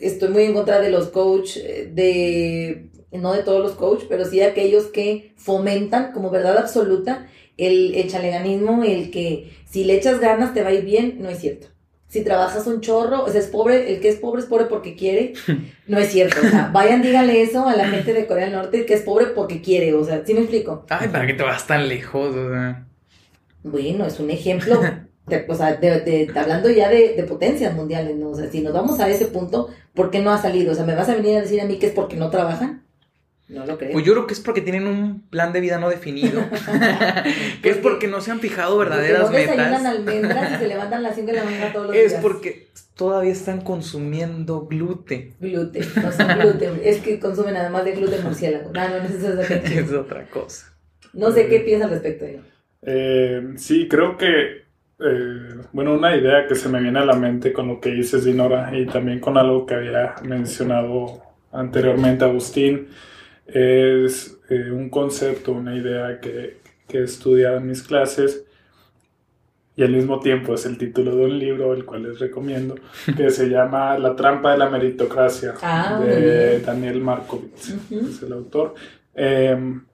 estoy 0.01 0.29
muy 0.29 0.43
en 0.43 0.53
contra 0.53 0.79
de 0.81 0.89
los 0.89 1.07
coach, 1.07 1.57
eh, 1.57 1.89
de, 1.93 2.89
no 3.11 3.33
de 3.33 3.43
todos 3.43 3.61
los 3.61 3.73
coach, 3.73 4.03
pero 4.07 4.25
sí 4.25 4.37
de 4.37 4.45
aquellos 4.45 4.85
que 4.85 5.33
fomentan 5.37 6.11
como 6.11 6.29
verdad 6.29 6.57
absoluta 6.57 7.27
el 7.57 7.95
echaleganismo, 7.95 8.83
el 8.83 9.11
que 9.11 9.51
si 9.65 9.83
le 9.83 9.95
echas 9.95 10.19
ganas 10.19 10.53
te 10.53 10.63
va 10.63 10.69
a 10.69 10.73
ir 10.73 10.85
bien, 10.85 11.17
no 11.19 11.29
es 11.29 11.39
cierto 11.39 11.67
si 12.09 12.23
trabajas 12.23 12.65
un 12.65 12.81
chorro, 12.81 13.23
o 13.23 13.29
sea, 13.29 13.39
es 13.39 13.47
pobre, 13.47 13.93
el 13.93 14.01
que 14.01 14.09
es 14.09 14.15
pobre 14.15 14.41
es 14.41 14.47
pobre 14.47 14.65
porque 14.65 14.95
quiere, 14.95 15.33
no 15.87 15.99
es 15.99 16.11
cierto, 16.11 16.37
o 16.43 16.49
sea, 16.49 16.71
vayan, 16.73 17.03
díganle 17.03 17.43
eso 17.43 17.67
a 17.67 17.75
la 17.75 17.87
gente 17.87 18.13
de 18.13 18.25
Corea 18.25 18.45
del 18.45 18.55
Norte, 18.55 18.85
que 18.85 18.95
es 18.95 19.01
pobre 19.01 19.27
porque 19.27 19.61
quiere, 19.61 19.93
o 19.93 20.03
sea, 20.03 20.25
¿sí 20.25 20.33
me 20.33 20.41
explico? 20.41 20.85
Ay, 20.89 21.07
¿para 21.09 21.27
qué 21.27 21.35
te 21.35 21.43
vas 21.43 21.67
tan 21.67 21.87
lejos? 21.87 22.35
O 22.35 22.49
sea. 22.49 22.87
Bueno, 23.61 24.05
es 24.05 24.19
un 24.19 24.31
ejemplo, 24.31 24.81
o 25.47 25.55
sea, 25.55 25.75
de, 25.75 26.31
hablando 26.35 26.69
ya 26.71 26.89
de, 26.89 27.13
de, 27.15 27.23
potencias 27.23 27.75
mundiales, 27.75 28.15
¿no? 28.15 28.31
O 28.31 28.35
sea, 28.35 28.49
si 28.49 28.61
nos 28.61 28.73
vamos 28.73 28.99
a 28.99 29.07
ese 29.07 29.27
punto, 29.27 29.69
¿por 29.93 30.09
qué 30.09 30.19
no 30.19 30.31
ha 30.31 30.41
salido? 30.41 30.71
O 30.71 30.75
sea, 30.75 30.85
¿me 30.85 30.95
vas 30.95 31.09
a 31.09 31.15
venir 31.15 31.37
a 31.37 31.41
decir 31.41 31.61
a 31.61 31.65
mí 31.65 31.77
que 31.77 31.87
es 31.87 31.93
porque 31.93 32.15
no 32.15 32.31
trabajan? 32.31 32.85
No 33.49 33.65
lo 33.65 33.77
creo. 33.77 33.91
Pues 33.91 34.05
yo 34.05 34.13
creo 34.13 34.27
que 34.27 34.33
es 34.33 34.39
porque 34.39 34.61
tienen 34.61 34.85
un 34.85 35.21
plan 35.29 35.51
de 35.51 35.59
vida 35.59 35.79
no 35.79 35.89
definido. 35.89 36.41
que 37.63 37.69
es 37.69 37.77
porque 37.77 38.07
no 38.07 38.21
se 38.21 38.31
han 38.31 38.39
fijado 38.39 38.77
verdaderas 38.77 39.23
porque 39.23 39.47
no 39.47 39.55
metas. 39.55 39.85
almendras 39.85 40.51
y 40.53 40.55
se 40.57 40.67
levantan 40.67 41.01
las 41.01 41.15
5 41.15 41.27
de 41.27 41.33
la 41.33 41.43
mañana 41.43 41.73
todos 41.73 41.87
los 41.87 41.95
días. 41.95 42.13
Es 42.13 42.19
porque 42.19 42.67
todavía 42.95 43.31
están 43.31 43.61
consumiendo 43.61 44.67
gluten. 44.67 45.33
Gluten, 45.39 45.83
no 45.95 46.11
son 46.11 46.27
gluten. 46.39 46.81
es 46.83 46.97
que 46.99 47.19
consumen 47.19 47.57
además 47.57 47.85
de 47.85 47.93
gluten 47.93 48.23
murciélago. 48.23 48.71
No, 48.71 48.87
no, 48.87 48.97
no 48.97 49.03
es, 49.03 49.15
eso, 49.15 49.39
es 49.41 49.91
otra 49.93 50.25
cosa. 50.27 50.71
No 51.13 51.31
sé 51.31 51.47
qué 51.47 51.61
piensas 51.61 51.87
al 51.87 51.93
respecto 51.93 52.25
de 52.25 52.41
eh, 52.81 53.53
sí, 53.57 53.89
creo 53.89 54.15
que 54.15 54.69
eh, 54.99 55.61
bueno, 55.71 55.93
una 55.93 56.15
idea 56.15 56.45
que 56.45 56.55
se 56.55 56.69
me 56.69 56.81
viene 56.81 56.99
a 56.99 57.05
la 57.05 57.15
mente 57.15 57.53
con 57.53 57.67
lo 57.67 57.79
que 57.79 57.91
dices, 57.91 58.25
Dinora, 58.25 58.77
y 58.77 58.85
también 58.85 59.19
con 59.19 59.37
algo 59.37 59.65
que 59.65 59.75
había 59.75 60.15
mencionado 60.23 61.21
anteriormente 61.51 62.25
Agustín, 62.25 62.89
es 63.53 64.37
eh, 64.49 64.71
un 64.71 64.89
concepto, 64.89 65.51
una 65.51 65.75
idea 65.75 66.19
que, 66.19 66.59
que 66.87 66.99
he 66.99 67.03
estudiado 67.03 67.57
en 67.57 67.67
mis 67.67 67.83
clases. 67.83 68.45
Y 69.75 69.83
al 69.83 69.91
mismo 69.91 70.19
tiempo 70.19 70.55
es 70.55 70.65
el 70.65 70.77
título 70.77 71.15
de 71.15 71.25
un 71.25 71.39
libro, 71.39 71.73
el 71.73 71.85
cual 71.85 72.03
les 72.03 72.19
recomiendo, 72.19 72.75
que 73.15 73.29
se 73.29 73.47
llama 73.47 73.97
La 73.97 74.13
trampa 74.13 74.51
de 74.51 74.57
la 74.57 74.69
meritocracia, 74.69 75.53
ah, 75.61 76.01
de 76.03 76.59
Daniel 76.59 76.99
Markovitz, 76.99 77.75
es 77.89 78.21
el 78.21 78.33
autor. 78.33 78.75
Em, 79.13 79.85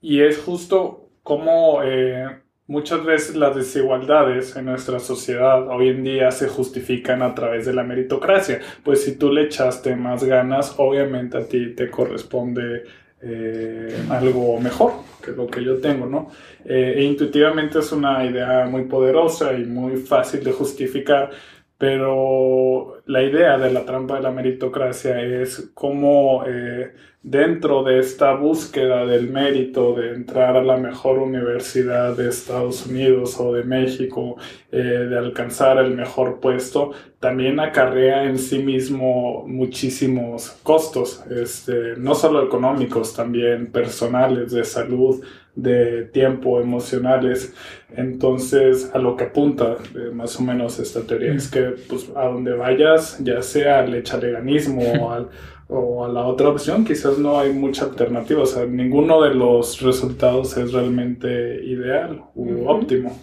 y 0.00 0.20
es 0.20 0.38
justo 0.38 1.10
como 1.22 1.82
eh, 1.82 2.40
Muchas 2.68 3.02
veces 3.02 3.34
las 3.34 3.56
desigualdades 3.56 4.54
en 4.54 4.66
nuestra 4.66 4.98
sociedad 4.98 5.66
hoy 5.68 5.88
en 5.88 6.04
día 6.04 6.30
se 6.30 6.48
justifican 6.48 7.22
a 7.22 7.34
través 7.34 7.64
de 7.64 7.72
la 7.72 7.82
meritocracia. 7.82 8.60
Pues 8.84 9.02
si 9.02 9.16
tú 9.16 9.32
le 9.32 9.44
echaste 9.44 9.96
más 9.96 10.22
ganas, 10.22 10.74
obviamente 10.76 11.38
a 11.38 11.48
ti 11.48 11.74
te 11.74 11.88
corresponde 11.88 12.84
eh, 13.22 13.96
algo 14.10 14.60
mejor 14.60 14.92
que 15.24 15.30
lo 15.30 15.46
que 15.46 15.64
yo 15.64 15.80
tengo, 15.80 16.04
¿no? 16.04 16.30
Eh, 16.62 16.96
e 16.98 17.04
intuitivamente 17.04 17.78
es 17.78 17.90
una 17.90 18.22
idea 18.26 18.66
muy 18.66 18.84
poderosa 18.84 19.54
y 19.54 19.64
muy 19.64 19.96
fácil 19.96 20.44
de 20.44 20.52
justificar, 20.52 21.30
pero 21.78 22.97
la 23.08 23.22
idea 23.22 23.56
de 23.56 23.72
la 23.72 23.86
trampa 23.86 24.16
de 24.16 24.22
la 24.22 24.30
meritocracia 24.30 25.18
es 25.20 25.70
cómo 25.72 26.44
eh, 26.46 26.92
dentro 27.22 27.82
de 27.82 28.00
esta 28.00 28.34
búsqueda 28.34 29.06
del 29.06 29.30
mérito 29.30 29.94
de 29.94 30.14
entrar 30.14 30.58
a 30.58 30.62
la 30.62 30.76
mejor 30.76 31.18
universidad 31.18 32.14
de 32.14 32.28
Estados 32.28 32.84
Unidos 32.86 33.40
o 33.40 33.54
de 33.54 33.64
México, 33.64 34.36
eh, 34.70 34.78
de 34.78 35.18
alcanzar 35.18 35.78
el 35.78 35.94
mejor 35.94 36.38
puesto, 36.38 36.90
también 37.18 37.60
acarrea 37.60 38.24
en 38.24 38.38
sí 38.38 38.58
mismo 38.58 39.42
muchísimos 39.46 40.50
costos, 40.62 41.24
este, 41.30 41.96
no 41.96 42.14
solo 42.14 42.44
económicos, 42.44 43.14
también 43.14 43.72
personales, 43.72 44.52
de 44.52 44.64
salud, 44.64 45.24
de 45.58 46.04
tiempo 46.04 46.60
emocionales. 46.60 47.52
Entonces, 47.96 48.90
a 48.94 48.98
lo 48.98 49.16
que 49.16 49.24
apunta 49.24 49.76
eh, 49.94 50.10
más 50.12 50.38
o 50.38 50.42
menos 50.42 50.78
esta 50.78 51.02
teoría 51.02 51.34
es 51.34 51.50
que 51.50 51.74
pues, 51.88 52.10
a 52.14 52.26
donde 52.26 52.52
vayas, 52.52 52.97
ya 53.20 53.42
sea 53.42 53.80
al 53.80 53.94
echaleganismo 53.94 54.82
o, 54.82 55.10
al, 55.10 55.28
o 55.68 56.04
a 56.04 56.08
la 56.08 56.22
otra 56.22 56.48
opción, 56.48 56.84
quizás 56.84 57.18
no 57.18 57.38
hay 57.38 57.52
mucha 57.52 57.84
alternativa. 57.84 58.42
O 58.42 58.46
sea, 58.46 58.64
ninguno 58.64 59.22
de 59.22 59.34
los 59.34 59.80
resultados 59.80 60.56
es 60.56 60.72
realmente 60.72 61.62
ideal 61.64 62.22
u 62.34 62.68
óptimo. 62.68 63.20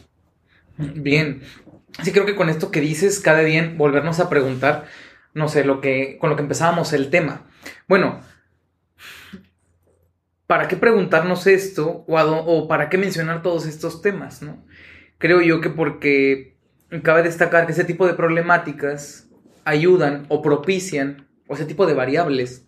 Bien. 0.78 1.41
Sí, 2.03 2.11
creo 2.11 2.26
que 2.26 2.36
con 2.36 2.49
esto 2.49 2.71
que 2.71 2.82
dices, 2.82 3.19
cabe 3.19 3.45
bien 3.45 3.78
volvernos 3.78 4.19
a 4.19 4.30
preguntar, 4.30 4.86
no 5.34 5.47
sé, 5.47 5.63
lo 5.63 5.80
que, 5.82 6.17
con 6.19 6.30
lo 6.30 6.36
que 6.36 6.41
empezábamos 6.41 6.93
el 6.93 7.09
tema. 7.09 7.47
Bueno, 7.88 8.19
¿para 10.47 10.67
qué 10.67 10.76
preguntarnos 10.76 11.47
esto 11.47 12.05
o, 12.07 12.67
para 12.67 12.89
qué 12.89 12.97
mencionar 12.97 13.41
todos 13.41 13.65
estos 13.65 14.01
temas? 14.01 14.41
¿no? 14.41 14.65
Creo 15.17 15.41
yo 15.41 15.61
que 15.61 15.69
porque 15.69 16.57
cabe 17.03 17.23
destacar 17.23 17.65
que 17.65 17.71
ese 17.71 17.86
tipo 17.86 18.05
de 18.07 18.13
problemáticas 18.13 19.24
ayudan 19.66 20.26
o 20.30 20.41
propician, 20.41 21.28
o 21.47 21.55
ese 21.55 21.66
tipo 21.66 21.86
de 21.86 21.93
variables, 21.93 22.66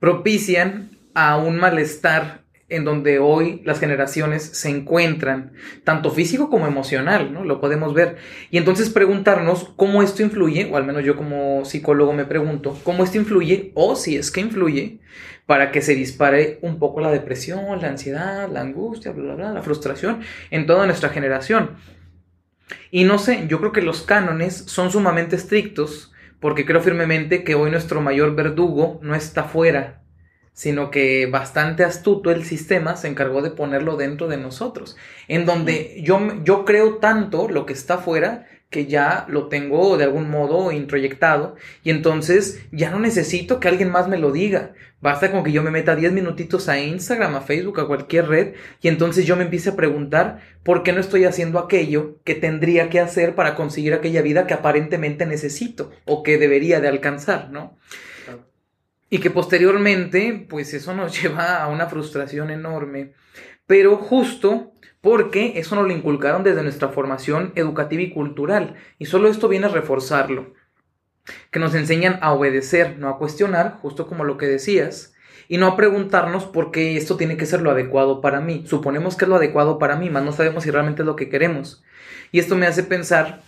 propician 0.00 0.90
a 1.14 1.36
un 1.36 1.58
malestar 1.58 2.40
en 2.70 2.84
donde 2.84 3.18
hoy 3.18 3.60
las 3.64 3.80
generaciones 3.80 4.42
se 4.44 4.70
encuentran, 4.70 5.52
tanto 5.84 6.10
físico 6.10 6.48
como 6.48 6.66
emocional, 6.66 7.32
¿no? 7.32 7.44
Lo 7.44 7.60
podemos 7.60 7.92
ver. 7.94 8.16
Y 8.50 8.58
entonces 8.58 8.90
preguntarnos 8.90 9.72
cómo 9.76 10.02
esto 10.02 10.22
influye, 10.22 10.70
o 10.72 10.76
al 10.76 10.86
menos 10.86 11.04
yo 11.04 11.16
como 11.16 11.64
psicólogo 11.64 12.12
me 12.12 12.24
pregunto, 12.24 12.78
cómo 12.84 13.02
esto 13.02 13.18
influye, 13.18 13.72
o 13.74 13.96
si 13.96 14.16
es 14.16 14.30
que 14.30 14.40
influye, 14.40 15.00
para 15.46 15.72
que 15.72 15.82
se 15.82 15.96
dispare 15.96 16.60
un 16.62 16.78
poco 16.78 17.00
la 17.00 17.10
depresión, 17.10 17.82
la 17.82 17.88
ansiedad, 17.88 18.48
la 18.48 18.60
angustia, 18.60 19.10
bla, 19.10 19.24
bla, 19.24 19.34
bla, 19.34 19.52
la 19.52 19.62
frustración 19.62 20.20
en 20.52 20.66
toda 20.66 20.86
nuestra 20.86 21.08
generación. 21.08 21.70
Y 22.90 23.04
no 23.04 23.18
sé, 23.18 23.46
yo 23.48 23.58
creo 23.60 23.72
que 23.72 23.82
los 23.82 24.02
cánones 24.02 24.64
son 24.66 24.90
sumamente 24.90 25.36
estrictos, 25.36 26.12
porque 26.40 26.64
creo 26.64 26.80
firmemente 26.80 27.44
que 27.44 27.54
hoy 27.54 27.70
nuestro 27.70 28.00
mayor 28.00 28.34
verdugo 28.34 28.98
no 29.02 29.14
está 29.14 29.44
fuera 29.44 30.00
sino 30.52 30.90
que 30.90 31.24
bastante 31.26 31.84
astuto 31.84 32.30
el 32.30 32.44
sistema 32.44 32.96
se 32.96 33.08
encargó 33.08 33.40
de 33.40 33.50
ponerlo 33.50 33.96
dentro 33.96 34.28
de 34.28 34.36
nosotros, 34.36 34.94
en 35.26 35.46
donde 35.46 36.02
yo, 36.02 36.20
yo 36.44 36.66
creo 36.66 36.96
tanto 36.98 37.48
lo 37.48 37.64
que 37.64 37.72
está 37.72 37.94
afuera 37.94 38.46
que 38.70 38.86
ya 38.86 39.26
lo 39.28 39.48
tengo 39.48 39.98
de 39.98 40.04
algún 40.04 40.30
modo 40.30 40.70
introyectado 40.70 41.56
y 41.82 41.90
entonces 41.90 42.62
ya 42.70 42.90
no 42.90 43.00
necesito 43.00 43.58
que 43.58 43.66
alguien 43.66 43.90
más 43.90 44.08
me 44.08 44.16
lo 44.16 44.30
diga. 44.30 44.74
Basta 45.00 45.32
con 45.32 45.42
que 45.42 45.50
yo 45.50 45.62
me 45.62 45.72
meta 45.72 45.96
10 45.96 46.12
minutitos 46.12 46.68
a 46.68 46.78
Instagram, 46.78 47.34
a 47.34 47.40
Facebook, 47.40 47.80
a 47.80 47.86
cualquier 47.86 48.28
red 48.28 48.54
y 48.80 48.88
entonces 48.88 49.26
yo 49.26 49.34
me 49.34 49.44
empiece 49.44 49.70
a 49.70 49.76
preguntar 49.76 50.40
por 50.62 50.84
qué 50.84 50.92
no 50.92 51.00
estoy 51.00 51.24
haciendo 51.24 51.58
aquello 51.58 52.18
que 52.22 52.36
tendría 52.36 52.90
que 52.90 53.00
hacer 53.00 53.34
para 53.34 53.56
conseguir 53.56 53.92
aquella 53.92 54.22
vida 54.22 54.46
que 54.46 54.54
aparentemente 54.54 55.26
necesito 55.26 55.90
o 56.04 56.22
que 56.22 56.38
debería 56.38 56.80
de 56.80 56.88
alcanzar, 56.88 57.50
¿no? 57.50 57.76
Y 59.12 59.18
que 59.18 59.30
posteriormente, 59.30 60.46
pues 60.48 60.72
eso 60.74 60.94
nos 60.94 61.20
lleva 61.20 61.60
a 61.60 61.66
una 61.66 61.86
frustración 61.86 62.50
enorme. 62.50 63.14
Pero 63.66 63.96
justo 63.96 64.74
porque 65.00 65.54
eso 65.56 65.76
nos 65.76 65.86
lo 65.86 65.92
inculcaron 65.92 66.44
desde 66.44 66.62
nuestra 66.62 66.88
formación 66.88 67.52
educativa 67.54 68.02
y 68.02 68.10
cultural. 68.10 68.74
Y 68.98 69.06
solo 69.06 69.28
esto 69.28 69.48
viene 69.48 69.66
a 69.66 69.70
reforzarlo. 69.70 70.52
Que 71.50 71.60
nos 71.60 71.74
enseñan 71.74 72.18
a 72.22 72.32
obedecer, 72.32 72.98
no 72.98 73.08
a 73.08 73.18
cuestionar, 73.18 73.78
justo 73.80 74.06
como 74.06 74.24
lo 74.24 74.36
que 74.36 74.46
decías, 74.46 75.14
y 75.48 75.58
no 75.58 75.66
a 75.66 75.76
preguntarnos 75.76 76.44
por 76.44 76.70
qué 76.70 76.96
esto 76.96 77.16
tiene 77.16 77.36
que 77.36 77.46
ser 77.46 77.62
lo 77.62 77.70
adecuado 77.70 78.20
para 78.20 78.40
mí. 78.40 78.64
Suponemos 78.66 79.16
que 79.16 79.24
es 79.24 79.28
lo 79.28 79.36
adecuado 79.36 79.78
para 79.78 79.96
mí, 79.96 80.10
más 80.10 80.22
no 80.22 80.32
sabemos 80.32 80.64
si 80.64 80.70
realmente 80.70 81.02
es 81.02 81.06
lo 81.06 81.16
que 81.16 81.28
queremos. 81.28 81.82
Y 82.30 82.38
esto 82.38 82.56
me 82.56 82.66
hace 82.66 82.82
pensar 82.82 83.42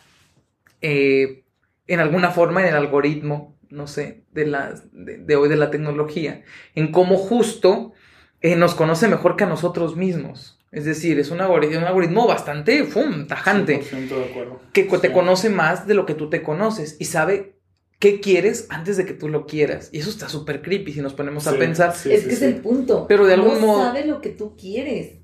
eh, 0.80 1.44
en 1.86 2.00
alguna 2.00 2.30
forma 2.30 2.62
en 2.62 2.68
el 2.68 2.76
algoritmo, 2.76 3.56
no 3.68 3.86
sé, 3.86 4.24
de, 4.32 4.46
la, 4.46 4.74
de, 4.92 5.36
hoy 5.36 5.48
de 5.48 5.56
la 5.56 5.70
tecnología, 5.70 6.42
en 6.74 6.90
cómo 6.90 7.16
justo 7.16 7.92
eh, 8.40 8.56
nos 8.56 8.74
conoce 8.74 9.06
mejor 9.08 9.36
que 9.36 9.44
a 9.44 9.48
nosotros 9.48 9.96
mismos. 9.96 10.61
Es 10.72 10.86
decir, 10.86 11.18
es 11.18 11.30
un 11.30 11.42
algoritmo, 11.42 11.78
un 11.78 11.84
algoritmo 11.84 12.26
bastante 12.26 12.84
fum, 12.84 13.26
tajante. 13.26 13.78
de 13.78 14.24
acuerdo. 14.24 14.60
Que 14.72 14.84
te 14.84 15.12
conoce 15.12 15.50
más 15.50 15.86
de 15.86 15.92
lo 15.92 16.06
que 16.06 16.14
tú 16.14 16.30
te 16.30 16.42
conoces 16.42 16.96
y 16.98 17.04
sabe 17.04 17.58
qué 17.98 18.20
quieres 18.20 18.66
antes 18.70 18.96
de 18.96 19.04
que 19.04 19.12
tú 19.12 19.28
lo 19.28 19.44
quieras. 19.46 19.90
Y 19.92 19.98
eso 19.98 20.08
está 20.08 20.30
súper 20.30 20.62
creepy 20.62 20.94
si 20.94 21.02
nos 21.02 21.12
ponemos 21.12 21.46
a 21.46 21.58
pensar. 21.58 21.90
es 21.90 22.24
que 22.24 22.32
es 22.32 22.42
el 22.42 22.56
punto. 22.56 23.06
Pero 23.06 23.26
de 23.26 23.34
algún 23.34 23.60
modo. 23.60 23.84
sabe 23.84 24.06
lo 24.06 24.22
que 24.22 24.30
tú 24.30 24.56
quieres. 24.56 25.18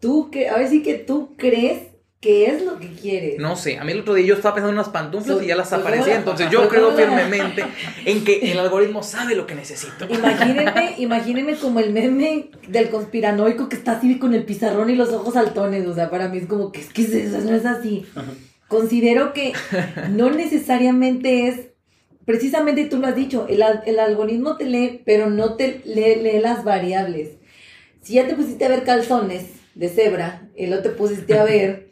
Tú 0.00 0.32
que, 0.32 0.48
a 0.48 0.58
ver 0.58 0.68
si 0.68 0.82
que 0.82 0.94
tú 0.94 1.36
crees 1.38 1.91
¿Qué 2.22 2.46
es 2.46 2.62
lo 2.62 2.78
que 2.78 2.86
quieres? 2.86 3.40
No 3.40 3.56
sé, 3.56 3.78
a 3.78 3.84
mí 3.84 3.90
el 3.90 3.98
otro 3.98 4.14
día 4.14 4.24
yo 4.24 4.34
estaba 4.36 4.54
pensando 4.54 4.70
en 4.70 4.78
unas 4.78 4.90
pantuflas 4.90 5.42
y 5.42 5.46
ya 5.48 5.56
las 5.56 5.72
aparecía, 5.72 6.14
entonces 6.14 6.48
yo 6.52 6.68
creo 6.68 6.92
firmemente 6.92 7.64
en 8.04 8.22
que 8.22 8.52
el 8.52 8.60
algoritmo 8.60 9.02
sabe 9.02 9.34
lo 9.34 9.44
que 9.44 9.56
necesito. 9.56 10.06
Imagínenme, 10.08 10.94
imagínense 10.98 11.60
como 11.60 11.80
el 11.80 11.92
meme 11.92 12.50
del 12.68 12.90
conspiranoico 12.90 13.68
que 13.68 13.74
está 13.74 13.98
así 13.98 14.20
con 14.20 14.34
el 14.34 14.44
pizarrón 14.44 14.88
y 14.88 14.94
los 14.94 15.08
ojos 15.08 15.34
saltones, 15.34 15.84
o 15.84 15.96
sea, 15.96 16.10
para 16.10 16.28
mí 16.28 16.38
es 16.38 16.46
como 16.46 16.70
que 16.70 16.82
es 16.82 16.92
que 16.92 17.02
eso 17.02 17.40
no 17.40 17.56
es 17.56 17.66
así. 17.66 18.06
Considero 18.68 19.32
que 19.32 19.52
no 20.10 20.30
necesariamente 20.30 21.48
es, 21.48 21.70
precisamente 22.24 22.84
tú 22.84 22.98
lo 22.98 23.08
has 23.08 23.16
dicho, 23.16 23.48
el, 23.48 23.64
el 23.84 23.98
algoritmo 23.98 24.56
te 24.56 24.66
lee, 24.66 25.02
pero 25.04 25.28
no 25.28 25.56
te 25.56 25.80
lee, 25.84 26.22
lee 26.22 26.38
las 26.38 26.62
variables. 26.62 27.30
Si 28.00 28.14
ya 28.14 28.28
te 28.28 28.36
pusiste 28.36 28.64
a 28.64 28.68
ver 28.68 28.84
calzones 28.84 29.46
de 29.74 29.88
cebra 29.88 30.48
y 30.56 30.68
luego 30.68 30.84
te 30.84 30.90
pusiste 30.90 31.36
a 31.36 31.42
ver 31.42 31.88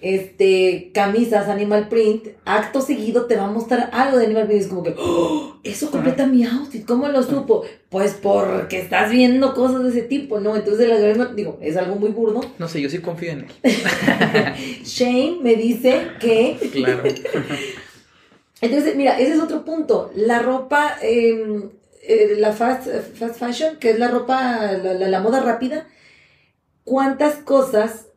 este, 0.00 0.90
camisas 0.94 1.48
animal 1.48 1.88
print, 1.88 2.28
acto 2.44 2.80
seguido 2.80 3.26
te 3.26 3.36
va 3.36 3.44
a 3.44 3.50
mostrar 3.50 3.90
algo 3.92 4.18
de 4.18 4.26
animal 4.26 4.46
print. 4.46 4.62
Es 4.62 4.68
como 4.68 4.82
que, 4.82 4.94
¡Oh! 4.96 5.56
eso 5.64 5.90
completa 5.90 6.26
mi 6.26 6.44
outfit. 6.44 6.86
¿Cómo 6.86 7.08
lo 7.08 7.22
supo? 7.22 7.64
Pues 7.88 8.14
porque 8.14 8.80
estás 8.80 9.10
viendo 9.10 9.54
cosas 9.54 9.82
de 9.82 9.90
ese 9.90 10.02
tipo, 10.02 10.38
¿no? 10.40 10.56
Entonces 10.56 10.86
el 10.86 10.92
algoritmo, 10.92 11.26
digo, 11.34 11.58
es 11.60 11.76
algo 11.76 11.96
muy 11.96 12.10
burdo. 12.10 12.40
No 12.58 12.68
sé, 12.68 12.80
yo 12.80 12.88
sí 12.88 12.98
confío 12.98 13.32
en 13.32 13.40
él. 13.40 13.46
Shane 14.84 15.38
me 15.42 15.56
dice 15.56 16.08
que. 16.20 16.58
Claro. 16.72 17.02
Entonces, 18.60 18.96
mira, 18.96 19.18
ese 19.18 19.34
es 19.34 19.40
otro 19.40 19.64
punto. 19.64 20.10
La 20.16 20.40
ropa, 20.40 20.96
em, 21.00 21.70
eh, 22.02 22.34
la 22.38 22.52
fast, 22.52 22.88
fast 23.14 23.38
fashion, 23.38 23.76
que 23.76 23.90
es 23.90 23.98
la 23.98 24.08
ropa, 24.08 24.72
la, 24.72 24.94
la 24.94 25.20
moda 25.20 25.40
rápida. 25.40 25.86
¿Cuántas 26.82 27.36
cosas 27.36 28.07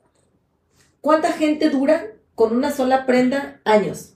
¿Cuánta 1.01 1.33
gente 1.33 1.69
dura 1.69 2.13
con 2.35 2.55
una 2.55 2.71
sola 2.71 3.05
prenda 3.05 3.59
años? 3.65 4.13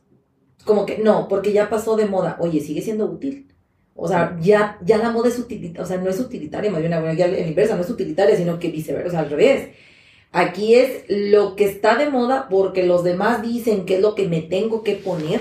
Como 0.63 0.85
que 0.85 0.99
no, 0.99 1.27
porque 1.27 1.51
ya 1.51 1.69
pasó 1.69 1.95
de 1.95 2.05
moda. 2.05 2.37
Oye, 2.39 2.61
sigue 2.61 2.81
siendo 2.81 3.05
útil. 3.05 3.53
O 3.95 4.07
sea, 4.07 4.37
ya, 4.41 4.77
ya 4.83 4.97
la 4.97 5.09
moda 5.09 5.29
es 5.29 5.39
utilitaria, 5.39 5.81
o 5.81 5.85
sea, 5.85 5.97
no 5.97 6.09
es 6.09 6.19
utilitaria, 6.19 6.69
más 6.69 6.81
bien 6.81 6.91
ya 7.15 7.27
en 7.27 7.47
inversa, 7.47 7.75
no 7.77 7.81
es 7.81 7.89
utilitaria, 7.89 8.35
sino 8.35 8.59
que 8.59 8.69
viceversa, 8.69 9.19
al 9.19 9.29
revés. 9.29 9.69
Aquí 10.33 10.75
es 10.75 11.05
lo 11.07 11.55
que 11.55 11.63
está 11.63 11.95
de 11.95 12.09
moda 12.09 12.49
porque 12.49 12.83
los 12.83 13.05
demás 13.05 13.41
dicen 13.41 13.85
que 13.85 13.95
es 13.95 14.01
lo 14.01 14.13
que 14.13 14.27
me 14.27 14.41
tengo 14.41 14.83
que 14.83 14.95
poner. 14.95 15.39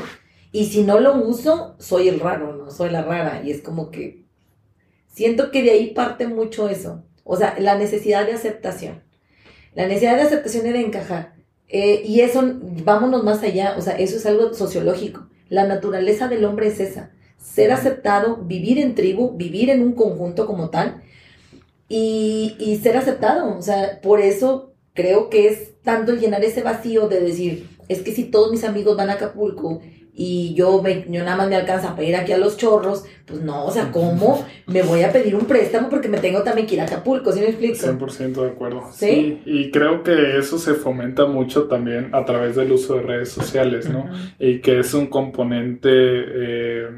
Y 0.53 0.67
si 0.67 0.85
no 0.85 1.01
lo 1.01 1.17
uso, 1.17 1.75
soy 1.81 2.07
el 2.09 2.21
raro, 2.21 2.55
no 2.55 2.71
soy 2.71 2.91
la 2.91 3.03
rara. 3.03 3.43
Y 3.45 3.51
es 3.51 3.61
como 3.61 3.91
que 3.91 4.25
siento 5.09 5.51
que 5.51 5.65
de 5.65 5.73
ahí 5.73 5.91
parte 5.93 6.29
mucho 6.29 6.69
eso. 6.69 7.03
O 7.25 7.37
sea, 7.37 7.57
la 7.59 7.77
necesidad 7.77 8.25
de 8.25 8.35
aceptación. 8.35 9.03
La 9.75 9.89
necesidad 9.89 10.15
de 10.15 10.23
aceptación 10.23 10.65
y 10.69 10.71
de 10.71 10.83
encajar. 10.83 11.34
Eh, 11.69 12.03
y 12.05 12.21
eso, 12.21 12.43
vámonos 12.85 13.25
más 13.25 13.43
allá, 13.43 13.75
o 13.79 13.81
sea, 13.81 13.97
eso 13.97 14.17
es 14.17 14.27
algo 14.27 14.55
sociológico. 14.55 15.29
La 15.49 15.67
naturaleza 15.67 16.29
del 16.29 16.45
hombre 16.45 16.69
es 16.69 16.81
esa, 16.81 17.11
ser 17.39 17.73
aceptado, 17.73 18.37
vivir 18.37 18.79
en 18.79 18.95
tribu, 18.95 19.37
vivir 19.37 19.71
en 19.71 19.83
un 19.83 19.93
conjunto 19.93 20.47
como 20.47 20.71
tal 20.71 21.03
y, 21.89 22.57
y 22.59 22.77
ser 22.77 22.97
aceptado. 22.97 23.57
O 23.57 23.63
sea, 23.63 24.01
por 24.03 24.21
eso 24.21 24.75
creo 24.95 25.29
que 25.31 25.49
es 25.49 25.81
tanto 25.83 26.15
llenar 26.15 26.45
ese 26.45 26.63
vacío 26.63 27.09
de 27.09 27.21
decir, 27.21 27.69
es 27.89 28.03
que 28.03 28.13
si 28.13 28.25
todos 28.25 28.51
mis 28.51 28.65
amigos 28.65 28.97
van 28.97 29.11
a 29.11 29.15
Acapulco 29.15 29.81
y 30.17 30.55
yo, 30.55 30.81
me, 30.81 31.05
yo 31.09 31.25
nada 31.25 31.37
más 31.37 31.49
me 31.49 31.57
alcanza 31.57 31.97
para 31.97 32.07
ir 32.07 32.15
aquí 32.15 32.33
a 32.33 32.39
los 32.39 32.57
chorros, 32.57 33.05
pues 33.27 33.41
no, 33.41 33.65
o 33.65 33.71
sea, 33.71 33.91
¿cómo 33.91 34.47
me 34.67 34.83
voy 34.83 35.03
a 35.03 35.13
pedir 35.13 35.35
un 35.35 35.47
préstamo 35.47 35.91
porque 35.91 36.09
me 36.09 36.19
tengo 36.19 36.43
también 36.43 36.69
que 36.69 36.75
ir 36.75 36.81
a 36.81 36.85
Acapulco? 36.85 37.33
¿Sí 37.33 37.41
me 37.41 37.49
explico? 37.49 37.75
100% 37.75 38.33
de 38.43 38.49
acuerdo. 38.49 38.85
¿Sí? 38.93 39.43
Y 39.45 39.73
creo 39.73 40.05
que 40.05 40.39
eso 40.39 40.59
se 40.59 40.75
fomenta 40.75 41.27
mucho 41.27 41.65
también 41.65 42.11
a 42.13 42.25
través 42.25 42.55
del 42.55 42.71
uso 42.71 42.95
de 42.95 43.03
redes 43.03 43.31
sociales, 43.31 43.89
¿no? 43.89 44.09
Y 44.39 44.61
que 44.61 44.79
es 44.79 44.95
un 44.95 45.09
componente... 45.09 45.91
Eh, 45.91 46.89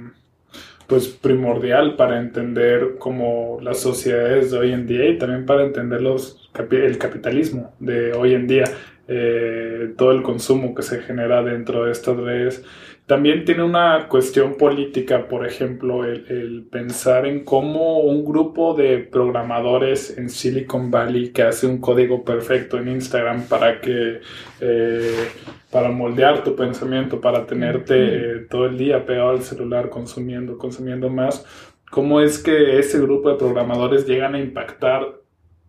pues 0.86 1.08
primordial 1.08 1.96
para 1.96 2.20
entender 2.20 2.96
como 2.98 3.58
las 3.60 3.80
sociedades 3.80 4.52
de 4.52 4.58
hoy 4.58 4.72
en 4.72 4.86
día 4.86 5.08
y 5.08 5.18
también 5.18 5.44
para 5.44 5.64
entender 5.64 6.00
los, 6.00 6.48
el 6.70 6.98
capitalismo 6.98 7.74
de 7.80 8.12
hoy 8.12 8.34
en 8.34 8.46
día, 8.46 8.64
eh, 9.08 9.92
todo 9.96 10.12
el 10.12 10.22
consumo 10.22 10.74
que 10.74 10.82
se 10.82 11.00
genera 11.00 11.42
dentro 11.42 11.84
de 11.84 11.92
estas 11.92 12.16
redes 12.16 12.64
también 13.06 13.44
tiene 13.44 13.62
una 13.62 14.08
cuestión 14.08 14.56
política, 14.56 15.28
por 15.28 15.46
ejemplo, 15.46 16.04
el, 16.04 16.66
pensar 16.70 17.24
en 17.24 17.44
cómo 17.44 18.00
un 18.00 18.24
grupo 18.24 18.74
de 18.74 18.98
programadores 18.98 20.18
en 20.18 20.28
Silicon 20.28 20.90
Valley 20.90 21.30
que 21.30 21.44
hace 21.44 21.68
un 21.68 21.78
código 21.78 22.24
perfecto 22.24 22.78
en 22.78 22.88
Instagram 22.88 23.44
para 23.44 23.80
que 23.80 24.20
eh, 24.60 25.28
para 25.70 25.90
moldear 25.90 26.42
tu 26.42 26.56
pensamiento, 26.56 27.20
para 27.20 27.46
tenerte 27.46 27.94
eh, 27.96 28.46
todo 28.50 28.66
el 28.66 28.76
día 28.76 29.06
pegado 29.06 29.30
al 29.30 29.42
celular 29.42 29.88
consumiendo, 29.88 30.58
consumiendo 30.58 31.08
más, 31.08 31.44
cómo 31.90 32.20
es 32.20 32.40
que 32.40 32.78
ese 32.80 32.98
grupo 33.00 33.28
de 33.30 33.36
programadores 33.36 34.04
llegan 34.04 34.34
a 34.34 34.40
impactar 34.40 35.25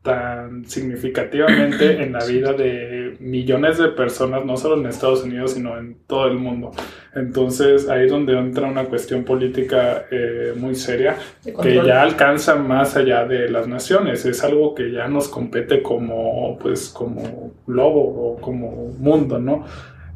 tan 0.07 0.65
significativamente 0.65 2.01
en 2.03 2.13
la 2.13 2.25
vida 2.25 2.53
de 2.53 3.17
millones 3.19 3.77
de 3.77 3.89
personas, 3.89 4.45
no 4.45 4.55
solo 4.55 4.79
en 4.79 4.87
Estados 4.87 5.23
Unidos, 5.23 5.51
sino 5.51 5.77
en 5.77 5.97
todo 6.07 6.27
el 6.27 6.37
mundo. 6.37 6.71
Entonces 7.13 7.89
ahí 7.89 8.05
es 8.05 8.11
donde 8.11 8.37
entra 8.37 8.67
una 8.67 8.85
cuestión 8.85 9.25
política 9.25 10.05
eh, 10.09 10.53
muy 10.55 10.75
seria 10.75 11.17
que 11.61 11.75
ya 11.75 12.01
alcanza 12.01 12.55
más 12.55 12.95
allá 12.95 13.25
de 13.25 13.49
las 13.49 13.67
naciones. 13.67 14.25
Es 14.25 14.43
algo 14.43 14.73
que 14.73 14.91
ya 14.91 15.09
nos 15.09 15.27
compete 15.27 15.81
como, 15.81 16.57
pues, 16.57 16.87
como 16.87 17.53
globo 17.65 18.01
o 18.01 18.39
como 18.39 18.95
mundo, 18.97 19.39
¿no? 19.39 19.65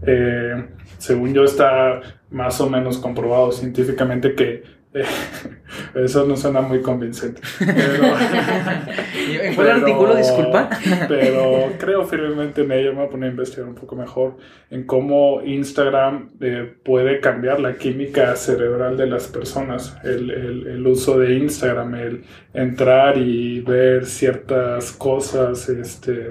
Eh, 0.07 0.69
según 0.97 1.33
yo 1.33 1.43
está 1.43 2.01
más 2.29 2.61
o 2.61 2.69
menos 2.69 2.97
comprobado 2.97 3.51
científicamente 3.51 4.35
que 4.35 4.80
Eso 5.95 6.25
no 6.25 6.35
suena 6.35 6.61
muy 6.61 6.81
convincente. 6.81 7.41
Pero, 7.59 8.03
¿Fue 9.55 9.63
el 9.63 9.71
artículo, 9.71 10.15
disculpa? 10.15 10.69
Pero 11.07 11.73
creo 11.79 12.05
firmemente 12.05 12.61
en 12.61 12.71
ello. 12.71 12.91
Me 12.91 12.99
voy 12.99 13.07
a 13.07 13.09
poner 13.09 13.29
a 13.29 13.31
investigar 13.31 13.67
un 13.67 13.75
poco 13.75 13.95
mejor 13.95 14.37
en 14.69 14.85
cómo 14.85 15.41
Instagram 15.43 16.31
eh, 16.41 16.73
puede 16.83 17.19
cambiar 17.21 17.59
la 17.59 17.75
química 17.75 18.35
cerebral 18.35 18.97
de 18.97 19.07
las 19.07 19.27
personas. 19.27 19.97
El, 20.03 20.29
el, 20.29 20.67
el, 20.67 20.87
uso 20.87 21.17
de 21.17 21.35
Instagram, 21.35 21.95
el 21.95 22.23
entrar 22.53 23.17
y 23.17 23.61
ver 23.61 24.05
ciertas 24.05 24.91
cosas, 24.91 25.69
este, 25.69 26.29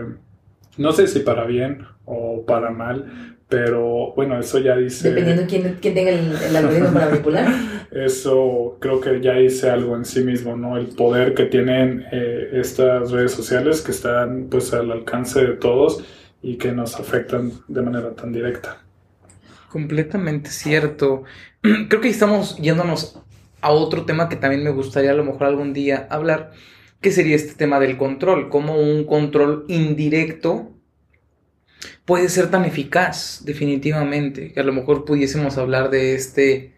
no 0.76 0.92
sé 0.92 1.06
si 1.06 1.20
para 1.20 1.44
bien 1.44 1.86
o 2.04 2.44
para 2.44 2.70
mal, 2.70 3.36
pero 3.50 4.12
bueno, 4.14 4.38
eso 4.38 4.60
ya 4.60 4.76
dice... 4.76 5.08
Dependiendo 5.08 5.42
quién, 5.48 5.78
quién 5.80 5.94
tenga 5.94 6.10
el, 6.10 6.56
algoritmo 6.56 6.92
para 6.92 7.06
manipular. 7.06 7.48
Eso 7.90 8.76
creo 8.80 9.00
que 9.00 9.20
ya 9.20 9.34
dice 9.34 9.68
algo 9.68 9.96
en 9.96 10.04
sí 10.04 10.22
mismo, 10.22 10.56
¿no? 10.56 10.76
El 10.76 10.88
poder 10.88 11.34
que 11.34 11.46
tienen 11.46 12.06
eh, 12.12 12.50
estas 12.52 13.10
redes 13.10 13.32
sociales 13.32 13.80
que 13.80 13.90
están 13.90 14.46
pues 14.50 14.72
al 14.72 14.92
alcance 14.92 15.44
de 15.44 15.54
todos 15.54 16.04
y 16.42 16.56
que 16.56 16.72
nos 16.72 16.94
afectan 16.94 17.52
de 17.66 17.82
manera 17.82 18.12
tan 18.14 18.32
directa. 18.32 18.82
Completamente 19.68 20.50
cierto. 20.50 21.24
Creo 21.88 22.00
que 22.00 22.08
estamos 22.08 22.56
yéndonos 22.58 23.20
a 23.60 23.70
otro 23.70 24.04
tema 24.04 24.28
que 24.28 24.36
también 24.36 24.62
me 24.62 24.70
gustaría 24.70 25.10
a 25.10 25.14
lo 25.14 25.24
mejor 25.24 25.44
algún 25.44 25.72
día 25.72 26.06
hablar, 26.10 26.52
que 27.00 27.10
sería 27.10 27.36
este 27.36 27.54
tema 27.54 27.80
del 27.80 27.96
control, 27.96 28.48
como 28.48 28.76
un 28.76 29.04
control 29.04 29.64
indirecto 29.68 30.74
puede 32.04 32.28
ser 32.28 32.50
tan 32.50 32.64
eficaz, 32.64 33.44
definitivamente, 33.44 34.52
que 34.52 34.58
a 34.60 34.64
lo 34.64 34.72
mejor 34.72 35.04
pudiésemos 35.04 35.58
hablar 35.58 35.90
de 35.90 36.14
este 36.14 36.74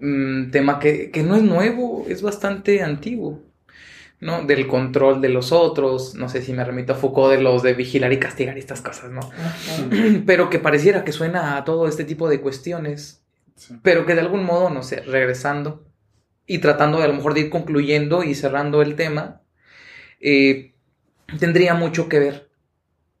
mm, 0.00 0.50
tema 0.50 0.78
que, 0.78 1.10
que 1.10 1.22
no 1.22 1.36
es 1.36 1.42
nuevo, 1.42 2.04
es 2.08 2.22
bastante 2.22 2.82
antiguo. 2.82 3.42
¿no? 4.20 4.44
Del 4.44 4.66
control 4.66 5.22
de 5.22 5.30
los 5.30 5.50
otros, 5.50 6.14
no 6.14 6.28
sé 6.28 6.42
si 6.42 6.52
me 6.52 6.62
remito 6.62 6.92
a 6.92 6.96
Foucault 6.96 7.34
de 7.34 7.40
los 7.42 7.62
de 7.62 7.72
vigilar 7.72 8.12
y 8.12 8.18
castigar 8.18 8.54
y 8.56 8.60
estas 8.60 8.82
cosas, 8.82 9.10
¿no? 9.10 9.20
Pero 10.26 10.50
que 10.50 10.58
pareciera 10.58 11.04
que 11.04 11.12
suena 11.12 11.56
a 11.56 11.64
todo 11.64 11.88
este 11.88 12.04
tipo 12.04 12.28
de 12.28 12.40
cuestiones, 12.42 13.16
Sí. 13.56 13.76
pero 13.82 14.06
que 14.06 14.14
de 14.14 14.22
algún 14.22 14.42
modo, 14.44 14.70
no 14.70 14.82
sé, 14.82 15.00
regresando 15.02 15.84
y 16.46 16.58
tratando 16.58 16.96
de 16.98 17.04
a 17.04 17.08
lo 17.08 17.14
mejor 17.14 17.34
de 17.34 17.40
ir 17.40 17.50
concluyendo 17.50 18.24
y 18.24 18.34
cerrando 18.34 18.80
el 18.80 18.94
tema, 18.94 19.42
eh, 20.20 20.72
tendría 21.38 21.74
mucho 21.74 22.08
que 22.08 22.18
ver 22.18 22.48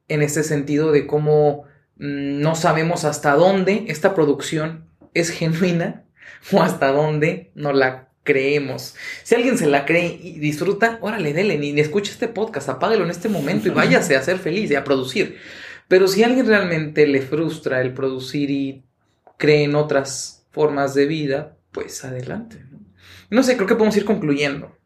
en 0.08 0.22
este 0.22 0.42
sentido 0.42 0.92
de 0.92 1.06
cómo 1.06 1.64
mm, 1.96 2.40
no 2.40 2.54
sabemos 2.54 3.04
hasta 3.04 3.34
dónde 3.34 3.84
esta 3.88 4.14
producción 4.14 4.86
es 5.12 5.30
genuina 5.30 6.04
o 6.52 6.62
hasta 6.62 6.92
dónde 6.92 7.50
no 7.54 7.72
la 7.72 8.08
creemos. 8.22 8.94
Si 9.22 9.34
alguien 9.34 9.58
se 9.58 9.66
la 9.66 9.84
cree 9.84 10.18
y 10.22 10.38
disfruta, 10.38 10.98
órale, 11.00 11.32
dele, 11.32 11.58
ni, 11.58 11.72
ni 11.72 11.80
escuche 11.80 12.12
este 12.12 12.28
podcast, 12.28 12.68
apáguelo 12.68 13.04
en 13.04 13.10
este 13.10 13.28
momento 13.28 13.68
y 13.68 13.72
váyase 13.72 14.16
a 14.16 14.22
ser 14.22 14.38
feliz 14.38 14.70
y 14.70 14.74
a 14.74 14.84
producir. 14.84 15.38
Pero 15.88 16.06
si 16.06 16.22
a 16.22 16.26
alguien 16.26 16.46
realmente 16.46 17.06
le 17.06 17.22
frustra 17.22 17.80
el 17.80 17.92
producir 17.92 18.50
y 18.50 18.84
cree 19.36 19.64
en 19.64 19.74
otras 19.74 20.46
formas 20.50 20.94
de 20.94 21.06
vida, 21.06 21.56
pues 21.72 22.04
adelante. 22.04 22.62
No, 22.70 22.80
no 23.30 23.42
sé, 23.42 23.56
creo 23.56 23.66
que 23.66 23.74
podemos 23.74 23.96
ir 23.96 24.04
concluyendo. 24.04 24.76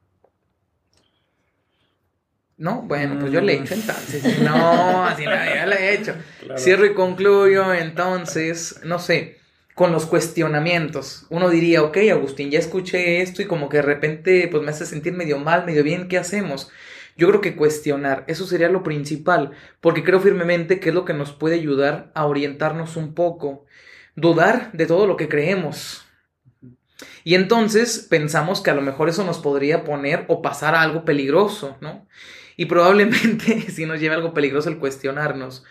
¿No? 2.57 2.82
Bueno, 2.82 3.18
pues 3.18 3.32
yo 3.32 3.41
le 3.41 3.55
he 3.55 3.57
hecho 3.61 3.74
entonces. 3.74 4.39
No, 4.41 5.05
así 5.05 5.24
no, 5.24 5.32
ya 5.32 5.66
le 5.66 5.76
he 5.76 5.95
hecho. 5.95 6.14
Claro. 6.45 6.61
Cierro 6.61 6.87
y 6.87 6.95
concluyo 6.95 7.72
entonces, 7.72 8.80
no 8.85 8.99
sé, 8.99 9.39
con 9.74 9.92
los 9.92 10.06
cuestionamientos. 10.06 11.26
Uno 11.30 11.50
diría, 11.50 11.82
ok, 11.82 11.98
Agustín, 12.12 12.50
ya 12.50 12.58
escuché 12.58 13.20
esto 13.22 13.42
y 13.42 13.46
como 13.46 13.68
que 13.68 13.78
de 13.78 13.82
repente 13.82 14.48
pues 14.48 14.62
me 14.62 14.70
hace 14.70 14.86
sentir 14.86 15.12
medio 15.12 15.38
mal, 15.38 15.66
medio 15.66 15.82
bien, 15.82 16.08
¿qué 16.08 16.18
hacemos? 16.18 16.70
Yo 17.16 17.28
creo 17.28 17.40
que 17.40 17.56
cuestionar, 17.56 18.24
eso 18.26 18.46
sería 18.46 18.68
lo 18.68 18.82
principal, 18.82 19.52
porque 19.80 20.02
creo 20.02 20.20
firmemente 20.20 20.80
que 20.80 20.88
es 20.88 20.94
lo 20.94 21.04
que 21.04 21.14
nos 21.14 21.32
puede 21.32 21.56
ayudar 21.56 22.10
a 22.14 22.26
orientarnos 22.26 22.96
un 22.96 23.14
poco, 23.14 23.66
dudar 24.16 24.72
de 24.72 24.86
todo 24.86 25.06
lo 25.06 25.16
que 25.16 25.28
creemos. 25.28 26.04
Y 27.22 27.34
entonces 27.34 28.06
pensamos 28.08 28.60
que 28.60 28.70
a 28.70 28.74
lo 28.74 28.82
mejor 28.82 29.08
eso 29.08 29.24
nos 29.24 29.38
podría 29.38 29.84
poner 29.84 30.24
o 30.28 30.42
pasar 30.42 30.74
a 30.74 30.82
algo 30.82 31.04
peligroso, 31.04 31.76
¿no? 31.80 32.06
Y 32.56 32.66
probablemente 32.66 33.60
si 33.70 33.86
nos 33.86 34.00
lleve 34.00 34.14
a 34.14 34.18
algo 34.18 34.34
peligroso 34.34 34.68
el 34.68 34.78
cuestionarnos, 34.78 35.64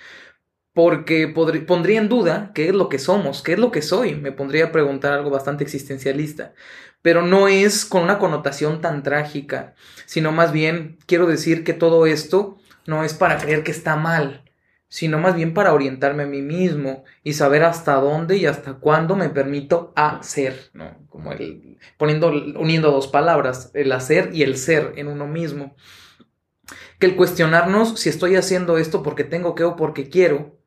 porque 0.73 1.27
pondría 1.27 1.99
en 1.99 2.09
duda 2.09 2.51
qué 2.53 2.69
es 2.69 2.73
lo 2.73 2.89
que 2.89 2.99
somos, 2.99 3.43
qué 3.43 3.53
es 3.53 3.59
lo 3.59 3.71
que 3.71 3.81
soy, 3.81 4.15
me 4.15 4.31
pondría 4.31 4.65
a 4.65 4.71
preguntar 4.71 5.13
algo 5.13 5.29
bastante 5.29 5.63
existencialista, 5.63 6.53
pero 7.01 7.21
no 7.21 7.47
es 7.47 7.85
con 7.85 8.03
una 8.03 8.17
connotación 8.17 8.81
tan 8.81 9.03
trágica, 9.03 9.75
sino 10.05 10.31
más 10.31 10.51
bien 10.51 10.97
quiero 11.05 11.27
decir 11.27 11.63
que 11.63 11.73
todo 11.73 12.07
esto 12.07 12.57
no 12.87 13.03
es 13.03 13.13
para 13.13 13.37
creer 13.37 13.63
que 13.63 13.71
está 13.71 13.95
mal, 13.95 14.43
sino 14.87 15.17
más 15.17 15.35
bien 15.35 15.53
para 15.53 15.73
orientarme 15.73 16.23
a 16.23 16.27
mí 16.27 16.41
mismo 16.41 17.03
y 17.23 17.33
saber 17.33 17.63
hasta 17.63 17.95
dónde 17.95 18.37
y 18.37 18.45
hasta 18.45 18.75
cuándo 18.75 19.15
me 19.15 19.29
permito 19.29 19.91
hacer, 19.95 20.69
¿no? 20.73 20.97
Como 21.09 21.31
el 21.31 21.77
poniendo 21.97 22.27
uniendo 22.29 22.91
dos 22.91 23.07
palabras, 23.07 23.71
el 23.73 23.91
hacer 23.91 24.29
y 24.33 24.43
el 24.43 24.57
ser 24.57 24.93
en 24.97 25.07
uno 25.07 25.25
mismo. 25.25 25.75
Que 26.99 27.07
el 27.07 27.15
cuestionarnos 27.15 27.99
si 27.99 28.09
estoy 28.09 28.35
haciendo 28.35 28.77
esto 28.77 29.01
porque 29.01 29.23
tengo 29.23 29.55
que 29.55 29.63
o 29.63 29.75
porque 29.75 30.09
quiero, 30.09 30.59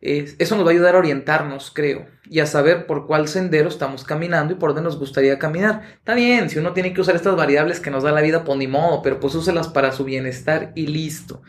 es- 0.00 0.36
eso 0.38 0.56
nos 0.56 0.64
va 0.66 0.70
a 0.70 0.74
ayudar 0.74 0.94
a 0.94 0.98
orientarnos, 0.98 1.70
creo, 1.74 2.06
y 2.28 2.40
a 2.40 2.46
saber 2.46 2.86
por 2.86 3.06
cuál 3.06 3.28
sendero 3.28 3.68
estamos 3.68 4.04
caminando 4.04 4.52
y 4.54 4.56
por 4.56 4.70
dónde 4.70 4.82
nos 4.82 4.98
gustaría 4.98 5.38
caminar. 5.38 5.82
Está 5.94 6.14
bien, 6.14 6.50
si 6.50 6.58
uno 6.58 6.72
tiene 6.72 6.92
que 6.92 7.00
usar 7.00 7.16
estas 7.16 7.36
variables 7.36 7.80
que 7.80 7.90
nos 7.90 8.02
da 8.02 8.12
la 8.12 8.20
vida, 8.20 8.44
pues 8.44 8.58
ni 8.58 8.66
modo, 8.66 9.02
pero 9.02 9.20
pues 9.20 9.34
úselas 9.34 9.68
para 9.68 9.92
su 9.92 10.04
bienestar 10.04 10.72
y 10.74 10.86
listo. 10.86 11.42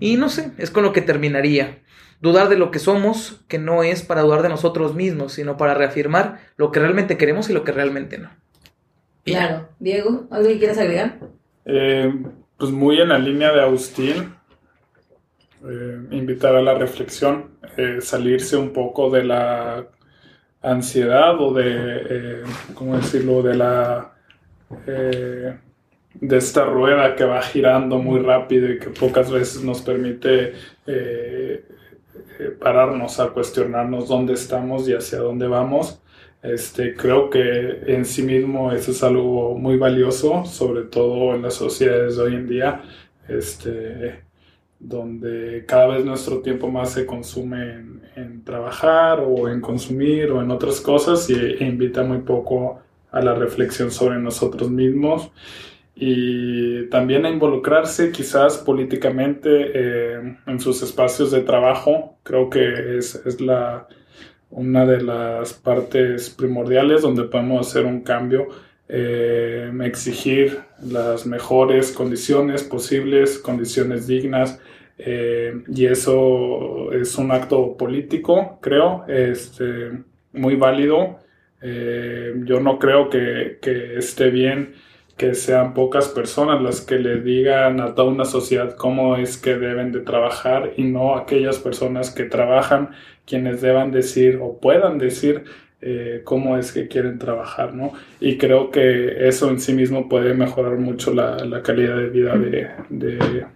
Y 0.00 0.16
no 0.16 0.28
sé, 0.28 0.52
es 0.58 0.70
con 0.70 0.82
lo 0.82 0.92
que 0.92 1.00
terminaría. 1.02 1.78
Dudar 2.20 2.48
de 2.48 2.56
lo 2.56 2.70
que 2.72 2.80
somos, 2.80 3.44
que 3.46 3.58
no 3.58 3.84
es 3.84 4.02
para 4.02 4.22
dudar 4.22 4.42
de 4.42 4.48
nosotros 4.48 4.94
mismos, 4.94 5.32
sino 5.34 5.56
para 5.56 5.74
reafirmar 5.74 6.40
lo 6.56 6.72
que 6.72 6.80
realmente 6.80 7.16
queremos 7.16 7.48
y 7.48 7.52
lo 7.52 7.62
que 7.62 7.72
realmente 7.72 8.18
no. 8.18 8.30
Claro. 9.24 9.68
Diego, 9.78 10.26
¿algo 10.30 10.48
que 10.48 10.58
quieras 10.58 10.78
agregar? 10.78 11.18
Eh, 11.64 12.12
pues 12.56 12.70
muy 12.72 13.00
en 13.00 13.10
la 13.10 13.18
línea 13.18 13.52
de 13.52 13.60
Agustín, 13.60 14.34
eh, 15.66 16.06
invitar 16.12 16.54
a 16.54 16.62
la 16.62 16.74
reflexión, 16.74 17.58
eh, 17.76 17.98
salirse 18.00 18.56
un 18.56 18.72
poco 18.72 19.10
de 19.10 19.24
la 19.24 19.86
ansiedad 20.62 21.40
o 21.40 21.52
de, 21.52 21.64
eh, 21.66 22.42
¿cómo 22.74 22.96
decirlo?, 22.96 23.42
de 23.42 23.54
la... 23.54 24.14
de 26.20 26.36
esta 26.36 26.64
rueda 26.64 27.14
que 27.16 27.24
va 27.24 27.40
girando 27.42 27.98
muy 27.98 28.20
rápido 28.20 28.70
y 28.70 28.78
que 28.78 28.90
pocas 28.90 29.30
veces 29.30 29.62
nos 29.62 29.80
permite 29.82 30.54
pararnos 32.60 33.18
a 33.20 33.28
cuestionarnos 33.28 34.08
dónde 34.08 34.34
estamos 34.34 34.88
y 34.88 34.94
hacia 34.94 35.18
dónde 35.18 35.46
vamos. 35.46 36.02
Este, 36.42 36.94
creo 36.94 37.30
que 37.30 37.80
en 37.86 38.04
sí 38.04 38.22
mismo 38.22 38.72
eso 38.72 38.92
es 38.92 39.02
algo 39.02 39.56
muy 39.58 39.76
valioso, 39.76 40.44
sobre 40.44 40.82
todo 40.82 41.34
en 41.34 41.42
las 41.42 41.54
sociedades 41.54 42.16
de 42.16 42.22
hoy 42.22 42.34
en 42.36 42.48
día, 42.48 42.82
este, 43.28 44.27
donde 44.78 45.64
cada 45.66 45.88
vez 45.88 46.04
nuestro 46.04 46.40
tiempo 46.40 46.68
más 46.68 46.92
se 46.92 47.06
consume 47.06 47.98
en, 48.16 48.42
trabajar 48.44 49.20
o 49.20 49.48
en 49.48 49.60
consumir 49.60 50.30
o 50.30 50.40
en 50.42 50.50
otras 50.50 50.80
cosas 50.80 51.28
y, 51.30 51.34
e 51.34 51.64
invita 51.64 52.02
muy 52.02 52.18
poco 52.18 52.80
a 53.10 53.20
la 53.20 53.34
reflexión 53.34 53.90
sobre 53.90 54.18
nosotros 54.18 54.70
mismos 54.70 55.30
y 55.94 56.86
también 56.86 57.26
a 57.26 57.30
involucrarse 57.30 58.12
quizás 58.12 58.58
políticamente 58.58 59.48
eh, 59.74 60.36
en 60.46 60.60
sus 60.60 60.82
espacios 60.82 61.30
de 61.32 61.42
trabajo. 61.42 62.16
Creo 62.22 62.48
que 62.48 62.98
es, 62.98 63.16
es 63.26 63.40
la, 63.40 63.88
una 64.50 64.86
de 64.86 65.02
las 65.02 65.52
partes 65.52 66.30
primordiales 66.30 67.02
donde 67.02 67.24
podemos 67.24 67.68
hacer 67.68 67.84
un 67.84 68.00
cambio, 68.00 68.48
eh, 68.88 69.70
exigir 69.84 70.60
las 70.82 71.26
mejores 71.26 71.92
condiciones 71.92 72.62
posibles, 72.62 73.38
condiciones 73.38 74.06
dignas, 74.06 74.58
eh, 74.98 75.62
y 75.68 75.86
eso 75.86 76.92
es 76.92 77.16
un 77.18 77.30
acto 77.30 77.76
político, 77.76 78.58
creo, 78.60 79.04
este, 79.08 79.92
muy 80.32 80.56
válido. 80.56 81.18
Eh, 81.62 82.34
yo 82.44 82.60
no 82.60 82.78
creo 82.78 83.08
que, 83.08 83.58
que 83.60 83.98
esté 83.98 84.30
bien 84.30 84.74
que 85.16 85.34
sean 85.34 85.74
pocas 85.74 86.08
personas 86.08 86.62
las 86.62 86.80
que 86.80 86.98
le 86.98 87.20
digan 87.20 87.80
a 87.80 87.94
toda 87.94 88.08
una 88.08 88.24
sociedad 88.24 88.76
cómo 88.76 89.16
es 89.16 89.36
que 89.36 89.56
deben 89.56 89.90
de 89.90 90.00
trabajar 90.00 90.74
y 90.76 90.84
no 90.84 91.16
aquellas 91.16 91.58
personas 91.58 92.12
que 92.12 92.24
trabajan 92.24 92.90
quienes 93.26 93.60
deban 93.60 93.90
decir 93.90 94.38
o 94.40 94.60
puedan 94.60 94.98
decir 94.98 95.44
eh, 95.80 96.22
cómo 96.24 96.56
es 96.56 96.72
que 96.72 96.88
quieren 96.88 97.18
trabajar, 97.18 97.74
¿no? 97.74 97.92
Y 98.20 98.38
creo 98.38 98.70
que 98.70 99.28
eso 99.28 99.50
en 99.50 99.60
sí 99.60 99.74
mismo 99.74 100.08
puede 100.08 100.34
mejorar 100.34 100.76
mucho 100.78 101.12
la, 101.12 101.36
la 101.44 101.62
calidad 101.62 101.96
de 101.96 102.08
vida 102.08 102.36
de, 102.36 102.68
de, 102.88 103.46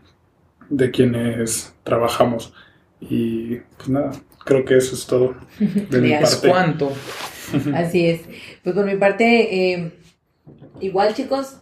de, 0.73 0.91
quienes 0.91 1.75
trabajamos. 1.85 2.53
Y 3.01 3.57
pues 3.77 3.89
nada, 3.89 4.13
creo 4.45 4.65
que 4.65 4.77
eso 4.77 4.95
es 4.95 5.07
todo. 5.07 5.35
De 5.59 6.01
mi 6.01 6.13
¿Es 6.13 6.37
parte. 6.37 6.49
cuánto? 6.49 6.93
Así 7.75 8.07
es. 8.09 8.23
Pues 8.63 8.75
por 8.75 8.85
mi 8.85 8.97
parte, 8.97 9.73
eh, 9.73 9.93
igual 10.81 11.15
chicos, 11.15 11.59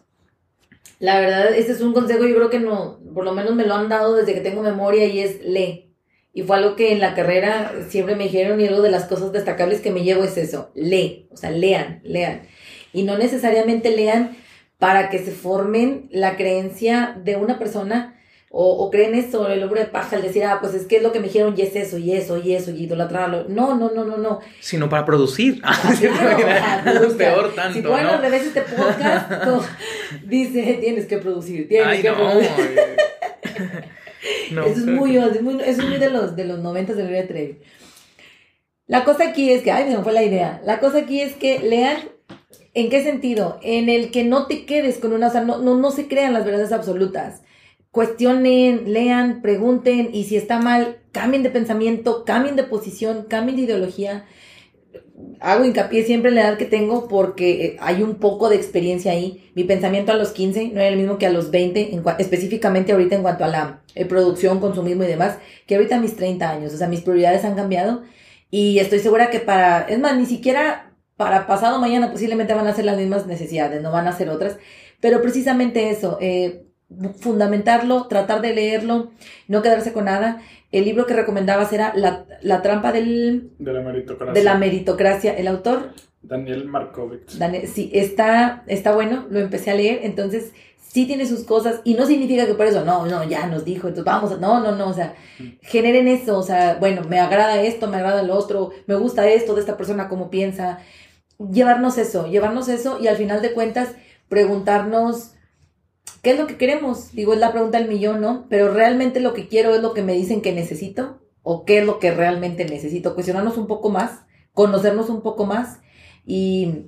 la 0.98 1.18
verdad, 1.18 1.54
este 1.54 1.72
es 1.72 1.80
un 1.80 1.94
consejo, 1.94 2.26
yo 2.26 2.36
creo 2.36 2.50
que 2.50 2.60
no, 2.60 3.00
por 3.14 3.24
lo 3.24 3.32
menos 3.32 3.54
me 3.54 3.64
lo 3.64 3.74
han 3.74 3.88
dado 3.88 4.14
desde 4.14 4.34
que 4.34 4.40
tengo 4.40 4.62
memoria 4.62 5.06
y 5.06 5.20
es 5.20 5.42
lee. 5.42 5.94
Y 6.32 6.42
fue 6.42 6.58
algo 6.58 6.76
que 6.76 6.92
en 6.92 7.00
la 7.00 7.14
carrera 7.14 7.72
siempre 7.88 8.14
me 8.14 8.24
dijeron 8.24 8.60
y 8.60 8.66
algo 8.66 8.82
de 8.82 8.90
las 8.90 9.06
cosas 9.06 9.32
destacables 9.32 9.80
que 9.80 9.90
me 9.90 10.04
llevo 10.04 10.22
es 10.22 10.36
eso, 10.36 10.70
lee, 10.74 11.26
o 11.32 11.36
sea, 11.36 11.50
lean, 11.50 12.00
lean. 12.04 12.42
Y 12.92 13.02
no 13.02 13.18
necesariamente 13.18 13.96
lean 13.96 14.36
para 14.78 15.10
que 15.10 15.18
se 15.18 15.32
formen 15.32 16.08
la 16.10 16.36
creencia 16.36 17.18
de 17.24 17.36
una 17.36 17.58
persona 17.58 18.19
o, 18.52 18.84
o 18.84 18.90
creen 18.90 19.14
esto, 19.14 19.48
el 19.48 19.62
hombre 19.62 19.82
de 19.82 19.86
paja, 19.86 20.16
al 20.16 20.22
decir, 20.22 20.42
ah, 20.42 20.58
pues 20.60 20.74
es 20.74 20.84
que 20.86 20.96
es 20.96 21.02
lo 21.04 21.12
que 21.12 21.20
me 21.20 21.28
dijeron 21.28 21.54
y 21.56 21.62
es 21.62 21.76
eso, 21.76 21.98
y 21.98 22.12
eso, 22.12 22.36
y 22.36 22.52
eso, 22.52 22.72
y 22.72 22.82
idolatrarlo. 22.82 23.44
No, 23.48 23.76
no, 23.76 23.92
no, 23.92 24.04
no, 24.04 24.16
no. 24.16 24.40
Sino 24.58 24.88
para 24.88 25.04
producir. 25.04 25.62
Ah, 25.64 25.94
claro. 26.84 27.16
Peor 27.16 27.54
tanto, 27.54 27.74
Si 27.74 27.82
ponen 27.82 28.06
¿no? 28.06 28.12
al 28.12 28.20
revés 28.20 28.46
este 28.46 28.62
podcast, 28.62 29.30
no, 29.44 29.62
dice, 30.26 30.78
tienes 30.80 31.06
que 31.06 31.18
producir, 31.18 31.68
tienes 31.68 31.86
Ay, 31.86 32.02
que 32.02 32.10
no. 32.10 32.16
producir. 32.16 32.50
No, 34.50 34.66
eso 34.66 34.80
es 34.80 34.86
muy, 34.86 35.16
es 35.16 35.42
muy, 35.42 35.54
eso 35.62 35.80
es 35.82 35.88
muy 35.88 35.98
de 35.98 36.10
los, 36.10 36.34
de 36.36 36.44
los 36.44 36.58
90 36.58 36.92
de 36.94 37.02
Gloria 37.02 37.28
Trevi. 37.28 37.58
La 38.86 39.04
cosa 39.04 39.28
aquí 39.28 39.50
es 39.50 39.62
que, 39.62 39.70
ay, 39.70 39.88
me 39.88 40.02
fue 40.02 40.12
la 40.12 40.24
idea. 40.24 40.60
La 40.64 40.80
cosa 40.80 40.98
aquí 40.98 41.20
es 41.20 41.34
que 41.36 41.60
lean, 41.60 41.96
¿en 42.74 42.90
qué 42.90 43.02
sentido? 43.02 43.60
En 43.62 43.88
el 43.88 44.10
que 44.10 44.24
no 44.24 44.46
te 44.46 44.66
quedes 44.66 44.98
con 44.98 45.12
una, 45.12 45.28
o 45.28 45.30
sea, 45.30 45.42
no, 45.42 45.58
no, 45.58 45.76
no 45.76 45.90
se 45.92 46.08
crean 46.08 46.32
las 46.32 46.44
verdades 46.44 46.72
absolutas. 46.72 47.42
Cuestionen, 47.90 48.92
lean, 48.92 49.42
pregunten, 49.42 50.10
y 50.12 50.24
si 50.24 50.36
está 50.36 50.60
mal, 50.60 50.98
cambien 51.10 51.42
de 51.42 51.50
pensamiento, 51.50 52.24
cambien 52.24 52.54
de 52.54 52.62
posición, 52.62 53.26
cambien 53.28 53.56
de 53.56 53.62
ideología. 53.62 54.26
hago 55.40 55.64
hincapié 55.64 56.04
siempre 56.04 56.28
en 56.30 56.36
la 56.36 56.42
edad 56.42 56.58
que 56.58 56.66
tengo 56.66 57.08
porque 57.08 57.64
eh, 57.64 57.76
hay 57.80 58.02
un 58.02 58.16
poco 58.16 58.48
de 58.48 58.56
experiencia 58.56 59.12
ahí. 59.12 59.50
Mi 59.54 59.64
pensamiento 59.64 60.12
a 60.12 60.16
los 60.16 60.30
15 60.30 60.68
no 60.68 60.80
era 60.80 60.88
el 60.88 60.96
mismo 60.96 61.18
que 61.18 61.26
a 61.26 61.30
los 61.30 61.50
20, 61.50 61.94
en 61.94 62.04
específicamente 62.18 62.92
ahorita 62.92 63.16
en 63.16 63.22
cuanto 63.22 63.44
a 63.44 63.48
la 63.48 63.82
eh, 63.94 64.04
producción, 64.04 64.60
consumismo 64.60 65.02
y 65.04 65.08
demás, 65.08 65.38
que 65.66 65.74
ahorita 65.74 66.00
mis 66.00 66.16
30 66.16 66.48
años. 66.48 66.72
O 66.72 66.76
sea, 66.76 66.88
mis 66.88 67.00
prioridades 67.00 67.44
han 67.44 67.56
cambiado 67.56 68.02
y 68.50 68.78
estoy 68.78 69.00
segura 69.00 69.30
que 69.30 69.40
para, 69.40 69.82
es 69.88 69.98
más, 69.98 70.16
ni 70.16 70.26
siquiera 70.26 70.92
para 71.16 71.46
pasado 71.46 71.80
mañana 71.80 72.10
posiblemente 72.12 72.54
van 72.54 72.66
a 72.66 72.74
ser 72.74 72.84
las 72.84 72.96
mismas 72.96 73.26
necesidades, 73.26 73.82
no 73.82 73.92
van 73.92 74.06
a 74.08 74.16
ser 74.16 74.30
otras. 74.30 74.58
Pero 75.00 75.22
precisamente 75.22 75.90
eso, 75.90 76.18
eh, 76.20 76.66
fundamentarlo, 77.18 78.06
tratar 78.06 78.40
de 78.40 78.54
leerlo, 78.54 79.10
no 79.48 79.62
quedarse 79.62 79.92
con 79.92 80.06
nada. 80.06 80.42
El 80.72 80.84
libro 80.84 81.06
que 81.06 81.14
recomendabas 81.14 81.72
era 81.72 81.92
La, 81.96 82.26
la 82.42 82.62
trampa 82.62 82.92
del, 82.92 83.50
de, 83.58 83.72
la 83.72 83.80
meritocracia. 83.80 84.32
de 84.32 84.42
la 84.42 84.54
meritocracia. 84.56 85.34
¿El 85.34 85.48
autor? 85.48 85.94
Daniel 86.22 86.66
Markovitz. 86.66 87.38
sí, 87.72 87.90
está, 87.94 88.62
está 88.66 88.94
bueno, 88.94 89.26
lo 89.30 89.40
empecé 89.40 89.70
a 89.70 89.74
leer, 89.74 90.00
entonces 90.02 90.52
sí 90.92 91.06
tiene 91.06 91.24
sus 91.24 91.44
cosas 91.44 91.80
y 91.84 91.94
no 91.94 92.04
significa 92.04 92.46
que 92.46 92.54
por 92.54 92.66
eso, 92.66 92.84
no, 92.84 93.06
no, 93.06 93.24
ya 93.24 93.46
nos 93.46 93.64
dijo, 93.64 93.88
entonces 93.88 94.04
vamos, 94.04 94.32
a, 94.32 94.36
no, 94.36 94.60
no, 94.60 94.76
no, 94.76 94.88
o 94.88 94.92
sea, 94.92 95.14
mm. 95.38 95.44
generen 95.62 96.08
eso, 96.08 96.38
o 96.38 96.42
sea, 96.42 96.76
bueno, 96.78 97.02
me 97.08 97.18
agrada 97.20 97.62
esto, 97.62 97.86
me 97.86 97.96
agrada 97.96 98.22
lo 98.22 98.34
otro, 98.34 98.70
me 98.86 98.96
gusta 98.96 99.28
esto 99.28 99.54
de 99.54 99.60
esta 99.60 99.76
persona, 99.76 100.08
cómo 100.08 100.30
piensa, 100.30 100.80
llevarnos 101.38 101.96
eso, 101.96 102.26
llevarnos 102.26 102.68
eso 102.68 102.98
y 103.00 103.06
al 103.06 103.16
final 103.16 103.40
de 103.40 103.52
cuentas 103.52 103.94
preguntarnos 104.28 105.32
¿qué 106.22 106.32
es 106.32 106.38
lo 106.38 106.46
que 106.46 106.56
queremos? 106.56 107.12
Digo, 107.12 107.32
es 107.32 107.40
la 107.40 107.52
pregunta 107.52 107.78
del 107.78 107.88
millón, 107.88 108.20
¿no? 108.20 108.46
Pero 108.48 108.72
realmente 108.72 109.20
lo 109.20 109.34
que 109.34 109.48
quiero 109.48 109.74
es 109.74 109.82
lo 109.82 109.94
que 109.94 110.02
me 110.02 110.14
dicen 110.14 110.42
que 110.42 110.52
necesito 110.52 111.20
o 111.42 111.64
qué 111.64 111.78
es 111.78 111.86
lo 111.86 111.98
que 111.98 112.10
realmente 112.12 112.64
necesito. 112.64 113.14
Cuestionarnos 113.14 113.56
un 113.56 113.66
poco 113.66 113.90
más, 113.90 114.22
conocernos 114.52 115.08
un 115.08 115.22
poco 115.22 115.46
más 115.46 115.80
y 116.26 116.86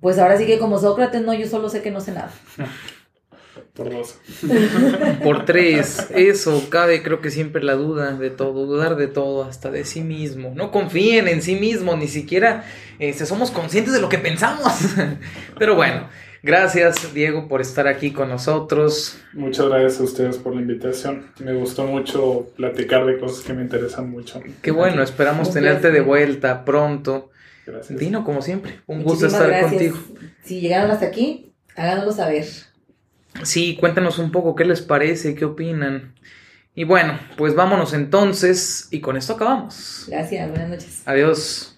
pues 0.00 0.18
ahora 0.18 0.36
sí 0.38 0.46
que 0.46 0.58
como 0.58 0.78
Sócrates, 0.78 1.22
no, 1.22 1.34
yo 1.34 1.46
solo 1.46 1.68
sé 1.68 1.82
que 1.82 1.90
no 1.90 2.00
sé 2.00 2.12
nada. 2.12 2.32
Por 3.74 3.90
dos. 3.90 4.18
Por 5.22 5.44
tres. 5.44 6.08
Eso, 6.10 6.68
cabe 6.68 7.02
creo 7.04 7.20
que 7.20 7.30
siempre 7.30 7.62
la 7.62 7.74
duda 7.74 8.12
de 8.12 8.30
todo, 8.30 8.66
dudar 8.66 8.96
de 8.96 9.06
todo, 9.06 9.44
hasta 9.44 9.70
de 9.70 9.84
sí 9.84 10.00
mismo. 10.00 10.52
No 10.54 10.72
confíen 10.72 11.28
en 11.28 11.42
sí 11.42 11.54
mismo, 11.54 11.96
ni 11.96 12.08
siquiera 12.08 12.64
este, 12.98 13.24
somos 13.24 13.52
conscientes 13.52 13.94
de 13.94 14.00
lo 14.00 14.08
que 14.08 14.18
pensamos. 14.18 14.72
Pero 15.58 15.76
bueno, 15.76 16.08
Gracias, 16.48 17.12
Diego, 17.12 17.46
por 17.46 17.60
estar 17.60 17.86
aquí 17.86 18.10
con 18.10 18.30
nosotros. 18.30 19.18
Muchas 19.34 19.68
gracias 19.68 20.00
a 20.00 20.04
ustedes 20.04 20.38
por 20.38 20.54
la 20.54 20.62
invitación. 20.62 21.30
Me 21.40 21.52
gustó 21.52 21.84
mucho 21.84 22.46
platicar 22.56 23.04
de 23.04 23.18
cosas 23.18 23.44
que 23.44 23.52
me 23.52 23.60
interesan 23.60 24.10
mucho. 24.10 24.40
Qué 24.62 24.70
bueno, 24.70 25.02
esperamos 25.02 25.52
tenerte 25.52 25.90
de 25.90 26.00
vuelta 26.00 26.64
pronto. 26.64 27.28
Gracias. 27.66 27.98
Dino, 27.98 28.24
como 28.24 28.40
siempre, 28.40 28.80
un 28.86 29.02
gusto 29.02 29.26
estar 29.26 29.60
contigo. 29.60 29.98
Si 30.42 30.62
llegaron 30.62 30.90
hasta 30.90 31.04
aquí, 31.04 31.52
háganoslo 31.76 32.12
saber. 32.12 32.46
Sí, 33.42 33.76
cuéntanos 33.78 34.18
un 34.18 34.32
poco 34.32 34.54
qué 34.54 34.64
les 34.64 34.80
parece, 34.80 35.34
qué 35.34 35.44
opinan. 35.44 36.14
Y 36.74 36.84
bueno, 36.84 37.20
pues 37.36 37.54
vámonos 37.54 37.92
entonces 37.92 38.88
y 38.90 39.00
con 39.00 39.18
esto 39.18 39.34
acabamos. 39.34 40.06
Gracias, 40.08 40.48
buenas 40.48 40.70
noches. 40.70 41.02
Adiós. 41.04 41.77